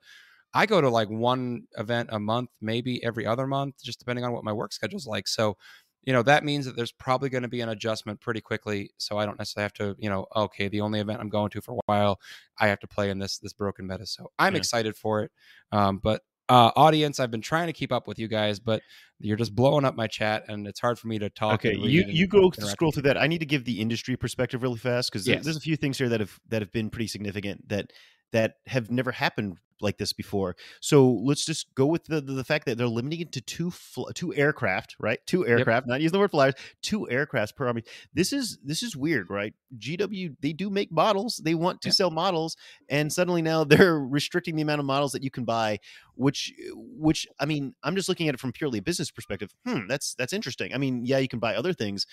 I 0.55 0.67
go 0.67 0.81
to 0.81 0.89
like 0.89 1.09
one 1.11 1.65
event 1.77 2.09
a 2.13 2.19
month, 2.19 2.51
maybe 2.61 3.03
every 3.05 3.27
other 3.27 3.47
month, 3.47 3.83
just 3.83 3.99
depending 3.99 4.25
on 4.25 4.33
what 4.33 4.45
my 4.45 4.53
work 4.53 4.73
schedule's 4.73 5.07
like. 5.07 5.29
So 5.29 5.57
you 6.05 6.13
know 6.13 6.23
that 6.23 6.45
means 6.45 6.65
that 6.65 6.77
there's 6.77 6.93
probably 6.93 7.29
going 7.29 7.43
to 7.43 7.49
be 7.49 7.61
an 7.61 7.69
adjustment 7.69 8.21
pretty 8.21 8.41
quickly. 8.41 8.91
So 8.99 9.19
I 9.19 9.27
don't 9.27 9.39
necessarily 9.39 9.65
have 9.65 9.73
to 9.75 9.97
you 9.99 10.09
know 10.09 10.27
okay 10.35 10.69
the 10.69 10.81
only 10.81 11.01
event 11.01 11.21
I'm 11.21 11.29
going 11.29 11.51
to 11.51 11.61
for 11.61 11.75
a 11.75 11.79
while 11.87 12.21
I 12.59 12.69
have 12.69 12.81
to 12.81 12.89
play 12.89 13.11
in 13.11 13.19
this 13.19 13.39
this 13.39 13.53
broken 13.53 13.87
meta. 13.87 14.07
So 14.07 14.31
I'm 14.39 14.55
Yeah. 14.55 14.57
excited 14.57 14.97
for 14.97 15.23
it. 15.23 15.33
Um, 15.73 15.99
but 15.99 16.23
uh, 16.49 16.71
audience, 16.77 17.21
I've 17.21 17.31
been 17.31 17.43
trying 17.43 17.67
to 17.67 17.73
keep 17.73 17.93
up 17.93 18.07
with 18.09 18.19
you 18.19 18.29
guys, 18.29 18.59
but 18.59 18.83
you're 19.21 19.37
just 19.37 19.55
blowing 19.55 19.85
up 19.85 19.97
my 19.97 20.07
chat, 20.07 20.45
and 20.49 20.67
it's 20.67 20.81
hard 20.81 20.99
for 20.99 21.09
me 21.09 21.19
to 21.19 21.29
talk. 21.29 21.55
Okay, 21.65 21.77
you 21.77 22.05
you 22.09 22.27
go 22.27 22.51
scroll 22.53 22.93
through 22.93 23.03
that. 23.03 23.19
I 23.19 23.27
need 23.27 23.39
to 23.39 23.47
give 23.47 23.65
the 23.65 23.81
industry 23.81 24.17
perspective 24.17 24.63
really 24.63 24.79
fast 24.79 25.11
because 25.13 25.27
Yes. 25.27 25.45
there's 25.45 25.57
a 25.57 25.61
few 25.61 25.77
things 25.77 25.99
here 25.99 26.09
that 26.09 26.21
have 26.21 26.39
that 26.49 26.63
have 26.63 26.73
been 26.73 26.91
pretty 26.91 27.09
significant 27.09 27.69
that 27.69 27.91
that 28.33 28.55
have 28.67 28.91
never 28.91 29.13
happened 29.13 29.59
like 29.81 29.97
this 29.97 30.13
before. 30.13 30.57
So 30.81 31.09
let's 31.23 31.45
just 31.45 31.73
go 31.77 31.87
with 31.87 32.05
the 32.07 32.21
the, 32.21 32.33
the 32.33 32.43
fact 32.45 32.67
that 32.67 32.79
they're 32.79 32.89
limiting 32.89 33.21
it 33.21 33.33
to 33.33 33.41
two 33.41 33.71
fl- 33.71 34.09
two 34.13 34.35
aircraft, 34.35 34.97
right? 34.99 35.21
Two 35.25 35.47
aircraft, 35.47 35.87
not 35.87 36.01
using 36.01 36.15
the 36.15 36.19
word 36.19 36.33
flyers, 36.33 36.55
two 36.83 37.09
aircraft 37.09 37.55
per 37.55 37.69
army. 37.69 37.85
This 38.13 38.33
is 38.33 38.59
this 38.65 38.83
is 38.83 38.97
weird, 38.97 39.31
right? 39.31 39.55
GW 39.79 40.35
they 40.41 40.53
do 40.53 40.69
make 40.69 40.91
models, 40.91 41.41
they 41.45 41.55
want 41.55 41.81
to 41.83 41.91
Yeah. 41.91 41.93
sell 41.93 42.11
models, 42.11 42.57
and 42.89 43.13
suddenly 43.13 43.41
now 43.41 43.63
they're 43.71 44.01
restricting 44.01 44.57
the 44.57 44.63
amount 44.63 44.81
of 44.81 44.87
models 44.87 45.13
that 45.13 45.23
you 45.23 45.31
can 45.31 45.45
buy 45.45 45.79
which 46.17 46.53
which 46.75 47.29
i 47.39 47.47
mean 47.47 47.73
i'm 47.85 47.95
just 47.95 48.09
looking 48.09 48.27
at 48.27 48.35
it 48.35 48.41
from 48.41 48.51
purely 48.51 48.81
a 48.81 48.83
business 48.83 49.09
perspective 49.09 49.51
hmm 49.65 49.87
that's 49.89 50.17
that's 50.19 50.33
interesting 50.33 50.75
i 50.75 50.77
mean 50.77 51.05
yeah 51.07 51.19
you 51.19 51.29
can 51.29 51.39
buy 51.39 51.55
other 51.55 51.73
things 51.73 52.07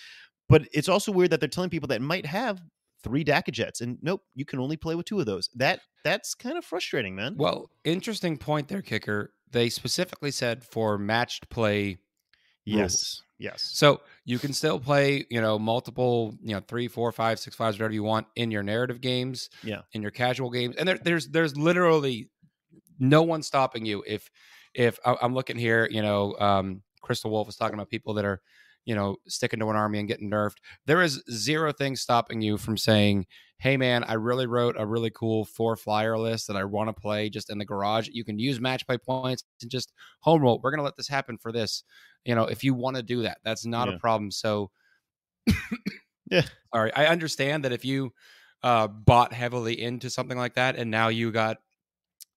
but 0.47 0.67
it's 0.71 0.87
also 0.87 1.11
weird 1.11 1.31
that 1.31 1.39
they're 1.39 1.49
telling 1.49 1.71
people 1.71 1.87
that 1.87 2.03
might 2.03 2.27
have 2.27 2.61
three 3.05 3.23
Dakkajets 3.23 3.79
and 3.81 3.97
nope 4.01 4.21
you 4.33 4.45
can 4.45 4.59
only 4.59 4.77
play 4.77 4.95
with 4.95 5.05
two 5.05 5.19
of 5.19 5.25
those 5.25 5.49
that 5.55 5.79
that's 6.03 6.33
kind 6.35 6.57
of 6.57 6.65
frustrating 6.65 7.15
man 7.15 7.35
Well, 7.37 7.69
interesting 7.83 8.37
point 8.37 8.67
there, 8.67 8.81
kicker. 8.81 9.31
They 9.51 9.69
specifically 9.69 10.31
said 10.31 10.63
for 10.63 10.97
matched 10.97 11.49
play. 11.49 11.99
yes 12.65 13.21
yes 13.37 13.61
So 13.73 14.01
you 14.23 14.39
can 14.39 14.53
still 14.53 14.79
play, 14.79 15.25
you 15.29 15.41
know, 15.41 15.59
multiple, 15.59 16.35
you 16.41 16.55
know, 16.55 16.61
three, 16.67 16.87
four, 16.87 17.11
five, 17.11 17.37
six, 17.39 17.55
fives, 17.55 17.77
whatever 17.77 17.93
you 17.93 18.03
want 18.03 18.27
in 18.35 18.49
your 18.51 18.63
narrative 18.63 19.01
games, 19.01 19.49
Yeah. 19.63 19.81
in 19.93 20.01
your 20.01 20.11
casual 20.11 20.49
games, 20.49 20.75
and 20.77 20.87
there, 20.87 20.97
there's 20.97 21.27
there's 21.27 21.55
literally 21.57 22.29
no 22.99 23.21
one 23.23 23.43
stopping 23.43 23.85
you. 23.85 24.03
If 24.07 24.29
if 24.73 24.99
I'm 25.05 25.33
looking 25.33 25.57
here, 25.57 25.87
you 25.91 26.01
know, 26.01 26.35
um, 26.39 26.81
Crystal 27.01 27.29
Wolf 27.31 27.47
was 27.47 27.55
talking 27.55 27.75
about 27.75 27.89
people 27.89 28.13
that 28.15 28.25
are, 28.25 28.41
you 28.85 28.95
know, 28.95 29.17
sticking 29.27 29.59
to 29.59 29.69
an 29.69 29.75
army 29.75 29.99
and 29.99 30.07
getting 30.07 30.29
nerfed. 30.31 30.57
There 30.85 31.01
is 31.01 31.23
zero 31.31 31.71
thing 31.73 31.95
stopping 31.95 32.41
you 32.41 32.57
from 32.57 32.77
saying, 32.77 33.25
"Hey, 33.57 33.77
man, 33.77 34.03
I 34.03 34.13
really 34.13 34.45
wrote 34.47 34.75
a 34.77 34.85
really 34.85 35.09
cool 35.11 35.45
four 35.45 35.75
flyer 35.75 36.17
list 36.17 36.47
that 36.47 36.55
I 36.55 36.63
want 36.65 36.89
to 36.89 36.93
play 37.01 37.29
just 37.29 37.49
in 37.49 37.57
the 37.57 37.65
garage. 37.65 38.09
You 38.11 38.23
can 38.23 38.39
use 38.39 38.59
match 38.61 38.85
play 38.87 38.97
points 38.97 39.43
and 39.61 39.71
just 39.71 39.91
home 40.21 40.41
roll. 40.41 40.59
We're 40.63 40.71
gonna 40.71 40.83
let 40.83 40.97
this 40.97 41.07
happen 41.07 41.37
for 41.37 41.51
this. 41.51 41.83
You 42.25 42.35
know, 42.35 42.45
if 42.45 42.63
you 42.63 42.73
want 42.73 42.95
to 42.97 43.03
do 43.03 43.21
that, 43.23 43.39
that's 43.43 43.65
not 43.65 43.87
Yeah. 43.87 43.95
a 43.95 43.99
problem. 43.99 44.31
So, 44.31 44.71
Yeah. 46.29 46.43
All 46.73 46.81
right, 46.83 46.93
I 46.95 47.07
understand 47.07 47.63
that 47.65 47.71
if 47.71 47.85
you 47.85 48.13
uh, 48.63 48.87
bought 48.87 49.33
heavily 49.33 49.79
into 49.81 50.09
something 50.09 50.37
like 50.37 50.55
that, 50.55 50.75
and 50.75 50.89
now 50.91 51.07
you 51.09 51.31
got 51.31 51.57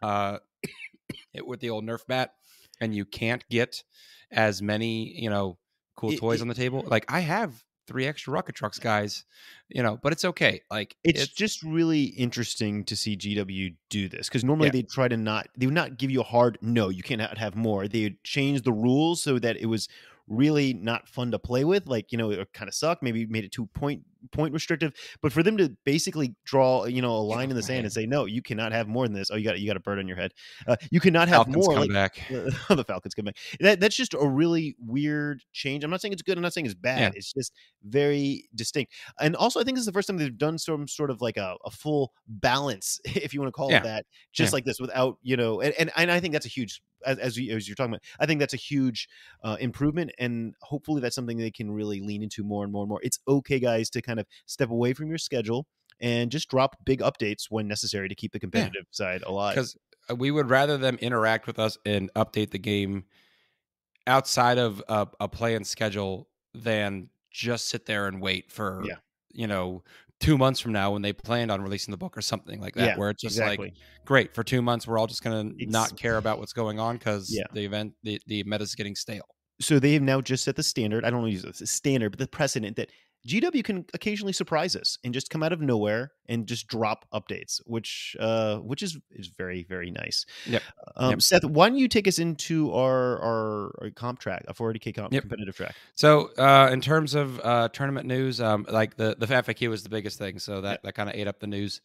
uh, 0.03 0.39
it 1.35 1.47
with 1.47 1.61
the 1.61 1.71
old 1.71 1.85
Nerf 1.85 2.07
bat, 2.07 2.35
and 2.81 2.95
you 2.95 3.05
can't 3.05 3.49
get 3.49 3.83
as 4.31 4.63
many, 4.63 5.21
you 5.21 5.31
know, 5.31 5.59
cool 5.99 6.13
It- 6.13 6.19
toys 6.19 6.39
it- 6.41 6.43
on 6.43 6.49
the 6.49 6.55
table. 6.55 6.85
Like 6.87 7.05
I 7.13 7.21
have 7.21 7.63
three 7.87 8.07
extra 8.07 8.35
Rukkatrukks, 8.35 8.81
guys. 8.81 9.25
You 9.71 9.83
know, 9.83 9.99
but 10.03 10.13
it's 10.13 10.25
okay. 10.25 10.61
Like 10.71 10.95
it's, 11.05 11.27
just 11.29 11.63
really 11.63 12.05
interesting 12.05 12.85
to 12.85 12.95
see 12.97 13.17
GW 13.17 13.75
do 13.91 14.09
this 14.09 14.29
because 14.29 14.45
normally 14.45 14.69
Yeah. 14.69 14.73
they 14.73 14.83
try 14.83 15.09
to 15.09 15.17
not 15.17 15.49
they 15.57 15.67
would 15.67 15.75
not 15.75 15.99
give 15.99 16.11
you 16.11 16.21
a 16.21 16.25
hard 16.25 16.59
no 16.63 16.89
you 16.91 17.03
can't 17.03 17.21
have 17.39 17.55
more 17.57 17.89
they 17.89 18.05
would 18.05 18.23
change 18.25 18.63
the 18.63 18.73
rules 18.73 19.23
so 19.23 19.39
that 19.39 19.57
it 19.57 19.67
was 19.67 19.89
really 20.27 20.75
not 20.75 21.09
fun 21.09 21.31
to 21.31 21.39
play 21.39 21.65
with 21.65 21.87
like 21.87 22.13
you 22.13 22.19
know 22.19 22.31
it 22.31 22.53
kind 22.53 22.69
of 22.69 22.75
sucked 22.75 23.03
maybe 23.03 23.25
made 23.27 23.45
it 23.45 23.53
too 23.53 23.65
point 23.69 24.03
point 24.33 24.53
restrictive 24.53 24.93
but 25.23 25.33
for 25.33 25.43
them 25.43 25.57
to 25.57 25.75
basically 25.85 26.35
draw 26.45 26.85
you 26.87 27.01
know 27.01 27.13
a 27.17 27.19
line 27.23 27.51
in 27.51 27.57
the 27.57 27.63
sand 27.63 27.85
and 27.85 27.93
say 27.93 28.05
no 28.07 28.25
you 28.25 28.43
cannot 28.43 28.73
have 28.73 28.89
more 28.89 29.07
than 29.07 29.15
this 29.15 29.31
oh 29.31 29.37
you 29.37 29.45
got 29.45 29.59
you 29.61 29.67
got 29.67 29.77
a 29.77 29.81
bird 29.81 29.99
on 29.99 30.09
your 30.09 30.17
head 30.17 30.33
uh, 30.67 30.77
you 30.91 31.01
cannot 31.01 31.29
have 31.29 31.47
Falcons 31.47 31.57
more 31.57 31.75
come 31.75 31.81
like 31.83 31.93
back. 31.93 32.23
the, 32.29 32.55
the 32.75 32.85
Falcons 32.85 33.15
come 33.15 33.27
back. 33.27 33.37
That 33.61 33.81
that's 33.81 33.95
just 33.97 34.15
a 34.15 34.27
really 34.27 34.77
weird 34.81 35.43
change. 35.53 35.85
I'm 35.85 35.91
not 35.91 36.01
saying 36.01 36.13
it's 36.13 36.23
good. 36.23 36.37
I'm 36.37 36.43
not 36.43 36.53
saying 36.53 36.67
it's 36.67 36.75
bad. 36.75 37.01
Yeah. 37.01 37.11
It's 37.15 37.33
just 37.33 37.53
very 37.85 38.49
distinct. 38.55 38.93
And 39.21 39.37
also, 39.37 39.61
I 39.61 39.65
think 39.65 39.77
this 39.77 39.83
is 39.83 39.87
the 39.87 39.93
first 39.93 40.09
time 40.09 40.17
they've 40.17 40.37
done 40.37 40.59
some 40.59 40.89
sort 40.89 41.11
of 41.11 41.21
like 41.21 41.37
a, 41.37 41.57
a 41.65 41.71
full 41.71 42.13
balance, 42.27 43.01
if 43.05 43.33
you 43.35 43.41
want 43.41 43.49
to 43.49 43.53
call 43.53 43.71
Yeah. 43.71 43.79
it 43.79 43.83
that, 43.85 44.07
just 44.33 44.53
Yeah. 44.53 44.57
like 44.57 44.65
this, 44.65 44.81
without 44.81 45.19
you 45.23 45.37
know. 45.37 45.61
And, 45.61 45.75
and 45.79 45.91
and 45.97 46.11
I 46.11 46.21
think 46.21 46.33
that's 46.33 46.47
a 46.47 46.51
huge, 46.51 46.81
as 47.05 47.19
as, 47.19 47.37
you, 47.37 47.55
as 47.57 47.69
you're 47.69 47.75
talking 47.75 47.93
about, 47.93 48.03
I 48.21 48.27
think 48.27 48.41
that's 48.41 48.55
a 48.55 48.59
huge 48.59 49.09
uh, 49.43 49.57
improvement. 49.61 50.13
And 50.19 50.55
hopefully, 50.61 51.01
that's 51.01 51.15
something 51.15 51.37
they 51.39 51.51
can 51.51 51.71
really 51.71 52.01
lean 52.01 52.23
into 52.23 52.45
more 52.45 52.65
and 52.65 52.73
more 52.73 52.83
and 52.83 52.89
more. 52.89 53.01
It's 53.03 53.19
okay, 53.27 53.59
guys, 53.59 53.91
to 53.91 54.03
kind 54.03 54.21
of 54.21 54.27
step 54.47 54.71
away 54.71 54.93
from 54.93 55.09
your 55.09 55.19
schedule. 55.19 55.67
And 56.01 56.31
just 56.31 56.49
drop 56.49 56.77
big 56.85 57.01
updates 57.01 57.47
when 57.51 57.67
necessary 57.67 58.09
to 58.09 58.15
keep 58.15 58.31
the 58.33 58.39
competitive 58.39 58.87
side 58.93 59.23
alive. 59.27 59.57
because 59.57 59.77
we 60.17 60.31
would 60.31 60.49
rather 60.49 60.79
them 60.79 60.97
interact 61.01 61.49
with 61.49 61.59
us 61.59 61.77
and 61.85 62.09
update 62.15 62.51
the 62.53 62.59
game 62.61 63.05
outside 64.07 64.59
of 64.59 64.83
a, 64.89 65.07
a 65.21 65.29
play 65.29 65.55
and 65.55 65.67
schedule 65.67 66.29
than 66.55 67.09
just 67.31 67.69
sit 67.69 67.87
there 67.87 68.07
and 68.07 68.23
wait 68.23 68.51
for 68.51 68.83
Yeah. 68.85 68.95
you 69.33 69.47
know 69.47 69.83
two 70.21 70.37
months 70.37 70.59
from 70.61 70.73
now 70.73 70.93
when 70.93 71.03
they 71.03 71.13
planned 71.13 71.51
on 71.51 71.63
releasing 71.63 71.93
the 71.93 71.99
book 71.99 72.17
or 72.17 72.21
something 72.21 72.61
like 72.61 72.75
that 72.75 72.85
Yeah, 72.85 72.97
where 72.99 73.11
it's 73.11 73.23
just 73.23 73.37
exactly. 73.37 73.67
like 73.69 73.75
great 74.05 74.35
for 74.35 74.43
two 74.43 74.61
months 74.63 74.87
we're 74.87 74.99
all 74.99 75.07
just 75.07 75.23
gonna 75.23 75.51
not 75.59 75.97
care 75.97 76.17
about 76.17 76.39
what's 76.41 76.53
going 76.53 76.81
on 76.81 76.97
because 76.97 77.31
Yeah. 77.33 77.45
the 77.53 77.65
event 77.65 77.93
the, 78.03 78.21
the 78.27 78.43
meta's 78.45 78.75
getting 78.75 78.97
stale 78.97 79.25
so 79.61 79.79
they 79.79 79.95
have 79.95 80.03
now 80.03 80.21
just 80.21 80.45
set 80.45 80.55
the 80.55 80.63
standard. 80.63 81.05
I 81.05 81.11
don't 81.11 81.21
want 81.23 81.31
to 81.31 81.47
use 81.49 81.59
this 81.59 81.69
standard, 81.71 82.11
but 82.11 82.21
the 82.21 82.29
precedent 82.29 82.77
that 82.77 82.91
GW 83.27 83.65
can 83.65 83.85
occasionally 83.95 84.33
surprise 84.33 84.77
us 84.77 84.99
and 85.05 85.13
just 85.13 85.31
come 85.31 85.43
out 85.43 85.53
of 85.53 85.61
nowhere 85.61 86.13
and 86.27 86.47
just 86.47 86.67
drop 86.69 87.07
updates, 87.13 87.61
which 87.67 88.17
uh, 88.21 88.59
which 88.59 88.83
is 88.83 88.99
is 89.11 89.29
very 89.29 89.65
very 89.65 89.91
nice. 89.91 90.25
Yep. 90.47 90.63
Um, 90.97 91.11
Yep. 91.11 91.23
Seth, 91.23 91.45
why 91.45 91.69
don't 91.69 91.79
you 91.79 91.89
take 91.89 92.07
us 92.09 92.19
into 92.19 92.73
our 92.73 93.19
our, 93.21 93.75
our 93.83 93.91
comp 93.91 94.19
track, 94.21 94.45
a 94.49 94.55
40k 94.55 94.95
comp 94.95 95.13
Yep. 95.13 95.23
competitive 95.23 95.57
track? 95.57 95.75
So, 95.95 96.31
uh, 96.39 96.71
in 96.73 96.81
terms 96.81 97.15
of 97.15 97.41
uh, 97.43 97.69
tournament 97.69 98.07
news, 98.07 98.41
um, 98.41 98.67
like 98.71 98.97
the 98.97 99.17
the 99.19 99.27
FAQ 99.27 99.69
was 99.69 99.83
the 99.83 99.89
biggest 99.89 100.19
thing, 100.19 100.39
so 100.39 100.61
that 100.61 100.83
that 100.85 100.95
kind 100.95 101.09
of 101.09 101.15
ate 101.15 101.27
up 101.27 101.41
the 101.41 101.47
news 101.47 101.81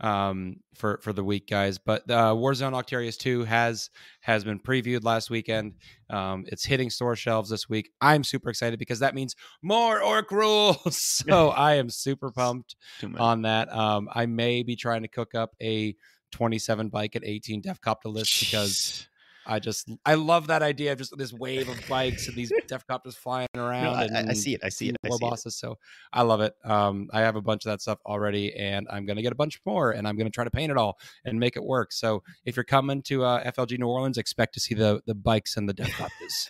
um, 0.00 0.56
for 0.74 0.98
for 1.02 1.12
the 1.12 1.24
week, 1.24 1.48
guys. 1.48 1.78
But 1.78 2.10
uh, 2.10 2.34
Warzone 2.34 2.72
Octarius 2.72 3.16
Two 3.16 3.44
has 3.44 3.90
has 4.20 4.44
been 4.44 4.58
previewed 4.58 5.04
last 5.04 5.30
weekend. 5.30 5.74
Um, 6.10 6.44
it's 6.48 6.64
hitting 6.64 6.90
store 6.90 7.16
shelves 7.16 7.50
this 7.50 7.68
week. 7.68 7.90
I'm 8.00 8.24
super 8.24 8.50
excited 8.50 8.78
because 8.78 9.00
that 9.00 9.14
means 9.14 9.34
more 9.62 10.02
Ork 10.02 10.30
rules. 10.30 10.96
so 11.26 11.48
I 11.56 11.74
am 11.74 11.90
super 11.90 12.30
pumped 12.30 12.76
on 13.16 13.42
that. 13.42 13.72
Um, 13.72 14.08
I 14.12 14.26
may 14.26 14.62
be 14.62 14.76
trying 14.76 15.02
to 15.02 15.08
cook 15.08 15.34
up 15.34 15.54
a 15.62 15.94
27 16.32 16.88
bike 16.88 17.14
at 17.16 17.22
18 17.24 17.62
Deffkopta 17.62 18.06
list 18.06 18.40
because 18.40 19.08
I 19.46 19.58
just 19.58 19.90
I 20.04 20.14
love 20.14 20.46
that 20.48 20.62
idea 20.62 20.92
of 20.92 20.98
just 20.98 21.16
this 21.16 21.32
wave 21.32 21.68
of 21.68 21.80
bikes 21.88 22.28
and 22.28 22.36
these 22.36 22.52
Deffkoptas 22.68 23.14
flying 23.14 23.48
around. 23.54 23.84
No, 23.84 23.92
I, 23.92 24.04
and, 24.04 24.30
I- 24.30 24.34
see 24.34 24.54
it. 24.54 24.60
I 24.64 24.68
see 24.68 24.88
it. 24.88 24.96
I 25.04 25.10
see 25.10 25.26
it. 25.26 25.52
So 25.52 25.78
I 26.12 26.22
love 26.22 26.40
it. 26.40 26.54
Um, 26.64 27.08
I 27.12 27.20
have 27.20 27.36
a 27.36 27.42
bunch 27.42 27.64
of 27.66 27.72
that 27.72 27.82
stuff 27.82 27.98
already, 28.06 28.54
and 28.54 28.86
I'm 28.90 29.06
gonna 29.06 29.22
get 29.22 29.32
a 29.32 29.36
bunch 29.36 29.60
more, 29.66 29.92
and 29.92 30.08
I'm 30.08 30.16
gonna 30.16 30.30
try 30.30 30.44
to 30.44 30.50
paint 30.50 30.70
it 30.70 30.78
all 30.78 30.98
and 31.24 31.38
make 31.38 31.56
it 31.56 31.64
work. 31.64 31.92
So 31.92 32.22
if 32.44 32.56
you're 32.56 32.64
coming 32.64 33.02
to 33.02 33.24
uh, 33.24 33.50
FLG 33.50 33.78
New 33.78 33.86
Orleans, 33.86 34.18
expect 34.18 34.54
to 34.54 34.60
see 34.60 34.74
the 34.74 35.02
the 35.06 35.14
bikes 35.14 35.56
and 35.56 35.68
the 35.68 35.74
Deffkoptas. 35.74 36.48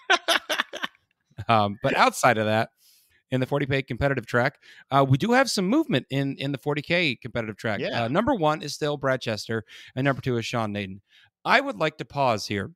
um, 1.48 1.78
but 1.82 1.94
outside 1.96 2.38
of 2.38 2.46
that. 2.46 2.70
In 3.30 3.40
the 3.40 3.46
40k 3.46 3.88
competitive 3.88 4.26
track, 4.26 4.58
uh, 4.92 5.04
we 5.08 5.18
do 5.18 5.32
have 5.32 5.50
some 5.50 5.66
movement 5.66 6.06
in 6.10 6.36
in 6.36 6.52
the 6.52 6.58
40k 6.58 7.20
competitive 7.20 7.56
track. 7.56 7.80
Yeah. 7.80 8.04
Uh, 8.04 8.08
number 8.08 8.32
one 8.32 8.62
is 8.62 8.74
still 8.74 8.96
Brad 8.96 9.20
Chester, 9.20 9.64
and 9.96 10.04
number 10.04 10.22
two 10.22 10.36
is 10.36 10.46
Sean 10.46 10.72
Nayden. 10.72 11.00
I 11.44 11.60
would 11.60 11.78
like 11.78 11.98
to 11.98 12.04
pause 12.04 12.46
here. 12.46 12.70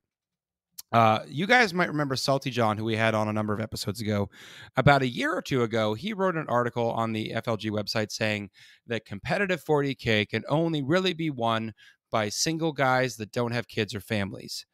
Uh, 0.91 1.19
you 1.27 1.45
guys 1.45 1.73
might 1.73 1.87
remember 1.87 2.15
Salty 2.15 2.49
John, 2.49 2.77
who 2.77 2.83
we 2.83 2.95
had 2.95 3.13
on 3.13 3.27
a 3.27 3.33
number 3.33 3.53
of 3.53 3.59
episodes 3.59 4.01
ago. 4.01 4.29
About 4.75 5.03
a 5.03 5.07
year 5.07 5.33
or 5.33 5.41
two 5.41 5.61
ago, 5.63 5.93
he 5.93 6.13
wrote 6.13 6.35
an 6.35 6.47
article 6.49 6.91
on 6.91 7.13
the 7.13 7.31
FLG 7.35 7.69
website 7.69 8.11
saying 8.11 8.49
that 8.87 9.05
competitive 9.05 9.63
40K 9.63 10.27
can 10.29 10.43
only 10.49 10.81
really 10.81 11.13
be 11.13 11.29
won 11.29 11.73
by 12.11 12.29
single 12.29 12.71
guys 12.71 13.17
that 13.17 13.31
don't 13.31 13.51
have 13.51 13.67
kids 13.67 13.93
or 13.93 14.01
families. 14.01 14.65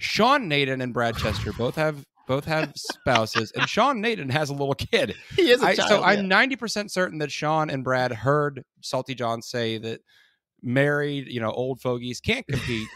Sean 0.00 0.48
Nayden 0.48 0.82
and 0.82 0.92
Brad 0.92 1.16
Chester 1.16 1.52
both 1.52 1.76
have 1.76 2.04
both 2.26 2.44
have 2.44 2.72
spouses, 2.76 3.52
and 3.52 3.68
Sean 3.68 4.02
Nayden 4.02 4.30
has 4.30 4.50
a 4.50 4.54
little 4.54 4.74
kid. 4.74 5.14
He 5.34 5.50
is 5.50 5.62
a 5.62 5.66
I, 5.66 5.74
child. 5.74 5.88
so 5.88 6.00
yeah. 6.00 6.06
I'm 6.06 6.28
90% 6.28 6.90
certain 6.90 7.18
that 7.18 7.32
Sean 7.32 7.70
and 7.70 7.82
Brad 7.82 8.12
heard 8.12 8.62
Salty 8.80 9.14
John 9.14 9.40
say 9.40 9.78
that 9.78 10.00
married, 10.62 11.28
you 11.28 11.40
know, 11.40 11.50
old 11.50 11.80
fogies 11.80 12.20
can't 12.20 12.46
compete. 12.46 12.88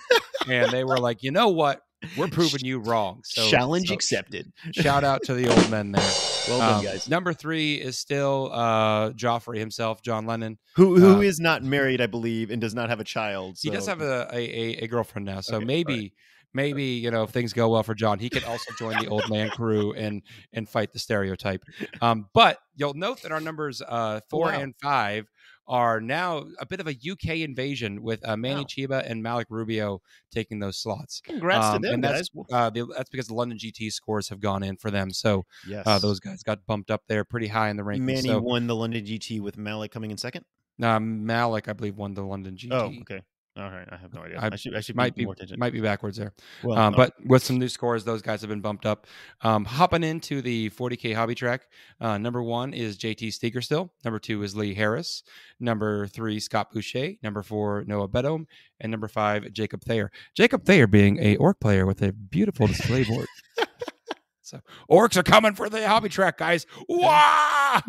and 0.48 0.70
they 0.70 0.84
were 0.84 0.98
like, 0.98 1.22
you 1.22 1.30
know 1.30 1.48
what? 1.48 1.80
We're 2.16 2.28
proving 2.28 2.64
you 2.64 2.78
wrong. 2.78 3.20
So 3.24 3.46
challenge 3.48 3.88
so 3.88 3.94
accepted. 3.94 4.52
Shout 4.72 5.04
out 5.04 5.22
to 5.24 5.34
the 5.34 5.48
old 5.48 5.70
men 5.70 5.92
there. 5.92 6.10
Well 6.48 6.58
done, 6.58 6.78
Um, 6.78 6.84
guys. 6.84 7.08
Number 7.08 7.32
three 7.32 7.74
is 7.76 7.96
still 7.98 8.50
uh 8.52 9.10
Joffrey 9.12 9.58
himself, 9.58 10.02
John 10.02 10.26
Lennon. 10.26 10.58
Who 10.74 10.98
who 10.98 11.18
uh, 11.18 11.20
is 11.20 11.38
not 11.38 11.62
married, 11.62 12.00
I 12.00 12.06
believe, 12.08 12.50
and 12.50 12.60
does 12.60 12.74
not 12.74 12.88
have 12.88 12.98
a 12.98 13.04
child. 13.04 13.58
He 13.62 13.70
does 13.70 13.86
have 13.86 14.00
a, 14.00 14.28
a, 14.32 14.82
a, 14.82 14.88
girlfriend 14.88 15.24
now. 15.24 15.40
So 15.40 15.58
Okay, 15.58 15.64
maybe 15.64 15.94
right. 15.94 16.12
maybe, 16.52 16.82
you 16.82 17.12
know, 17.12 17.22
if 17.22 17.30
things 17.30 17.52
go 17.52 17.68
well 17.68 17.84
for 17.84 17.94
John, 17.94 18.18
he 18.18 18.28
could 18.28 18.42
also 18.42 18.72
join 18.76 18.98
the 18.98 19.06
old 19.06 19.30
man 19.30 19.50
crew 19.50 19.92
and 19.92 20.22
and 20.52 20.68
fight 20.68 20.92
the 20.92 20.98
stereotype. 20.98 21.62
Um, 22.00 22.26
but 22.34 22.58
you'll 22.74 22.94
note 22.94 23.22
that 23.22 23.30
our 23.30 23.40
numbers 23.40 23.80
uh 23.80 24.18
four 24.28 24.46
wow. 24.46 24.58
and 24.58 24.74
five 24.82 25.28
are 25.68 26.00
now 26.00 26.44
a 26.58 26.66
bit 26.66 26.80
of 26.80 26.88
a 26.88 26.90
UK 26.90 27.36
invasion 27.38 28.02
with 28.02 28.26
uh, 28.28 28.36
Manny 28.36 28.62
Wow. 28.62 28.64
Chiba 28.64 29.08
and 29.10 29.22
Malik 29.22 29.46
Rubio 29.48 30.00
taking 30.30 30.58
those 30.58 30.76
slots. 30.76 31.20
Congrats 31.24 31.66
Um, 31.66 31.82
to 31.82 31.86
them, 31.88 31.94
and 31.94 32.02
guys. 32.02 32.28
that's 32.34 32.52
uh, 32.52 32.70
the, 32.70 32.86
that's 32.96 33.10
because 33.10 33.28
the 33.28 33.34
London 33.34 33.58
GT 33.58 33.92
scores 33.92 34.28
have 34.28 34.40
gone 34.40 34.62
in 34.62 34.76
for 34.76 34.90
them. 34.90 35.10
So 35.12 35.44
yes. 35.68 35.84
uh, 35.86 35.98
those 35.98 36.20
guys 36.20 36.42
got 36.42 36.64
bumped 36.66 36.90
up 36.90 37.02
there 37.08 37.24
pretty 37.24 37.46
high 37.48 37.68
in 37.70 37.76
the 37.76 37.82
rankings. 37.84 38.00
Manny 38.00 38.28
so 38.28 38.40
won 38.40 38.66
the 38.66 38.74
London 38.76 39.04
GT 39.04 39.40
with 39.40 39.56
Malik 39.56 39.90
coming 39.92 40.10
in 40.10 40.18
second. 40.18 40.44
uh, 40.82 40.98
Malik, 41.00 41.68
I 41.68 41.72
believe, 41.74 41.96
won 41.96 42.14
the 42.14 42.22
London 42.22 42.56
GT. 42.56 42.72
Oh, 42.72 42.92
okay. 43.02 43.22
All 43.54 43.70
right. 43.70 43.86
I 43.92 43.96
have 43.96 44.14
no 44.14 44.22
idea. 44.22 44.38
I, 44.40 44.48
I 44.50 44.56
should 44.56 44.74
I 44.74 44.80
should 44.80 44.96
Might 44.96 45.14
be 45.14 45.26
might 45.58 45.74
be 45.74 45.80
backwards 45.82 46.16
there. 46.16 46.32
well, 46.64 46.78
um, 46.78 46.92
no. 46.92 46.96
but 46.96 47.12
with 47.26 47.42
some 47.44 47.58
new 47.58 47.68
scores, 47.68 48.02
those 48.02 48.22
guys 48.22 48.40
have 48.40 48.48
been 48.48 48.62
bumped 48.62 48.86
up. 48.86 49.06
Um, 49.42 49.66
hopping 49.66 50.02
into 50.02 50.40
the 50.40 50.70
40k 50.70 51.14
hobby 51.14 51.34
track, 51.34 51.66
uh, 52.00 52.16
number 52.16 52.42
one 52.42 52.72
is 52.72 52.96
JT 52.96 53.30
Steger 53.30 53.60
still. 53.60 53.92
Number 54.04 54.18
two 54.18 54.42
is 54.42 54.56
Lee 54.56 54.72
Harris. 54.72 55.22
Number 55.60 56.06
three, 56.06 56.40
Scott 56.40 56.72
Boucher. 56.72 57.12
Number 57.22 57.42
four, 57.42 57.84
Noah 57.86 58.08
Bedome. 58.08 58.46
And 58.80 58.90
number 58.90 59.06
five, 59.08 59.52
Jacob 59.52 59.82
Thayer. 59.84 60.10
Jacob 60.34 60.64
Thayer 60.64 60.86
being 60.86 61.18
a 61.18 61.36
orc 61.36 61.60
player 61.60 61.84
with 61.84 62.00
a 62.00 62.12
beautiful 62.12 62.66
display 62.66 63.04
board. 63.04 63.26
so 64.40 64.60
orcs 64.90 65.16
are 65.18 65.22
coming 65.22 65.54
for 65.54 65.68
the 65.68 65.86
hobby 65.86 66.08
track, 66.08 66.38
guys. 66.38 66.66
Wah! 66.88 67.82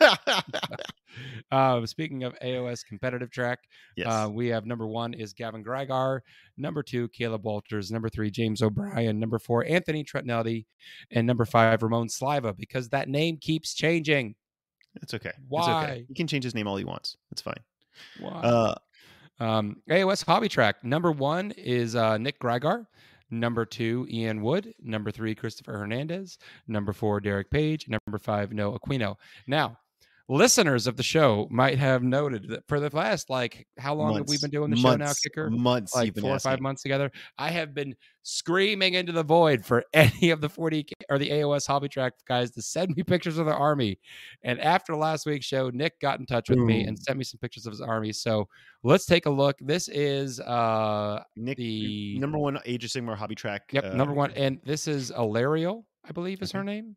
Uh, 1.52 1.86
speaking 1.86 2.24
of 2.24 2.36
AOS 2.40 2.84
competitive 2.84 3.30
track, 3.30 3.60
yes. 3.96 4.08
uh, 4.08 4.28
we 4.28 4.48
have 4.48 4.66
number 4.66 4.86
one 4.86 5.14
is 5.14 5.32
Gavin 5.32 5.62
Greigar, 5.62 6.20
number 6.56 6.82
two 6.82 7.06
Caleb 7.08 7.44
Walters, 7.44 7.92
number 7.92 8.08
three 8.08 8.30
James 8.30 8.62
O'Brien, 8.62 9.20
number 9.20 9.38
four 9.38 9.64
Anthony 9.64 10.02
Tretnelli, 10.02 10.66
and 11.12 11.24
number 11.26 11.44
five 11.44 11.82
Ramon 11.82 12.08
Sliva 12.08 12.56
because 12.56 12.88
that 12.88 13.08
name 13.08 13.36
keeps 13.36 13.74
changing. 13.74 14.34
it's 15.00 15.14
okay. 15.14 15.28
It's 15.28 15.38
okay. 15.38 15.44
why? 15.48 16.04
He 16.08 16.14
can 16.14 16.26
change 16.26 16.42
his 16.42 16.54
name 16.54 16.66
all 16.66 16.76
he 16.76 16.84
wants. 16.84 17.16
It's 17.30 17.42
fine. 17.42 17.60
Why? 18.18 18.30
Uh, 18.30 18.74
Um, 19.38 19.76
AOS 19.90 20.24
hobby 20.24 20.48
track 20.48 20.82
number 20.84 21.12
one 21.12 21.52
is 21.52 21.94
uh, 21.94 22.18
Nick 22.18 22.40
Greigar. 22.40 22.86
Number 23.40 23.64
two, 23.64 24.06
Ian 24.10 24.42
Wood. 24.42 24.74
Number 24.82 25.10
three, 25.10 25.34
Christopher 25.34 25.78
Hernandez. 25.78 26.38
Number 26.68 26.92
four, 26.92 27.20
Derek 27.20 27.50
Page. 27.50 27.88
Number 27.88 28.18
five, 28.18 28.52
No 28.52 28.78
Aquino. 28.78 29.16
Now, 29.46 29.78
listeners 30.28 30.86
of 30.86 30.96
the 30.96 31.02
show 31.02 31.46
might 31.50 31.78
have 31.78 32.02
noted 32.02 32.48
that 32.48 32.66
for 32.66 32.80
the 32.80 32.94
last 32.96 33.28
like 33.28 33.66
how 33.78 33.94
long 33.94 34.16
have 34.16 34.26
we 34.26 34.32
months, 34.32 34.42
been 34.42 34.50
doing 34.50 34.70
the 34.70 34.76
show 34.76 34.96
now, 34.96 35.06
months, 35.06 35.20
Kicker? 35.20 35.50
Months. 35.50 35.94
like 35.94 36.18
four 36.18 36.34
or 36.34 36.38
five 36.38 36.60
months 36.60 36.82
together. 36.82 37.10
I 37.38 37.50
have 37.50 37.74
been 37.74 37.94
screaming 38.22 38.94
into 38.94 39.12
the 39.12 39.22
void 39.22 39.64
for 39.64 39.84
any 39.92 40.30
of 40.30 40.40
the 40.40 40.48
40 40.48 40.86
or 41.10 41.18
the 41.18 41.30
AOS 41.30 41.66
hobby 41.66 41.88
track 41.88 42.14
guys 42.26 42.50
to 42.52 42.62
send 42.62 42.96
me 42.96 43.02
pictures 43.02 43.36
of 43.36 43.46
their 43.46 43.54
army. 43.54 43.98
And 44.42 44.60
after 44.60 44.96
last 44.96 45.26
week's 45.26 45.46
show, 45.46 45.70
Nick 45.70 46.00
got 46.00 46.20
in 46.20 46.26
touch 46.26 46.48
with 46.48 46.58
me 46.58 46.84
and 46.84 46.98
sent 46.98 47.18
me 47.18 47.24
some 47.24 47.38
pictures 47.38 47.66
of 47.66 47.72
his 47.72 47.82
army. 47.82 48.12
So 48.12 48.48
let's 48.82 49.04
take 49.04 49.26
a 49.26 49.30
look. 49.30 49.56
This 49.60 49.88
is 49.88 50.40
uh 50.40 51.22
Nick, 51.36 51.58
the 51.58 52.18
number 52.18 52.38
one 52.38 52.58
Age 52.64 52.84
of 52.84 52.90
Sigmar 52.90 53.16
hobby 53.16 53.34
track. 53.34 53.62
yep, 53.72 53.84
uh, 53.84 53.94
number 53.94 54.14
one. 54.14 54.30
And 54.32 54.60
this 54.64 54.88
is 54.88 55.10
Alarielle, 55.10 55.84
I 56.08 56.12
believe 56.12 56.40
is 56.40 56.52
her 56.52 56.64
name. 56.64 56.96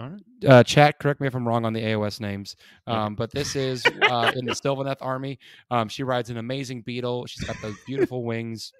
Right. 0.00 0.50
Uh, 0.50 0.62
chat, 0.64 0.98
correct 0.98 1.20
me 1.20 1.26
if 1.26 1.34
I'm 1.34 1.46
wrong 1.46 1.64
on 1.64 1.72
the 1.72 1.82
AOS 1.82 2.20
names. 2.20 2.56
Um, 2.86 3.14
but 3.14 3.30
this 3.32 3.54
is 3.56 3.84
uh, 4.02 4.32
in 4.34 4.46
the 4.46 4.52
Sylvaneth 4.52 4.96
army. 5.00 5.38
Um, 5.70 5.88
she 5.88 6.02
rides 6.02 6.30
an 6.30 6.36
amazing 6.38 6.82
beetle. 6.82 7.26
She's 7.26 7.44
got 7.44 7.56
those 7.60 7.76
beautiful 7.86 8.24
wings. 8.24 8.72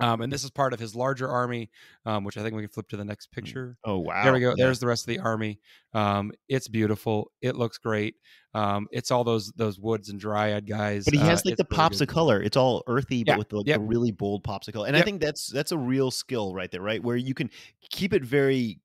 Um, 0.00 0.22
and 0.22 0.32
this 0.32 0.42
is 0.42 0.50
part 0.50 0.72
of 0.72 0.80
his 0.80 0.96
larger 0.96 1.28
army, 1.28 1.70
um, 2.04 2.24
which 2.24 2.36
I 2.36 2.42
think 2.42 2.56
we 2.56 2.62
can 2.62 2.68
flip 2.68 2.88
to 2.88 2.96
the 2.96 3.04
next 3.04 3.30
picture. 3.30 3.76
Oh 3.84 3.98
wow. 3.98 4.24
There 4.24 4.32
we 4.32 4.40
go. 4.40 4.48
Yeah. 4.56 4.64
There's 4.64 4.80
the 4.80 4.88
rest 4.88 5.04
of 5.04 5.14
the 5.14 5.20
army. 5.20 5.60
Um, 5.92 6.32
it's 6.48 6.66
beautiful. 6.66 7.30
It 7.40 7.54
looks 7.54 7.78
great. 7.78 8.16
Um, 8.54 8.88
it's 8.90 9.12
all 9.12 9.22
those 9.22 9.52
those 9.52 9.78
woods 9.78 10.08
and 10.08 10.18
dryad 10.18 10.66
guys. 10.66 11.04
But 11.04 11.14
he 11.14 11.20
Uh, 11.20 11.26
has 11.26 11.44
like 11.46 11.56
the 11.56 11.64
really 11.70 11.76
pops 11.76 11.98
good. 12.00 12.08
of 12.08 12.12
color. 12.12 12.42
It's 12.42 12.56
all 12.56 12.82
earthy, 12.88 13.22
but 13.22 13.32
Yeah, 13.34 13.38
with 13.38 13.52
like 13.52 13.66
yep. 13.68 13.78
the 13.78 13.84
really 13.84 14.10
bold 14.10 14.42
pops 14.42 14.66
of 14.66 14.74
color. 14.74 14.88
And 14.88 14.96
I 14.96 15.02
think 15.02 15.20
that's 15.20 15.46
that's 15.46 15.70
a 15.70 15.78
real 15.78 16.10
skill 16.10 16.54
right 16.56 16.70
there, 16.72 16.82
right? 16.82 17.00
Where 17.02 17.16
you 17.16 17.32
can 17.34 17.48
keep 17.90 18.12
it 18.12 18.24
very 18.24 18.80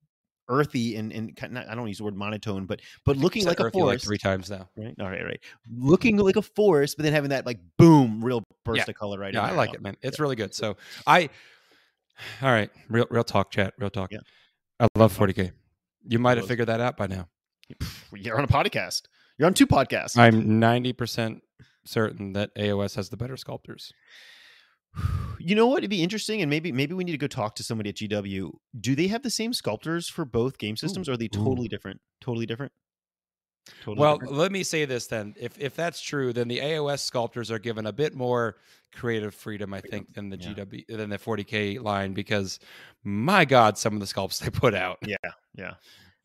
earthy 0.50 0.96
and 0.96 1.12
and 1.12 1.32
not, 1.50 1.68
I 1.68 1.74
don't 1.74 1.88
use 1.88 1.98
the 1.98 2.04
word 2.04 2.16
monotone, 2.16 2.66
but 2.66 2.80
but 3.06 3.16
looking 3.16 3.46
like 3.46 3.60
a 3.60 3.64
earthy 3.64 3.78
like 3.78 3.84
forest. 3.84 4.04
three 4.04 4.18
times 4.18 4.50
now. 4.50 4.68
right. 4.76 4.94
All 5.00 5.08
right, 5.08 5.24
right. 5.24 5.40
Looking 5.74 6.16
like 6.18 6.36
a 6.36 6.42
forest, 6.42 6.96
but 6.98 7.04
then 7.04 7.12
having 7.12 7.30
that 7.30 7.46
like 7.46 7.58
boom, 7.78 8.22
real 8.22 8.42
burst 8.64 8.78
Yeah. 8.78 8.90
of 8.90 8.94
color 8.96 9.18
right. 9.18 9.32
Yeah, 9.32 9.42
I 9.42 9.52
like 9.52 9.72
it, 9.72 9.80
man. 9.80 9.96
It's 10.02 10.18
yeah. 10.18 10.22
really 10.22 10.36
good. 10.36 10.54
So 10.54 10.76
I, 11.06 11.30
all 12.42 12.50
right, 12.50 12.70
real 12.88 13.06
real 13.10 13.24
talk, 13.24 13.50
chat, 13.50 13.72
real 13.78 13.90
talk. 13.90 14.12
Yeah. 14.12 14.20
I 14.78 14.88
love 14.96 15.16
40k. 15.16 15.52
You 16.06 16.18
might 16.18 16.38
have 16.38 16.46
figured 16.46 16.68
that 16.68 16.80
out 16.80 16.96
by 16.96 17.06
now. 17.06 17.28
You're 18.12 18.38
on 18.38 18.44
a 18.44 18.48
podcast. 18.48 19.02
You're 19.38 19.46
on 19.46 19.54
two 19.54 19.66
podcasts. 19.66 20.18
I'm 20.18 20.60
90% 20.60 21.40
certain 21.84 22.32
that 22.34 22.54
AOS 22.56 22.96
has 22.96 23.08
the 23.10 23.16
better 23.16 23.36
sculptors. 23.36 23.92
You 25.38 25.54
know 25.54 25.66
what? 25.66 25.78
It'd 25.78 25.90
be 25.90 26.02
interesting, 26.02 26.42
and 26.42 26.50
maybe 26.50 26.70
maybe 26.72 26.94
we 26.94 27.04
need 27.04 27.12
to 27.12 27.18
go 27.18 27.26
talk 27.26 27.54
to 27.56 27.62
somebody 27.62 27.90
at 27.90 27.96
GW. 27.96 28.50
Do 28.78 28.94
they 28.94 29.06
have 29.06 29.22
the 29.22 29.30
same 29.30 29.52
sculptors 29.52 30.08
for 30.08 30.24
both 30.24 30.58
game 30.58 30.76
systems, 30.76 31.08
or 31.08 31.12
are 31.12 31.16
they 31.16 31.28
totally 31.28 31.68
different? 31.68 32.00
Totally 32.20 32.44
different. 32.46 32.72
Totally 33.82 34.00
Well, 34.00 34.18
different? 34.18 34.36
let 34.38 34.52
me 34.52 34.62
say 34.62 34.84
this 34.84 35.06
then. 35.06 35.34
If 35.38 35.58
if 35.58 35.74
that's 35.76 36.00
true, 36.00 36.32
then 36.32 36.48
the 36.48 36.58
AOS 36.58 37.00
sculptors 37.00 37.50
are 37.50 37.58
given 37.58 37.86
a 37.86 37.92
bit 37.92 38.14
more 38.14 38.56
creative 38.92 39.34
freedom, 39.34 39.72
I 39.72 39.80
think, 39.80 40.12
than 40.14 40.28
the 40.28 40.36
Yeah. 40.36 40.54
GW 40.54 40.84
than 40.88 41.08
the 41.10 41.18
40k 41.18 41.78
line 41.80 42.12
because 42.12 42.58
my 43.04 43.44
God, 43.44 43.78
some 43.78 43.94
of 43.94 44.00
the 44.00 44.06
sculpts 44.06 44.40
they 44.40 44.50
put 44.50 44.74
out. 44.74 44.98
yeah, 45.06 45.16
yeah. 45.54 45.74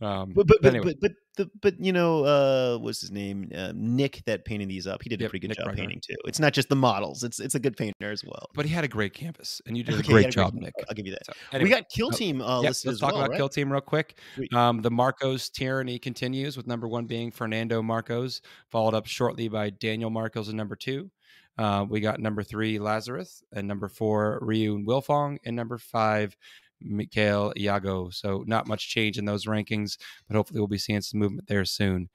Um, 0.02 0.34
But 0.36 0.48
but 0.48 0.58
but, 0.62 0.76
anyway, 0.76 0.93
but 0.93 1.00
but 1.00 1.12
the, 1.38 1.50
but 1.62 1.80
you 1.80 1.93
know 1.93 2.24
uh 2.26 2.78
what's 2.80 3.00
his 3.00 3.12
name 3.12 3.50
uh, 3.56 3.72
Nick 3.76 4.24
that 4.26 4.43
painted 4.43 4.68
these 4.68 4.88
up. 4.88 5.02
He 5.02 5.10
did 5.10 5.22
a 5.22 5.30
pretty 5.30 5.39
good 5.39 5.50
Nick 5.50 5.58
job 5.58 5.68
Bregner. 5.68 5.78
painting 5.78 6.02
too. 6.06 6.16
It's 6.26 6.39
not 6.39 6.52
just 6.54 6.68
the 6.68 6.76
models. 6.76 7.24
It's 7.24 7.39
it's 7.39 7.56
a 7.56 7.60
good 7.60 7.78
painter 7.78 8.12
as 8.12 8.24
well. 8.24 8.50
but 8.54 8.66
he 8.66 8.74
had 8.74 8.84
a 8.84 8.89
great 8.89 9.14
canvas, 9.14 9.62
and 9.66 9.78
you 9.78 9.84
did 9.84 9.96
a 9.96 10.00
Okay, 10.00 10.08
he 10.08 10.14
great 10.14 10.32
job, 10.32 10.54
Nick. 10.54 10.74
I'll 10.89 10.96
give 10.96 11.06
you 11.08 11.14
that. 11.14 11.26
So, 11.26 11.60
we 11.60 11.70
got 11.70 11.88
Kill 11.89 12.12
Team 12.12 12.41
uh, 12.41 12.62
Yep, 12.62 12.74
let's 12.86 13.00
talk 13.00 13.12
well, 13.12 13.22
about 13.22 13.30
right? 13.32 13.38
Kill 13.38 13.50
Team 13.50 13.72
real 13.72 13.82
quick. 13.82 14.20
Um, 14.54 14.82
the 14.82 14.91
Marcos 14.91 15.50
tyranny 15.50 15.98
continues 15.98 16.58
with 16.58 16.68
number 16.68 16.88
one 16.88 17.06
being 17.06 17.32
Fernando 17.32 17.82
Marcos, 17.82 18.41
followed 18.70 18.93
up 18.93 19.06
shortly 19.08 19.48
by 19.48 19.70
Daniel 19.70 20.10
Marcos 20.10 20.50
in 20.50 20.58
number 20.58 20.76
two. 20.76 21.10
Uh, 21.58 21.86
we 21.88 22.02
got 22.02 22.20
number 22.20 22.43
three 22.43 22.80
Lazarus, 22.80 23.41
and 23.54 23.66
number 23.66 23.88
four 23.88 24.39
Ryu 24.41 24.76
and 24.76 24.86
Wilfong, 24.86 25.38
and 25.46 25.56
number 25.56 25.78
five 25.78 26.36
Mikhail 26.82 27.53
Iago. 27.57 28.09
So 28.09 28.43
not 28.47 28.67
much 28.67 28.89
change 28.89 29.17
in 29.17 29.26
those 29.26 29.45
rankings, 29.45 29.97
but 30.28 30.36
hopefully 30.36 30.59
we'll 30.59 30.67
be 30.67 30.78
seeing 30.78 31.01
some 31.01 31.19
movement 31.19 31.47
there 31.47 31.65
soon. 31.65 32.09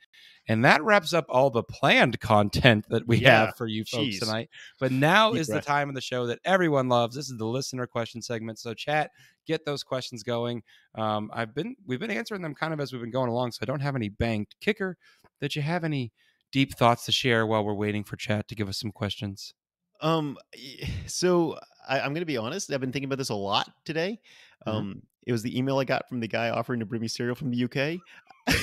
And 0.49 0.65
that 0.65 0.83
wraps 0.83 1.13
up 1.13 1.27
all 1.29 1.51
the 1.51 1.63
planned 1.63 2.19
content 2.21 2.87
that 2.89 3.07
we 3.07 3.19
Yeah, 3.19 3.47
have 3.47 3.57
for 3.57 3.67
you 3.67 3.85
folks 3.85 4.19
tonight. 4.19 4.51
But 4.81 4.91
now 4.91 5.33
Deep 5.33 5.43
is 5.43 5.47
the 5.47 5.61
time 5.61 5.89
of 5.89 5.95
the 5.95 6.01
show 6.01 6.27
that 6.27 6.41
everyone 6.45 6.89
loves. 6.89 7.15
This 7.15 7.31
is 7.31 7.39
the 7.39 7.47
listener 7.47 7.87
question 7.87 8.21
segment. 8.21 8.59
So 8.59 8.75
chat, 8.75 9.11
get 9.47 9.65
those 9.65 9.83
questions 9.83 10.23
going. 10.23 10.63
Um, 10.95 11.31
I've 11.33 11.55
been 11.55 11.77
we've 11.87 12.01
been 12.01 12.11
answering 12.11 12.43
them 12.43 12.55
kind 12.55 12.73
of 12.73 12.81
as 12.81 12.93
we've 12.93 13.03
been 13.03 13.11
going 13.11 13.29
along, 13.29 13.53
so 13.53 13.61
I 13.63 13.67
don't 13.67 13.81
have 13.81 13.97
any 13.97 14.09
banked 14.09 14.57
kicker. 14.61 14.97
Did 15.41 15.55
you 15.55 15.63
have 15.63 15.85
any 15.85 16.13
deep 16.53 16.77
thoughts 16.77 17.05
to 17.05 17.13
share 17.13 17.47
while 17.47 17.65
we're 17.65 17.75
waiting 17.75 18.03
for 18.03 18.17
chat 18.17 18.49
to 18.49 18.55
give 18.55 18.69
us 18.69 18.79
some 18.79 18.93
questions? 18.93 19.55
Um, 20.01 20.39
so 21.07 21.59
I, 21.89 22.01
I'm 22.01 22.13
going 22.13 22.21
to 22.23 22.27
be 22.27 22.37
honest. 22.37 22.73
I've 22.73 22.81
been 22.81 22.93
thinking 22.93 23.07
about 23.09 23.19
this 23.19 23.31
a 23.31 23.35
lot 23.35 23.71
today. 23.85 24.21
Mhm. 24.67 24.73
Um, 24.73 25.03
it 25.27 25.33
was 25.33 25.43
the 25.43 25.57
email 25.57 25.79
I 25.79 25.85
got 25.85 26.09
from 26.09 26.21
the 26.21 26.29
guy 26.29 26.51
offering 26.51 26.81
to 26.81 26.87
bring 26.87 27.03
me 27.03 27.09
cereal 27.09 27.35
from 27.35 27.51
the 27.51 27.65
UK. 27.65 28.01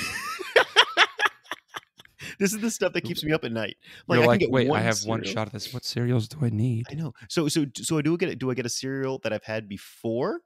this 2.38 2.52
is 2.52 2.58
the 2.60 2.70
stuff 2.70 2.92
that 2.92 3.02
keeps 3.02 3.24
me 3.24 3.32
up 3.32 3.44
at 3.44 3.52
night. 3.52 3.76
You're 4.08 4.22
I 4.22 4.26
like, 4.26 4.40
get 4.40 4.50
wait, 4.50 4.70
I 4.70 4.80
have 4.80 4.98
one 5.04 5.22
shot 5.24 5.46
of 5.46 5.52
this. 5.52 5.72
What 5.72 5.84
cereals 5.84 6.28
do 6.28 6.38
I 6.44 6.50
need? 6.50 6.86
I 6.90 6.94
know. 6.94 7.14
So 7.28 7.48
so 7.48 7.66
so 7.76 7.98
I 7.98 8.02
do 8.02 8.16
get 8.16 8.38
do 8.38 8.50
I 8.50 8.54
get 8.54 8.66
a 8.66 8.70
cereal 8.70 9.18
that 9.20 9.32
I've 9.32 9.44
had 9.44 9.68
before, 9.68 10.40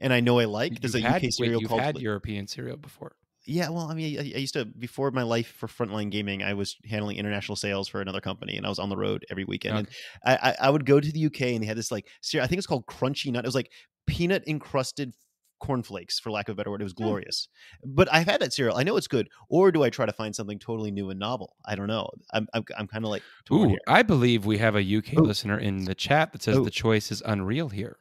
and 0.00 0.12
I 0.12 0.20
know 0.20 0.38
I 0.38 0.44
like. 0.44 0.80
There's 0.80 0.94
You've 0.94 1.04
a 1.04 1.08
had, 1.08 1.16
UK 1.16 1.22
wait, 1.22 1.34
cereal 1.34 1.60
you've 1.60 1.68
called. 1.68 1.80
had 1.80 1.98
European 1.98 2.46
cereal 2.46 2.76
before. 2.76 3.12
Yeah, 3.48 3.70
well, 3.70 3.90
I 3.90 3.94
mean, 3.94 4.18
I, 4.18 4.20
I 4.20 4.38
used 4.38 4.52
to 4.52 4.66
before 4.66 5.10
my 5.10 5.22
life 5.22 5.48
for 5.56 5.68
Frontline 5.68 6.10
Gaming, 6.10 6.42
I 6.42 6.52
was 6.52 6.76
handling 6.84 7.16
international 7.16 7.56
sales 7.56 7.88
for 7.88 8.02
another 8.02 8.20
company, 8.20 8.56
and 8.58 8.66
I 8.66 8.68
was 8.68 8.78
on 8.78 8.90
the 8.90 8.96
road 8.96 9.24
every 9.30 9.44
weekend. 9.44 9.78
And 9.78 9.88
I, 10.24 10.36
I, 10.36 10.56
I 10.66 10.70
would 10.70 10.84
go 10.84 11.00
to 11.00 11.12
the 11.12 11.18
UK, 11.20 11.40
and 11.42 11.62
they 11.62 11.66
had 11.66 11.78
this 11.78 11.90
like, 11.90 12.08
cereal, 12.20 12.44
I 12.44 12.46
think 12.48 12.58
it's 12.58 12.66
called 12.66 12.86
Crunchy 12.86 13.32
Nut. 13.32 13.44
It 13.44 13.48
was 13.48 13.54
like 13.54 13.72
peanut 14.06 14.44
encrusted 14.46 15.14
cornflakes, 15.60 16.20
for 16.20 16.30
lack 16.30 16.48
of 16.48 16.52
a 16.52 16.56
better 16.56 16.70
word. 16.70 16.82
It 16.82 16.84
was 16.84 16.92
Hmm. 16.92 17.04
glorious. 17.04 17.48
But 17.84 18.12
I've 18.12 18.26
had 18.26 18.40
that 18.42 18.52
cereal. 18.52 18.76
I 18.76 18.82
know 18.82 18.96
it's 18.98 19.08
good. 19.08 19.28
Or 19.48 19.72
do 19.72 19.82
I 19.82 19.88
try 19.90 20.04
to 20.04 20.12
find 20.12 20.36
something 20.36 20.58
totally 20.58 20.90
new 20.90 21.08
and 21.08 21.18
novel? 21.18 21.56
I 21.64 21.74
don't 21.74 21.88
know. 21.88 22.10
I'm 22.32 22.48
I'm, 22.52 22.64
I'm 22.76 22.86
kind 22.86 23.04
of 23.04 23.10
like 23.10 23.24
Ooh. 23.50 23.76
I 23.86 24.02
believe 24.02 24.44
we 24.44 24.58
have 24.58 24.76
a 24.76 24.82
UK 24.82 25.14
Ooh. 25.18 25.22
listener 25.22 25.58
in 25.58 25.84
the 25.84 25.94
chat 25.94 26.32
that 26.32 26.42
says 26.42 26.58
Ooh. 26.58 26.64
the 26.64 26.70
choice 26.70 27.10
is 27.10 27.22
unreal 27.24 27.70
here. 27.70 27.96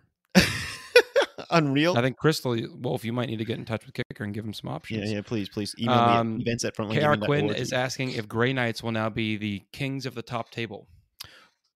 Unreal. 1.52 1.98
I 1.98 2.02
think 2.02 2.18
Crystal 2.18 2.58
Wolf, 2.80 3.06
you 3.06 3.14
might 3.14 3.30
need 3.30 3.38
to 3.38 3.46
get 3.46 3.58
in 3.58 3.66
touch 3.66 3.86
with 3.86 3.94
Kicker 3.94 4.24
and 4.24 4.34
give 4.34 4.44
him 4.46 4.54
some 4.54 4.70
options. 4.70 5.12
yeah. 5.12 5.22
Please, 5.22 5.50
please 5.50 5.76
email 5.80 5.96
Um, 5.96 6.38
me 6.38 6.42
at 6.42 6.42
events 6.48 6.66
at 6.66 6.76
KR 6.76 6.82
frontlinegaming.org. 6.84 7.22
Quinn 7.26 7.50
is 7.52 7.74
asking 7.74 8.12
if 8.12 8.28
Grey 8.28 8.54
Knights 8.54 8.82
will 8.82 8.92
now 8.92 9.10
be 9.10 9.38
the 9.38 9.64
kings 9.72 10.06
of 10.06 10.16
the 10.16 10.22
top 10.24 10.50
table. 10.52 10.88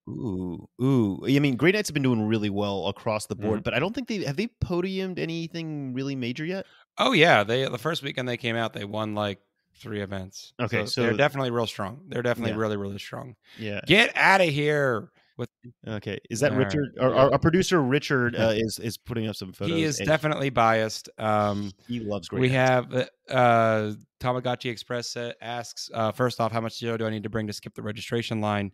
Ooh, 0.09 0.67
ooh. 0.81 1.21
I 1.27 1.37
mean, 1.39 1.55
Grey 1.55 1.71
Knights 1.71 1.89
have 1.89 1.93
been 1.93 2.03
doing 2.03 2.23
really 2.27 2.49
well 2.49 2.87
across 2.87 3.27
the 3.27 3.35
board, 3.35 3.59
Mhm. 3.59 3.63
but 3.63 3.73
I 3.75 3.79
don't 3.79 3.93
think 3.93 4.07
they 4.07 4.23
have 4.25 4.35
they 4.35 4.47
podiumed 4.63 5.19
anything 5.19 5.93
really 5.93 6.15
major 6.15 6.43
yet. 6.43 6.65
Oh 6.97 7.11
yeah, 7.13 7.43
they 7.43 7.65
the 7.67 7.77
first 7.77 8.01
weekend 8.03 8.27
they 8.27 8.37
came 8.37 8.55
out, 8.55 8.73
they 8.73 8.83
won 8.83 9.13
like 9.13 9.39
three 9.77 10.01
events. 10.01 10.53
Okay, 10.59 10.85
so 10.87 11.01
they're 11.03 11.13
definitely 11.13 11.51
real 11.51 11.67
strong. 11.67 12.01
They're 12.07 12.23
definitely 12.23 12.53
Yeah. 12.53 12.57
really 12.57 12.77
really 12.77 12.97
strong. 12.99 13.35
Yeah. 13.59 13.79
Get 13.85 14.11
out 14.17 14.41
of 14.41 14.49
here 14.49 15.11
with 15.41 15.49
Okay. 15.87 16.19
Is 16.29 16.39
that 16.39 16.53
Richard? 16.53 16.97
Our, 16.99 17.13
our, 17.13 17.31
our 17.33 17.39
producer 17.39 17.81
Richard 17.81 18.35
uh, 18.35 18.53
is 18.55 18.79
is 18.79 18.97
putting 18.97 19.27
up 19.27 19.35
some 19.35 19.51
photos. 19.51 19.75
he 19.75 19.83
is 19.83 19.97
definitely 19.97 20.49
biased. 20.49 21.09
Um, 21.17 21.71
he 21.87 21.99
loves 21.99 22.29
Grey 22.29 22.39
we 22.39 22.49
have 22.49 22.93
uh, 22.93 23.05
uh, 23.29 23.93
Tamagotchi 24.19 24.69
Express 24.69 25.17
asks 25.41 25.89
uh, 25.93 26.11
first 26.11 26.39
off, 26.39 26.51
how 26.51 26.61
much 26.61 26.77
Zero 26.77 26.95
do 26.97 27.05
I 27.05 27.09
need 27.09 27.23
to 27.23 27.29
bring 27.29 27.47
to 27.47 27.53
skip 27.53 27.73
the 27.73 27.81
registration 27.81 28.39
line? 28.39 28.71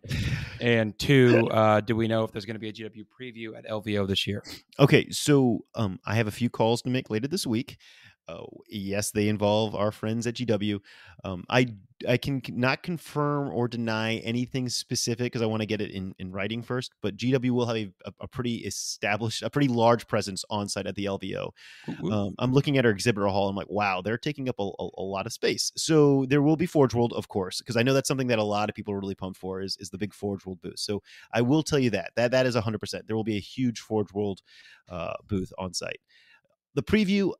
And 0.60 0.96
two, 0.98 1.48
uh, 1.50 1.80
do 1.80 1.96
we 1.96 2.06
know 2.06 2.24
if 2.24 2.32
there's 2.32 2.44
going 2.44 2.54
to 2.54 2.60
be 2.60 2.68
a 2.68 2.72
GW 2.72 3.04
preview 3.20 3.56
at 3.56 3.66
LVO 3.66 4.06
this 4.06 4.26
year? 4.26 4.44
Okay, 4.78 5.10
so 5.10 5.64
um, 5.74 5.98
I 6.04 6.14
have 6.14 6.26
a 6.26 6.32
few 6.32 6.50
calls 6.50 6.82
to 6.82 6.90
make 6.90 7.10
later 7.10 7.28
this 7.28 7.46
week. 7.46 7.78
Uh, 8.28 8.44
yes, 8.68 9.10
they 9.10 9.28
involve 9.28 9.74
our 9.74 9.90
friends 9.90 10.26
at 10.26 10.34
GW. 10.34 10.80
Um, 11.24 11.44
I 11.48 11.74
I 12.06 12.16
can 12.16 12.40
not 12.50 12.82
confirm 12.82 13.48
or 13.52 13.66
deny 13.66 14.16
anything 14.16 14.68
specific 14.68 15.32
because 15.32 15.42
I 15.42 15.46
want 15.46 15.62
to 15.62 15.66
get 15.66 15.80
it 15.80 15.90
in, 15.90 16.14
in 16.18 16.30
writing 16.30 16.62
first. 16.62 16.92
But 17.02 17.16
GW 17.16 17.50
will 17.50 17.66
have 17.66 17.76
a, 17.76 18.12
a, 18.20 18.28
pretty 18.28 18.58
established, 18.58 19.42
a 19.42 19.50
pretty 19.50 19.68
large 19.68 20.06
presence 20.06 20.44
on 20.50 20.68
site 20.68 20.86
at 20.86 20.94
the 20.94 21.06
LVO. 21.06 21.50
Um, 22.12 22.34
I'm 22.38 22.52
looking 22.52 22.78
at 22.78 22.84
our 22.84 22.92
exhibitor 22.92 23.26
hall. 23.26 23.48
I'm 23.48 23.56
like, 23.56 23.70
wow, 23.70 24.00
they're 24.00 24.18
taking 24.18 24.48
up 24.48 24.56
a, 24.58 24.70
a, 24.78 24.88
a 24.98 25.02
lot 25.02 25.26
of 25.26 25.32
space. 25.32 25.72
So 25.76 26.24
there 26.28 26.42
will 26.42 26.56
be 26.56 26.66
Forge 26.66 26.94
World, 26.94 27.12
of 27.14 27.28
course, 27.28 27.58
because 27.58 27.76
I 27.76 27.82
know 27.82 27.94
that's 27.94 28.08
something 28.08 28.28
that 28.28 28.38
a 28.38 28.44
lot 28.44 28.68
of 28.68 28.76
people 28.76 28.94
are 28.94 29.00
really 29.00 29.16
pumped 29.16 29.38
for 29.38 29.60
is, 29.60 29.76
is 29.80 29.90
the 29.90 29.98
big 29.98 30.14
Forge 30.14 30.46
World 30.46 30.60
booth. 30.62 30.78
So 30.78 31.02
I 31.32 31.40
will 31.40 31.62
tell 31.62 31.78
you 31.78 31.90
that 31.90 32.12
that 32.16 32.30
that 32.30 32.46
is 32.46 32.54
100. 32.54 32.78
percent 32.78 33.06
There 33.06 33.16
will 33.16 33.24
be 33.24 33.36
a 33.36 33.40
huge 33.40 33.80
Forge 33.80 34.12
World 34.12 34.42
uh, 34.88 35.14
booth 35.26 35.52
on 35.58 35.74
site. 35.74 36.00
The 36.74 36.82
preview, 36.82 37.32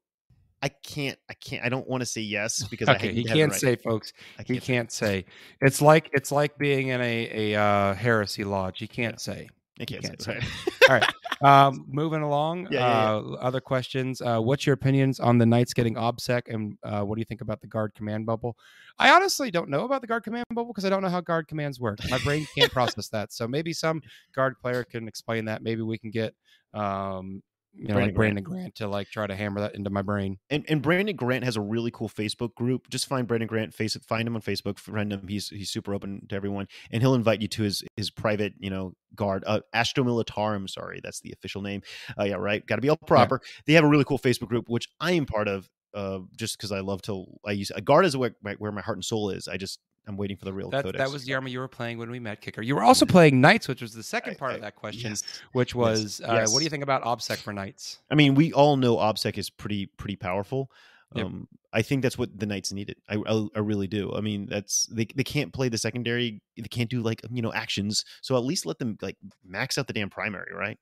I 0.63 0.69
can't, 0.69 1.19
I 1.29 1.35
can't, 1.35 1.65
I 1.65 1.69
don't 1.69 1.89
want 1.89 2.01
to 2.01 2.07
say 2.07 2.21
yes 2.21 2.65
because 2.71 2.89
I 2.89 2.97
okay, 2.97 3.13
he 3.13 3.23
to 3.23 3.29
have 3.29 3.37
it 3.37 3.41
can't 3.41 3.53
right. 3.53 3.61
say, 3.61 3.77
folks. 3.77 4.13
I 4.39 4.43
He 4.43 4.61
can't. 4.61 4.91
say. 4.91 5.25
It's 5.61 5.81
like 5.81 6.11
it's 6.13 6.33
like 6.33 6.59
being 6.59 6.89
in 6.89 7.01
a 7.01 7.53
a 7.55 7.61
uh, 7.61 7.95
heresy 7.95 8.45
lodge. 8.45 8.79
He 8.79 8.87
can't 8.87 9.21
say. 9.21 9.49
I 9.81 9.85
can't, 9.85 10.03
can't 10.03 10.21
say. 10.21 10.41
say. 10.41 10.73
All 10.89 10.99
right. 10.99 11.13
Um, 11.41 11.85
moving 11.89 12.23
along. 12.23 12.67
Yeah, 12.69 12.81
yeah, 12.81 12.81
yeah. 12.81 13.11
Uh, 13.15 13.37
other 13.41 13.61
questions. 13.61 14.21
Uh, 14.21 14.41
what's 14.41 14.67
your 14.67 14.75
opinions 14.75 15.21
on 15.21 15.39
the 15.39 15.47
Knights 15.47 15.73
getting 15.73 15.95
OBSEC, 15.95 16.53
and 16.53 16.77
uh, 16.83 17.03
what 17.03 17.15
do 17.15 17.21
you 17.21 17.25
think 17.25 17.43
about 17.43 17.61
the 17.61 17.69
guard 17.69 17.95
command 17.95 18.27
bubble? 18.27 18.57
I 18.99 19.13
honestly 19.13 19.53
don't 19.53 19.69
know 19.69 19.85
about 19.85 20.01
the 20.01 20.09
guard 20.09 20.25
command 20.25 20.47
bubble 20.51 20.73
because 20.73 20.85
I 20.85 20.91
don't 20.91 21.01
know 21.01 21.09
how 21.09 21.21
guard 21.21 21.47
commands 21.47 21.79
work. 21.79 22.01
My 22.11 22.19
brain 22.19 22.45
can't 22.57 22.73
process 22.73 23.09
that. 23.11 23.33
So 23.33 23.47
maybe 23.47 23.73
some 23.73 24.03
guard 24.35 24.59
player 24.59 24.83
can 24.83 25.07
explain 25.07 25.45
that. 25.45 25.63
Maybe 25.63 25.83
we 25.83 25.97
can 25.97 26.11
get, 26.11 26.35
um, 26.75 27.41
you 27.79 27.89
know, 27.89 27.95
Brandon 27.95 28.09
like 28.09 28.15
Brandon 28.15 28.45
Grant 28.45 28.75
to 28.77 28.89
like 28.89 29.09
try 29.09 29.27
to 29.27 29.35
hammer 29.35 29.61
that 29.61 29.75
into 29.75 29.91
my 29.91 30.03
brain. 30.03 30.39
And, 30.51 30.65
and 30.69 30.83
Brandon 30.83 31.15
Grant 31.15 31.45
has 31.45 31.57
a 31.57 31.61
really 31.61 31.91
cool 31.91 32.09
Facebook 32.09 32.55
group. 32.55 32.89
Just 32.89 33.07
find 33.07 33.27
Brandon 33.27 33.47
Grant, 33.47 33.73
face 33.73 33.97
find 34.07 34.27
him 34.27 34.35
on 34.35 34.43
Facebook, 34.43 34.79
friend 34.79 35.13
him. 35.13 35.29
He's 35.29 35.49
he's 35.49 35.71
super 35.71 35.95
open 35.95 36.27
to 36.29 36.35
everyone, 36.35 36.67
and 36.91 37.03
he'll 37.03 37.15
invite 37.15 37.41
you 37.41 37.49
to 37.49 37.63
his 37.63 37.85
his 37.97 38.11
private, 38.11 38.55
you 38.59 38.71
know, 38.71 38.95
guard. 39.15 39.45
Uh, 39.47 39.61
Astra 39.73 40.05
Militarum, 40.05 40.69
sorry, 40.69 41.01
that's 41.03 41.21
the 41.21 41.33
official 41.33 41.63
name. 41.63 41.83
Uh, 42.19 42.25
yeah, 42.25 42.35
right. 42.35 42.67
Got 42.67 42.77
to 42.77 42.83
be 42.83 42.89
all 42.89 42.97
proper. 42.97 43.41
They 43.67 43.75
have 43.75 43.85
a 43.85 43.89
really 43.89 44.05
cool 44.05 44.19
Facebook 44.19 44.49
group, 44.49 44.69
which 44.69 44.89
I 45.01 45.13
am 45.13 45.27
part 45.27 45.49
of. 45.49 45.69
Uh, 45.95 46.21
just 46.37 46.59
because 46.59 46.71
I 46.71 46.81
love 46.81 47.01
to, 47.03 47.25
I 47.47 47.53
use 47.53 47.73
a 47.75 47.81
guard 47.81 48.05
is 48.05 48.15
where, 48.15 48.37
where 48.59 48.71
my 48.71 48.83
heart 48.83 48.99
and 48.99 49.05
soul 49.05 49.31
is. 49.31 49.49
I 49.49 49.57
just 49.57 49.81
I'm 50.09 50.17
waiting 50.17 50.37
for 50.37 50.47
the 50.47 50.53
real 50.53 50.71
That, 50.71 50.85
codex. 50.85 50.99
that 50.99 51.13
was 51.13 51.25
the 51.25 51.35
army 51.35 51.51
you 51.51 51.61
were 51.61 51.69
playing 51.69 51.99
when 51.99 52.11
we 52.11 52.19
met 52.19 52.41
Kicker. 52.41 52.63
You 52.63 52.75
were 52.75 52.83
also 52.83 53.05
playing 53.05 53.41
Knights, 53.41 53.69
which 53.69 53.83
was 53.83 53.93
the 53.93 54.03
second 54.03 54.39
part 54.39 54.53
I- 54.53 54.55
of 54.57 54.61
that 54.63 54.75
question, 54.75 55.11
yes. 55.11 55.23
which 55.53 55.75
was 55.75 56.21
uh, 56.25 56.47
what 56.49 56.59
do 56.59 56.65
you 56.65 56.71
think 56.71 56.83
about 56.83 57.03
OBSEC 57.03 57.37
for 57.39 57.53
Knights? 57.53 57.99
I 58.11 58.15
mean, 58.15 58.35
we 58.35 58.53
all 58.53 58.77
know 58.77 58.97
OBSEC 58.97 59.37
is 59.39 59.51
pretty 59.51 59.87
pretty 59.87 60.17
powerful. 60.17 60.71
Yep. 61.15 61.25
Um, 61.27 61.49
I 61.73 61.83
think 61.83 62.03
that's 62.03 62.19
what 62.19 62.39
the 62.39 62.45
Knights 62.47 62.73
needed. 62.73 62.97
I, 63.09 63.17
I 63.27 63.47
I 63.55 63.59
really 63.61 63.87
do. 63.87 64.13
I 64.15 64.21
mean, 64.21 64.47
that's 64.47 64.87
they 64.87 65.07
they 65.15 65.25
can't 65.25 65.53
play 65.53 65.69
the 65.69 65.79
secondary. 65.79 66.41
They 66.57 66.69
can't 66.69 66.91
do 66.91 67.01
like 67.03 67.21
you 67.31 67.43
know 67.43 67.53
actions. 67.53 68.05
So 68.23 68.37
at 68.37 68.45
least 68.45 68.67
let 68.67 68.79
them 68.79 68.99
like 69.03 69.17
max 69.45 69.79
out 69.79 69.87
the 69.87 69.93
damn 69.93 70.11
primary, 70.11 70.55
right? 70.55 70.79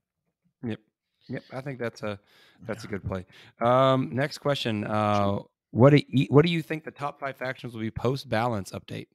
Yep. 0.64 0.80
Yep. 1.28 1.42
I 1.52 1.60
think 1.60 1.78
that's 1.78 2.02
a 2.02 2.18
that's 2.66 2.84
a 2.84 2.86
good 2.86 3.04
play. 3.04 3.26
Um, 3.60 4.10
next 4.12 4.38
question. 4.38 4.84
Uh, 4.84 5.40
what 5.72 5.90
do 5.90 6.02
you, 6.08 6.26
what 6.30 6.44
do 6.44 6.50
you 6.50 6.62
think 6.62 6.84
the 6.84 6.90
top 6.90 7.20
five 7.20 7.36
factions 7.36 7.74
will 7.74 7.80
be 7.82 7.90
post 7.90 8.28
balance 8.28 8.70
update? 8.70 9.08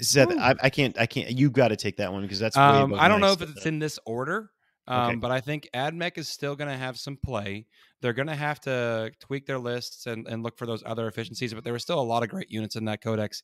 Seth, 0.00 0.30
I, 0.30 0.54
I 0.62 0.70
can't 0.70 0.98
I 0.98 1.06
can't. 1.06 1.30
You 1.30 1.50
got 1.50 1.68
to 1.68 1.76
take 1.76 1.96
that 1.98 2.12
one 2.12 2.22
because 2.22 2.38
that's. 2.38 2.56
way 2.56 2.62
Um, 2.62 2.94
I 2.94 3.08
don't 3.08 3.20
know 3.20 3.32
if 3.32 3.42
it's 3.42 3.66
in 3.66 3.78
this 3.78 3.98
order, 4.06 4.50
um, 4.86 5.10
Okay. 5.10 5.16
but 5.16 5.30
I 5.30 5.40
think 5.40 5.68
AdMech 5.74 6.18
is 6.18 6.28
still 6.28 6.56
going 6.56 6.70
to 6.70 6.76
have 6.76 6.98
some 6.98 7.16
play. 7.16 7.66
They're 8.00 8.12
going 8.12 8.28
to 8.28 8.34
have 8.34 8.60
to 8.60 9.12
tweak 9.20 9.46
their 9.46 9.58
lists 9.58 10.06
and, 10.06 10.26
and 10.26 10.42
look 10.42 10.58
for 10.58 10.66
those 10.66 10.82
other 10.84 11.06
efficiencies, 11.08 11.54
but 11.54 11.64
there 11.64 11.72
were 11.72 11.78
still 11.78 12.00
a 12.00 12.02
lot 12.02 12.22
of 12.22 12.28
great 12.28 12.50
units 12.50 12.76
in 12.76 12.84
that 12.86 13.02
codex. 13.02 13.42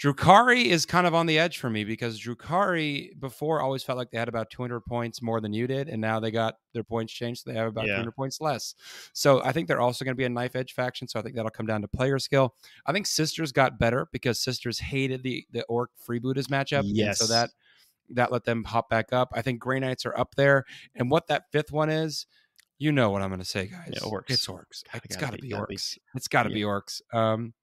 Drukari 0.00 0.64
is 0.66 0.84
kind 0.84 1.06
of 1.06 1.14
on 1.14 1.26
the 1.26 1.38
edge 1.38 1.58
for 1.58 1.70
me 1.70 1.84
because 1.84 2.20
Drukari 2.20 3.10
before 3.20 3.60
always 3.60 3.84
felt 3.84 3.98
like 3.98 4.10
they 4.10 4.18
had 4.18 4.28
about 4.28 4.50
200 4.50 4.80
points 4.80 5.22
more 5.22 5.40
than 5.40 5.52
you 5.52 5.68
did, 5.68 5.88
and 5.88 6.00
now 6.00 6.18
they 6.18 6.32
got 6.32 6.56
their 6.72 6.82
points 6.82 7.12
changed, 7.12 7.42
so 7.44 7.50
they 7.52 7.56
have 7.56 7.68
about 7.68 7.86
Yeah. 7.86 7.92
200 7.94 8.12
points 8.16 8.40
less. 8.40 8.74
So 9.12 9.42
I 9.44 9.52
think 9.52 9.68
they're 9.68 9.80
also 9.80 10.04
going 10.04 10.14
to 10.14 10.18
be 10.18 10.24
a 10.24 10.28
knife 10.28 10.56
edge 10.56 10.72
faction. 10.72 11.06
So 11.06 11.20
I 11.20 11.22
think 11.22 11.36
that'll 11.36 11.50
come 11.52 11.66
down 11.66 11.82
to 11.82 11.88
player 11.88 12.18
skill. 12.18 12.56
I 12.84 12.92
think 12.92 13.06
Sisters 13.06 13.52
got 13.52 13.78
better 13.78 14.08
because 14.12 14.40
Sisters 14.40 14.80
hated 14.80 15.22
the 15.22 15.46
the 15.52 15.62
Ork 15.66 15.90
freebooters 16.04 16.48
matchup, 16.48 16.82
Yes. 16.86 17.18
so 17.20 17.26
that 17.28 17.50
that 18.10 18.32
let 18.32 18.44
them 18.44 18.64
hop 18.64 18.90
back 18.90 19.12
up. 19.12 19.28
I 19.34 19.42
think 19.42 19.60
Grey 19.60 19.78
Knights 19.78 20.04
are 20.04 20.18
up 20.18 20.34
there, 20.34 20.64
and 20.96 21.10
what 21.10 21.28
that 21.28 21.44
fifth 21.52 21.70
one 21.70 21.90
is. 21.90 22.26
You 22.78 22.90
know 22.90 23.10
what 23.10 23.22
I'm 23.22 23.28
going 23.28 23.38
to 23.38 23.44
say, 23.46 23.66
guys. 23.68 23.92
orcs. 24.02 24.24
It's 24.30 24.46
orcs. 24.48 24.82
Gotta- 24.92 25.00
It's 25.04 25.16
gotta 25.16 25.36
be- 25.36 25.42
be 25.42 25.48
gotta 25.50 25.66
be. 25.68 25.76
orcs. 25.76 25.98
It's 26.16 26.26
got 26.26 26.42
to 26.42 26.48
Yeah. 26.50 26.54
be 26.54 26.60
orcs. 26.62 27.00
Um, 27.14 27.54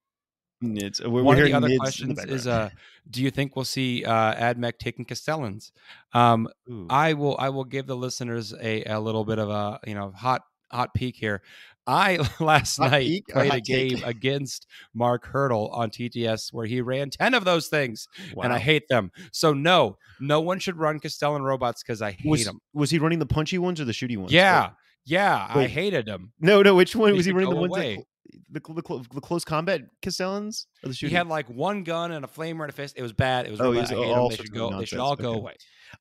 Nids. 0.62 1.00
We're, 1.00 1.22
one 1.22 1.36
we're 1.36 1.44
of 1.44 1.48
the 1.48 1.54
other 1.54 1.68
nids 1.68 1.70
in 1.70 2.08
the 2.08 2.14
questions 2.14 2.24
is, 2.26 2.46
uh, 2.46 2.70
do 3.08 3.22
you 3.22 3.30
think 3.30 3.56
we'll 3.56 3.64
see 3.64 4.04
uh, 4.04 4.34
Admech 4.34 4.78
taking 4.78 5.04
Castellans? 5.04 5.72
Um, 6.12 6.48
I 6.90 7.14
will. 7.14 7.36
I 7.38 7.48
will 7.48 7.64
give 7.64 7.86
the 7.86 7.96
listeners 7.96 8.52
a, 8.60 8.84
a 8.84 9.00
little 9.00 9.24
bit 9.24 9.38
of 9.38 9.48
a 9.48 9.80
you 9.86 9.94
know 9.94 10.12
hot 10.14 10.42
hot 10.70 10.94
peek 10.94 11.16
here. 11.16 11.42
I 11.86 12.18
last 12.40 12.76
Hot 12.76 12.90
night 12.90 13.24
played 13.28 13.52
a 13.52 13.60
take? 13.60 13.64
game 13.64 14.02
against 14.04 14.66
Mark 14.94 15.26
Hurdle 15.26 15.68
on 15.68 15.90
TTS 15.90 16.52
where 16.52 16.66
he 16.66 16.80
ran 16.80 17.10
ten 17.10 17.34
of 17.34 17.44
those 17.44 17.68
things, 17.68 18.06
and 18.40 18.52
I 18.52 18.58
hate 18.58 18.86
them. 18.88 19.10
So 19.32 19.52
no, 19.52 19.96
no 20.20 20.40
one 20.40 20.58
should 20.58 20.76
run 20.76 21.00
Castellan 21.00 21.42
robots 21.42 21.82
because 21.82 22.02
I 22.02 22.12
hate 22.12 22.30
was, 22.30 22.44
them. 22.44 22.60
was 22.74 22.90
he 22.90 22.98
running 22.98 23.18
the 23.18 23.26
punchy 23.26 23.58
ones 23.58 23.80
or 23.80 23.86
the 23.86 23.92
shooty 23.92 24.16
ones? 24.16 24.32
Yeah, 24.32 24.70
yeah, 25.04 25.46
I 25.48 25.66
hated 25.66 26.06
them. 26.06 26.32
No, 26.38 26.62
no. 26.62 26.74
Which 26.74 26.94
one 26.94 27.12
They 27.12 27.16
was 27.16 27.26
he 27.26 27.32
running? 27.32 27.50
The 27.50 27.56
ones 27.56 27.72
away. 27.72 27.94
cl- 27.94 28.06
the, 28.50 28.60
the, 28.60 29.04
the 29.14 29.20
close 29.20 29.44
combat 29.44 29.82
Castellans 30.02 30.66
or 30.82 30.88
the 30.88 30.92
He 30.92 30.96
shooting? 30.96 31.16
had 31.16 31.26
like 31.26 31.48
one 31.48 31.82
gun 31.84 32.12
and 32.12 32.24
a 32.24 32.28
a 32.28 32.72
fist. 32.72 32.94
It 32.96 33.02
was 33.02 33.12
bad. 33.12 33.46
It 33.46 33.50
was 33.50 33.60
Oh, 33.60 33.64
really 33.72 33.76
he 33.76 33.82
bad. 33.82 33.82
was 33.82 33.92
I 33.92 33.94
hate 34.04 34.12
'em. 34.12 34.18
all 34.18 34.28
They 34.28 34.36
should 34.36 34.52
go. 34.54 34.78
They 34.78 34.84
should 34.84 34.98
all 34.98 35.16
go 35.16 35.30
Okay. 35.30 35.38
away. 35.38 35.54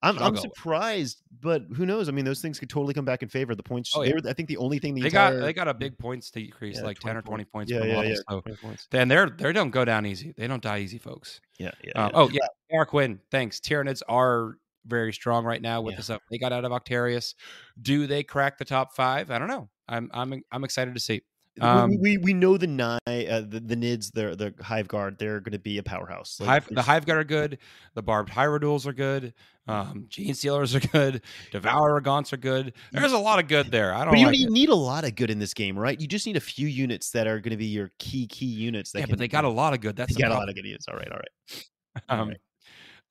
I'm, 0.03 0.17
I'm 0.19 0.33
go 0.33 0.39
away. 0.39 0.49
surprised, 0.55 1.23
but 1.41 1.63
who 1.75 1.85
knows? 1.85 2.09
I 2.09 2.11
mean, 2.11 2.25
those 2.25 2.41
things 2.41 2.59
could 2.59 2.69
totally 2.69 2.93
come 2.93 3.05
back 3.05 3.23
in 3.23 3.29
favor. 3.29 3.55
The 3.55 3.63
points. 3.63 3.91
Oh, 3.95 4.03
they 4.03 4.13
were, 4.13 4.21
I 4.27 4.33
think, 4.33 4.47
the 4.47 4.57
only 4.57 4.77
thing 4.79 4.93
the 4.93 5.01
They 5.01 5.07
entire. 5.07 5.39
got 5.39 5.45
they 5.45 5.53
got 5.53 5.67
a 5.67 5.73
big 5.73 5.97
points 5.97 6.29
decrease, 6.29 6.77
Yeah, 6.77 6.83
like 6.83 6.99
ten 6.99 7.17
or 7.17 7.21
twenty 7.21 7.45
points 7.45 7.71
yeah, 7.71 7.79
per 7.79 7.87
yeah, 7.87 7.95
model. 7.95 8.11
yeah. 8.11 8.17
So 8.29 8.41
20 8.41 8.77
then 8.91 9.07
they're 9.07 9.29
they 9.29 9.51
don't 9.51 9.71
go 9.71 9.85
down 9.85 10.05
easy. 10.05 10.33
They 10.37 10.47
don't 10.47 10.61
die 10.61 10.79
easy, 10.79 10.97
folks. 10.99 11.41
Yeah, 11.57 11.71
yeah. 11.83 11.91
Uh, 11.95 12.05
yeah. 12.05 12.09
oh 12.13 12.29
yeah, 12.29 12.47
Eric 12.71 12.89
Quinn. 12.89 13.19
Thanks. 13.31 13.59
Tyranids 13.59 14.01
are 14.07 14.57
very 14.85 15.11
strong 15.11 15.43
right 15.43 15.61
now 15.61 15.81
with 15.81 15.93
Yeah. 15.93 15.97
the 15.97 16.03
stuff 16.03 16.21
they 16.31 16.37
got 16.37 16.53
out 16.53 16.65
of 16.65 16.71
Octarius. 16.71 17.33
Do 17.81 18.05
they 18.07 18.23
crack 18.23 18.57
the 18.57 18.65
top 18.65 18.95
five? 18.95 19.31
I 19.31 19.39
don't 19.39 19.47
know. 19.49 19.69
I'm 19.87 20.09
I'm 20.13 20.41
I'm 20.51 20.63
excited 20.63 20.93
to 20.93 20.99
see. 20.99 21.21
We- 21.59 21.67
um, 21.67 21.99
we, 21.99 22.17
we 22.17 22.33
know 22.33 22.57
the 22.57 22.67
nine 22.67 22.99
uh, 23.07 23.43
the, 23.47 23.59
the 23.59 23.75
nids 23.75 24.11
the 24.13 24.35
the 24.35 24.63
hive 24.63 24.87
guard 24.87 25.17
they're 25.17 25.39
going 25.39 25.53
to 25.53 25.59
be 25.59 25.77
a 25.77 25.83
powerhouse. 25.83 26.39
Like, 26.39 26.47
Hive, 26.49 26.67
the 26.71 26.81
Hive 26.81 27.05
Guard 27.05 27.19
are 27.19 27.23
good. 27.23 27.57
The 27.95 28.01
Barbed 28.01 28.31
Hierodules 28.31 28.85
are 28.85 28.93
good. 28.93 29.33
Um, 29.67 30.07
Genestealers 30.09 30.73
are 30.73 30.87
good. 30.87 31.21
Devourer 31.51 32.01
Gaunts 32.01 32.33
are 32.33 32.37
good. 32.37 32.73
There's 32.91 33.11
a 33.11 33.17
lot 33.19 33.37
of 33.39 33.47
good 33.47 33.69
there. 33.69 33.93
I 33.93 34.03
don't 34.03 34.13
But 34.13 34.19
you 34.19 34.27
like 34.27 34.49
need 34.49 34.69
a 34.69 34.75
lot 34.75 35.03
of 35.03 35.15
good 35.15 35.29
in 35.29 35.37
this 35.37 35.53
game, 35.53 35.77
right? 35.77 35.99
You 35.99 36.07
just 36.07 36.25
need 36.25 36.37
a 36.37 36.41
few 36.41 36.67
units 36.67 37.11
that 37.11 37.27
are 37.27 37.39
going 37.39 37.51
to 37.51 37.57
be 37.57 37.67
your 37.67 37.91
key 37.99 38.25
key 38.25 38.47
units. 38.47 38.91
That 38.93 39.01
Yeah, 39.01 39.05
but 39.09 39.19
they 39.19 39.27
got 39.27 39.43
a 39.45 39.49
lot 39.49 39.73
of 39.73 39.81
good. 39.81 39.95
That's 39.95 40.13
they 40.13 40.21
the 40.21 40.27
got 40.27 40.31
a 40.31 40.39
lot 40.39 40.49
of 40.49 40.55
good 40.55 40.65
units. 40.65 40.87
All 40.87 40.95
right, 40.97 41.11
all 41.11 41.17
right. 41.17 41.65
Um, 42.07 42.19
Alright. 42.19 42.37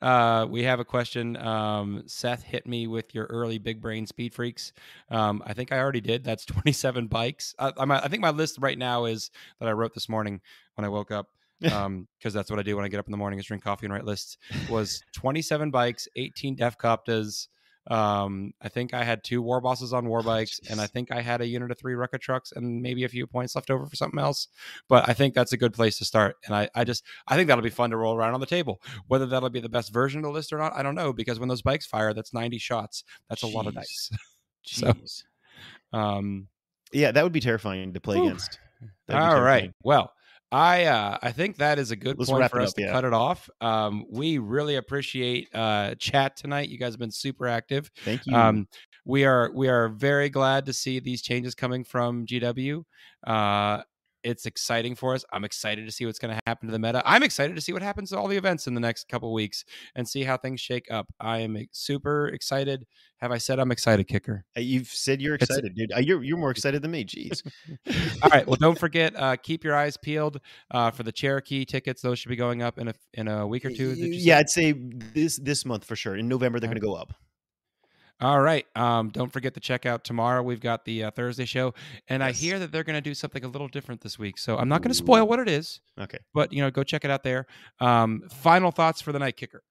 Uh, 0.00 0.46
we 0.48 0.62
have 0.62 0.80
a 0.80 0.84
question. 0.84 1.36
Um, 1.36 2.04
Seth 2.06 2.42
hit 2.42 2.66
me 2.66 2.86
with 2.86 3.14
your 3.14 3.24
early 3.26 3.58
big 3.58 3.80
brain 3.80 4.06
speed 4.06 4.34
freaks. 4.34 4.72
Um, 5.10 5.42
I 5.44 5.54
think 5.54 5.72
I 5.72 5.78
already 5.78 6.00
did. 6.00 6.24
That's 6.24 6.44
27 6.46 7.06
bikes. 7.08 7.54
I, 7.58 7.72
I'm, 7.76 7.90
I 7.90 8.08
think 8.08 8.22
my 8.22 8.30
list 8.30 8.58
right 8.60 8.78
now 8.78 9.06
is 9.06 9.30
that 9.60 9.68
I 9.68 9.72
wrote 9.72 9.94
this 9.94 10.08
morning 10.08 10.40
when 10.74 10.84
I 10.84 10.88
woke 10.88 11.10
up. 11.10 11.28
Um, 11.72 12.06
because 12.16 12.32
that's 12.32 12.50
what 12.50 12.60
I 12.60 12.62
do 12.62 12.76
when 12.76 12.84
I 12.84 12.88
get 12.88 13.00
up 13.00 13.08
in 13.08 13.10
the 13.10 13.16
morning 13.18 13.40
is 13.40 13.46
drink 13.46 13.64
coffee 13.64 13.86
and 13.86 13.92
write 13.92 14.04
lists. 14.04 14.38
Was 14.70 15.02
27 15.16 15.72
bikes, 15.72 16.06
18 16.14 16.56
Deffkoptas. 16.56 17.48
Um, 17.88 18.52
I 18.60 18.68
think 18.68 18.92
I 18.92 19.02
had 19.02 19.24
two 19.24 19.40
war 19.40 19.60
bosses 19.60 19.92
on 19.92 20.06
war 20.06 20.22
bikes, 20.22 20.60
and 20.70 20.80
I 20.80 20.86
think 20.86 21.10
I 21.10 21.20
had 21.22 21.40
a 21.40 21.46
unit 21.46 21.70
of 21.70 21.78
three 21.78 21.94
Rukkatrukks 21.94 22.52
and 22.54 22.82
maybe 22.82 23.04
a 23.04 23.08
few 23.08 23.26
points 23.26 23.54
left 23.54 23.70
over 23.70 23.86
for 23.86 23.96
something 23.96 24.20
else. 24.20 24.48
But 24.88 25.08
I 25.08 25.14
think 25.14 25.34
that's 25.34 25.52
a 25.52 25.56
good 25.56 25.72
place 25.72 25.96
to 25.98 26.04
start. 26.04 26.36
And 26.44 26.54
I, 26.54 26.68
I 26.74 26.84
just 26.84 27.02
I 27.26 27.36
think 27.36 27.48
that'll 27.48 27.62
be 27.64 27.70
fun 27.70 27.90
to 27.90 27.96
roll 27.96 28.14
around 28.14 28.34
on 28.34 28.40
the 28.40 28.46
table. 28.46 28.80
Whether 29.06 29.26
that'll 29.26 29.48
be 29.50 29.60
the 29.60 29.68
best 29.68 29.92
version 29.92 30.18
of 30.20 30.24
the 30.24 30.30
list 30.32 30.52
or 30.52 30.58
not, 30.58 30.74
I 30.74 30.82
don't 30.82 30.94
know. 30.94 31.12
Because 31.12 31.38
when 31.40 31.48
those 31.48 31.62
bikes 31.62 31.86
fire, 31.86 32.12
that's 32.12 32.34
90 32.34 32.58
shots. 32.58 33.04
That's 33.28 33.42
a 33.42 33.46
lot 33.46 33.66
of 33.66 33.74
dice. 33.74 34.10
So- 34.64 34.92
Jeez. 34.92 35.22
Um, 35.94 36.48
Yeah, 36.92 37.12
that 37.12 37.22
would 37.24 37.32
be 37.32 37.40
terrifying 37.40 37.94
to 37.94 38.00
play 38.00 38.16
against. 38.18 38.58
That'd 39.06 39.22
all 39.22 39.40
right. 39.40 39.72
Well, 39.82 40.12
I 40.50 40.84
uh, 40.84 41.18
I 41.22 41.32
think 41.32 41.56
that 41.56 41.78
is 41.78 41.90
a 41.90 41.96
good 41.96 42.18
Let's 42.18 42.30
point 42.30 42.50
for 42.50 42.60
us 42.60 42.70
up, 42.70 42.76
to 42.76 42.82
yeah. 42.82 42.92
cut 42.92 43.04
it 43.04 43.12
off. 43.12 43.50
Um, 43.60 44.06
we 44.10 44.38
really 44.38 44.76
appreciate 44.76 45.48
uh, 45.54 45.94
chat 45.96 46.36
tonight. 46.36 46.70
You 46.70 46.78
guys 46.78 46.94
have 46.94 47.00
been 47.00 47.10
super 47.10 47.46
active. 47.46 47.90
Thank 48.04 48.26
you. 48.26 48.34
Um, 48.34 48.66
we 49.04 49.24
are 49.24 49.50
we 49.54 49.68
are 49.68 49.88
very 49.88 50.30
glad 50.30 50.66
to 50.66 50.72
see 50.72 51.00
these 51.00 51.22
changes 51.22 51.54
coming 51.54 51.84
from 51.84 52.24
GW. 52.24 52.82
Uh, 53.26 53.82
it's 54.24 54.46
exciting 54.46 54.94
for 54.94 55.14
us. 55.14 55.24
I'm 55.32 55.44
excited 55.44 55.86
to 55.86 55.92
see 55.92 56.04
what's 56.06 56.18
going 56.18 56.34
to 56.34 56.40
happen 56.46 56.68
to 56.68 56.72
the 56.72 56.78
meta. 56.78 57.02
I'm 57.04 57.22
excited 57.22 57.54
to 57.56 57.62
see 57.62 57.72
what 57.72 57.82
happens 57.82 58.10
to 58.10 58.18
all 58.18 58.26
the 58.28 58.36
events 58.36 58.66
in 58.66 58.74
the 58.74 58.80
next 58.80 59.08
couple 59.08 59.32
weeks 59.32 59.64
and 59.94 60.08
see 60.08 60.24
how 60.24 60.36
things 60.36 60.60
shake 60.60 60.86
up. 60.90 61.06
I 61.20 61.38
am 61.38 61.56
super 61.72 62.28
excited. 62.28 62.86
Have 63.20 63.32
I 63.32 63.38
said 63.38 63.58
I'm 63.58 63.70
excited, 63.72 64.06
kicker? 64.08 64.44
Uh, 64.56 64.60
You've 64.60 64.88
said 64.88 65.20
you're 65.20 65.34
It's- 65.34 65.48
excited, 65.50 65.74
dude. 65.74 65.92
Uh, 65.92 65.98
You're 66.00 66.22
you're 66.22 66.36
more 66.38 66.50
excited 66.56 66.82
than 66.82 66.90
me. 66.92 67.04
Jeez. 67.04 67.42
All 68.22 68.30
right. 68.30 68.46
Well, 68.46 68.56
don't 68.60 68.78
forget. 68.78 69.14
Uh, 69.16 69.36
keep 69.36 69.64
your 69.64 69.74
eyes 69.74 69.96
peeled 69.96 70.40
uh, 70.70 70.90
for 70.92 71.02
the 71.02 71.12
Cherokee 71.12 71.64
tickets. 71.64 72.00
Those 72.02 72.18
should 72.18 72.28
be 72.28 72.36
going 72.36 72.62
up 72.62 72.78
in 72.78 72.88
a 72.88 72.94
in 73.14 73.26
a 73.28 73.46
week 73.46 73.64
or 73.64 73.70
two. 73.70 73.94
yeah, 73.94 74.38
I'd 74.38 74.48
say 74.50 74.72
this 74.72 75.36
this 75.38 75.64
month 75.64 75.84
for 75.84 75.96
sure. 75.96 76.14
In 76.16 76.28
November, 76.28 76.60
they're 76.60 76.68
going 76.68 76.80
to 76.80 76.86
go 76.86 76.94
up. 76.94 77.12
All 78.20 78.40
right. 78.40 78.66
Um, 78.74 79.10
don't 79.10 79.32
forget 79.32 79.54
to 79.54 79.60
check 79.60 79.86
out 79.86 80.02
tomorrow. 80.04 80.42
We've 80.42 80.60
got 80.60 80.84
the 80.84 81.04
uh, 81.04 81.10
Thursday 81.12 81.44
show, 81.44 81.72
and 82.08 82.22
I 82.22 82.32
hear 82.32 82.58
that 82.58 82.72
they're 82.72 82.82
going 82.84 82.96
to 82.96 83.00
do 83.00 83.14
something 83.14 83.44
a 83.44 83.48
little 83.48 83.68
different 83.68 84.00
this 84.00 84.18
week. 84.18 84.38
So 84.38 84.56
I'm 84.58 84.68
not 84.68 84.82
going 84.82 84.90
to 84.90 84.94
spoil 84.96 85.26
what 85.28 85.38
it 85.38 85.48
is, 85.48 85.80
Okay. 86.00 86.18
but 86.34 86.52
you 86.52 86.60
know, 86.62 86.70
go 86.70 86.82
check 86.82 87.04
it 87.04 87.10
out 87.12 87.22
there. 87.22 87.46
Um, 87.80 88.22
final 88.30 88.72
thoughts 88.72 89.00
for 89.00 89.12
the 89.12 89.18
night 89.20 89.36
kicker. 89.36 89.62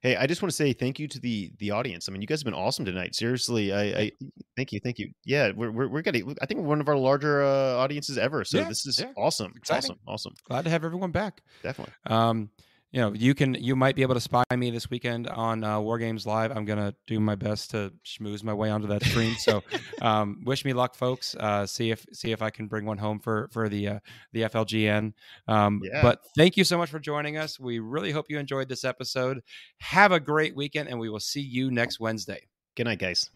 Hey, 0.00 0.16
I 0.16 0.26
just 0.26 0.40
want 0.40 0.50
to 0.50 0.56
say 0.56 0.72
thank 0.72 0.98
you 0.98 1.06
to 1.08 1.20
the 1.20 1.52
the 1.58 1.70
audience. 1.70 2.08
I 2.08 2.12
mean, 2.12 2.22
you 2.22 2.26
guys 2.26 2.40
have 2.40 2.44
been 2.46 2.54
awesome 2.54 2.84
tonight. 2.86 3.14
Seriously, 3.14 3.74
I, 3.74 3.82
I 3.82 4.10
thank 4.56 4.72
you, 4.72 4.80
thank 4.82 4.98
you. 4.98 5.10
Yeah, 5.26 5.50
we're 5.54 5.70
we're, 5.70 5.88
we're 5.88 6.02
getting. 6.02 6.34
I 6.40 6.46
think 6.46 6.60
we're 6.60 6.66
one 6.68 6.80
of 6.80 6.88
our 6.88 6.96
larger 6.96 7.42
uh, 7.42 7.74
audiences 7.76 8.16
ever. 8.16 8.42
So 8.44 8.58
Yeah, 8.58 8.68
this 8.70 8.86
is 8.86 9.00
yeah. 9.00 9.12
awesome, 9.18 9.52
Exciting. 9.56 9.90
awesome, 9.90 9.98
awesome. 10.06 10.34
Glad 10.48 10.64
to 10.64 10.70
have 10.70 10.82
everyone 10.84 11.10
back. 11.10 11.42
Definitely. 11.62 11.92
Um, 12.06 12.48
you 12.96 13.02
know, 13.02 13.12
you 13.12 13.34
can 13.34 13.52
you 13.52 13.76
might 13.76 13.94
be 13.94 14.00
able 14.00 14.14
to 14.14 14.20
spy 14.22 14.42
me 14.56 14.70
this 14.70 14.88
weekend 14.88 15.28
on 15.28 15.62
uh, 15.62 15.78
War 15.78 15.98
Games 15.98 16.24
Live. 16.24 16.50
I'm 16.50 16.64
gonna 16.64 16.94
do 17.06 17.20
my 17.20 17.34
best 17.34 17.70
to 17.72 17.92
schmooze 18.06 18.42
my 18.42 18.54
way 18.54 18.70
onto 18.70 18.86
that 18.86 19.04
stream. 19.04 19.34
So, 19.34 19.62
um, 20.00 20.40
wish 20.46 20.64
me 20.64 20.72
luck, 20.72 20.94
folks. 20.94 21.36
Uh, 21.38 21.66
see 21.66 21.90
if 21.90 22.06
see 22.14 22.32
if 22.32 22.40
I 22.40 22.48
can 22.48 22.68
bring 22.68 22.86
one 22.86 22.96
home 22.96 23.20
for 23.20 23.50
for 23.52 23.68
the 23.68 23.88
uh, 23.88 23.98
the 24.32 24.42
FLGN. 24.44 25.12
Um, 25.46 25.82
Yeah. 25.84 26.00
But 26.00 26.20
thank 26.38 26.56
you 26.56 26.64
so 26.64 26.78
much 26.78 26.88
for 26.88 26.98
joining 26.98 27.36
us. 27.36 27.60
We 27.60 27.80
really 27.80 28.12
hope 28.12 28.30
you 28.30 28.38
enjoyed 28.38 28.70
this 28.70 28.82
episode. 28.82 29.42
Have 29.80 30.12
a 30.12 30.18
great 30.18 30.56
weekend, 30.56 30.88
and 30.88 30.98
we 30.98 31.10
will 31.10 31.20
see 31.20 31.42
you 31.42 31.70
next 31.70 32.00
Wednesday. 32.00 32.46
Good 32.76 32.84
night, 32.84 32.98
guys. 32.98 33.30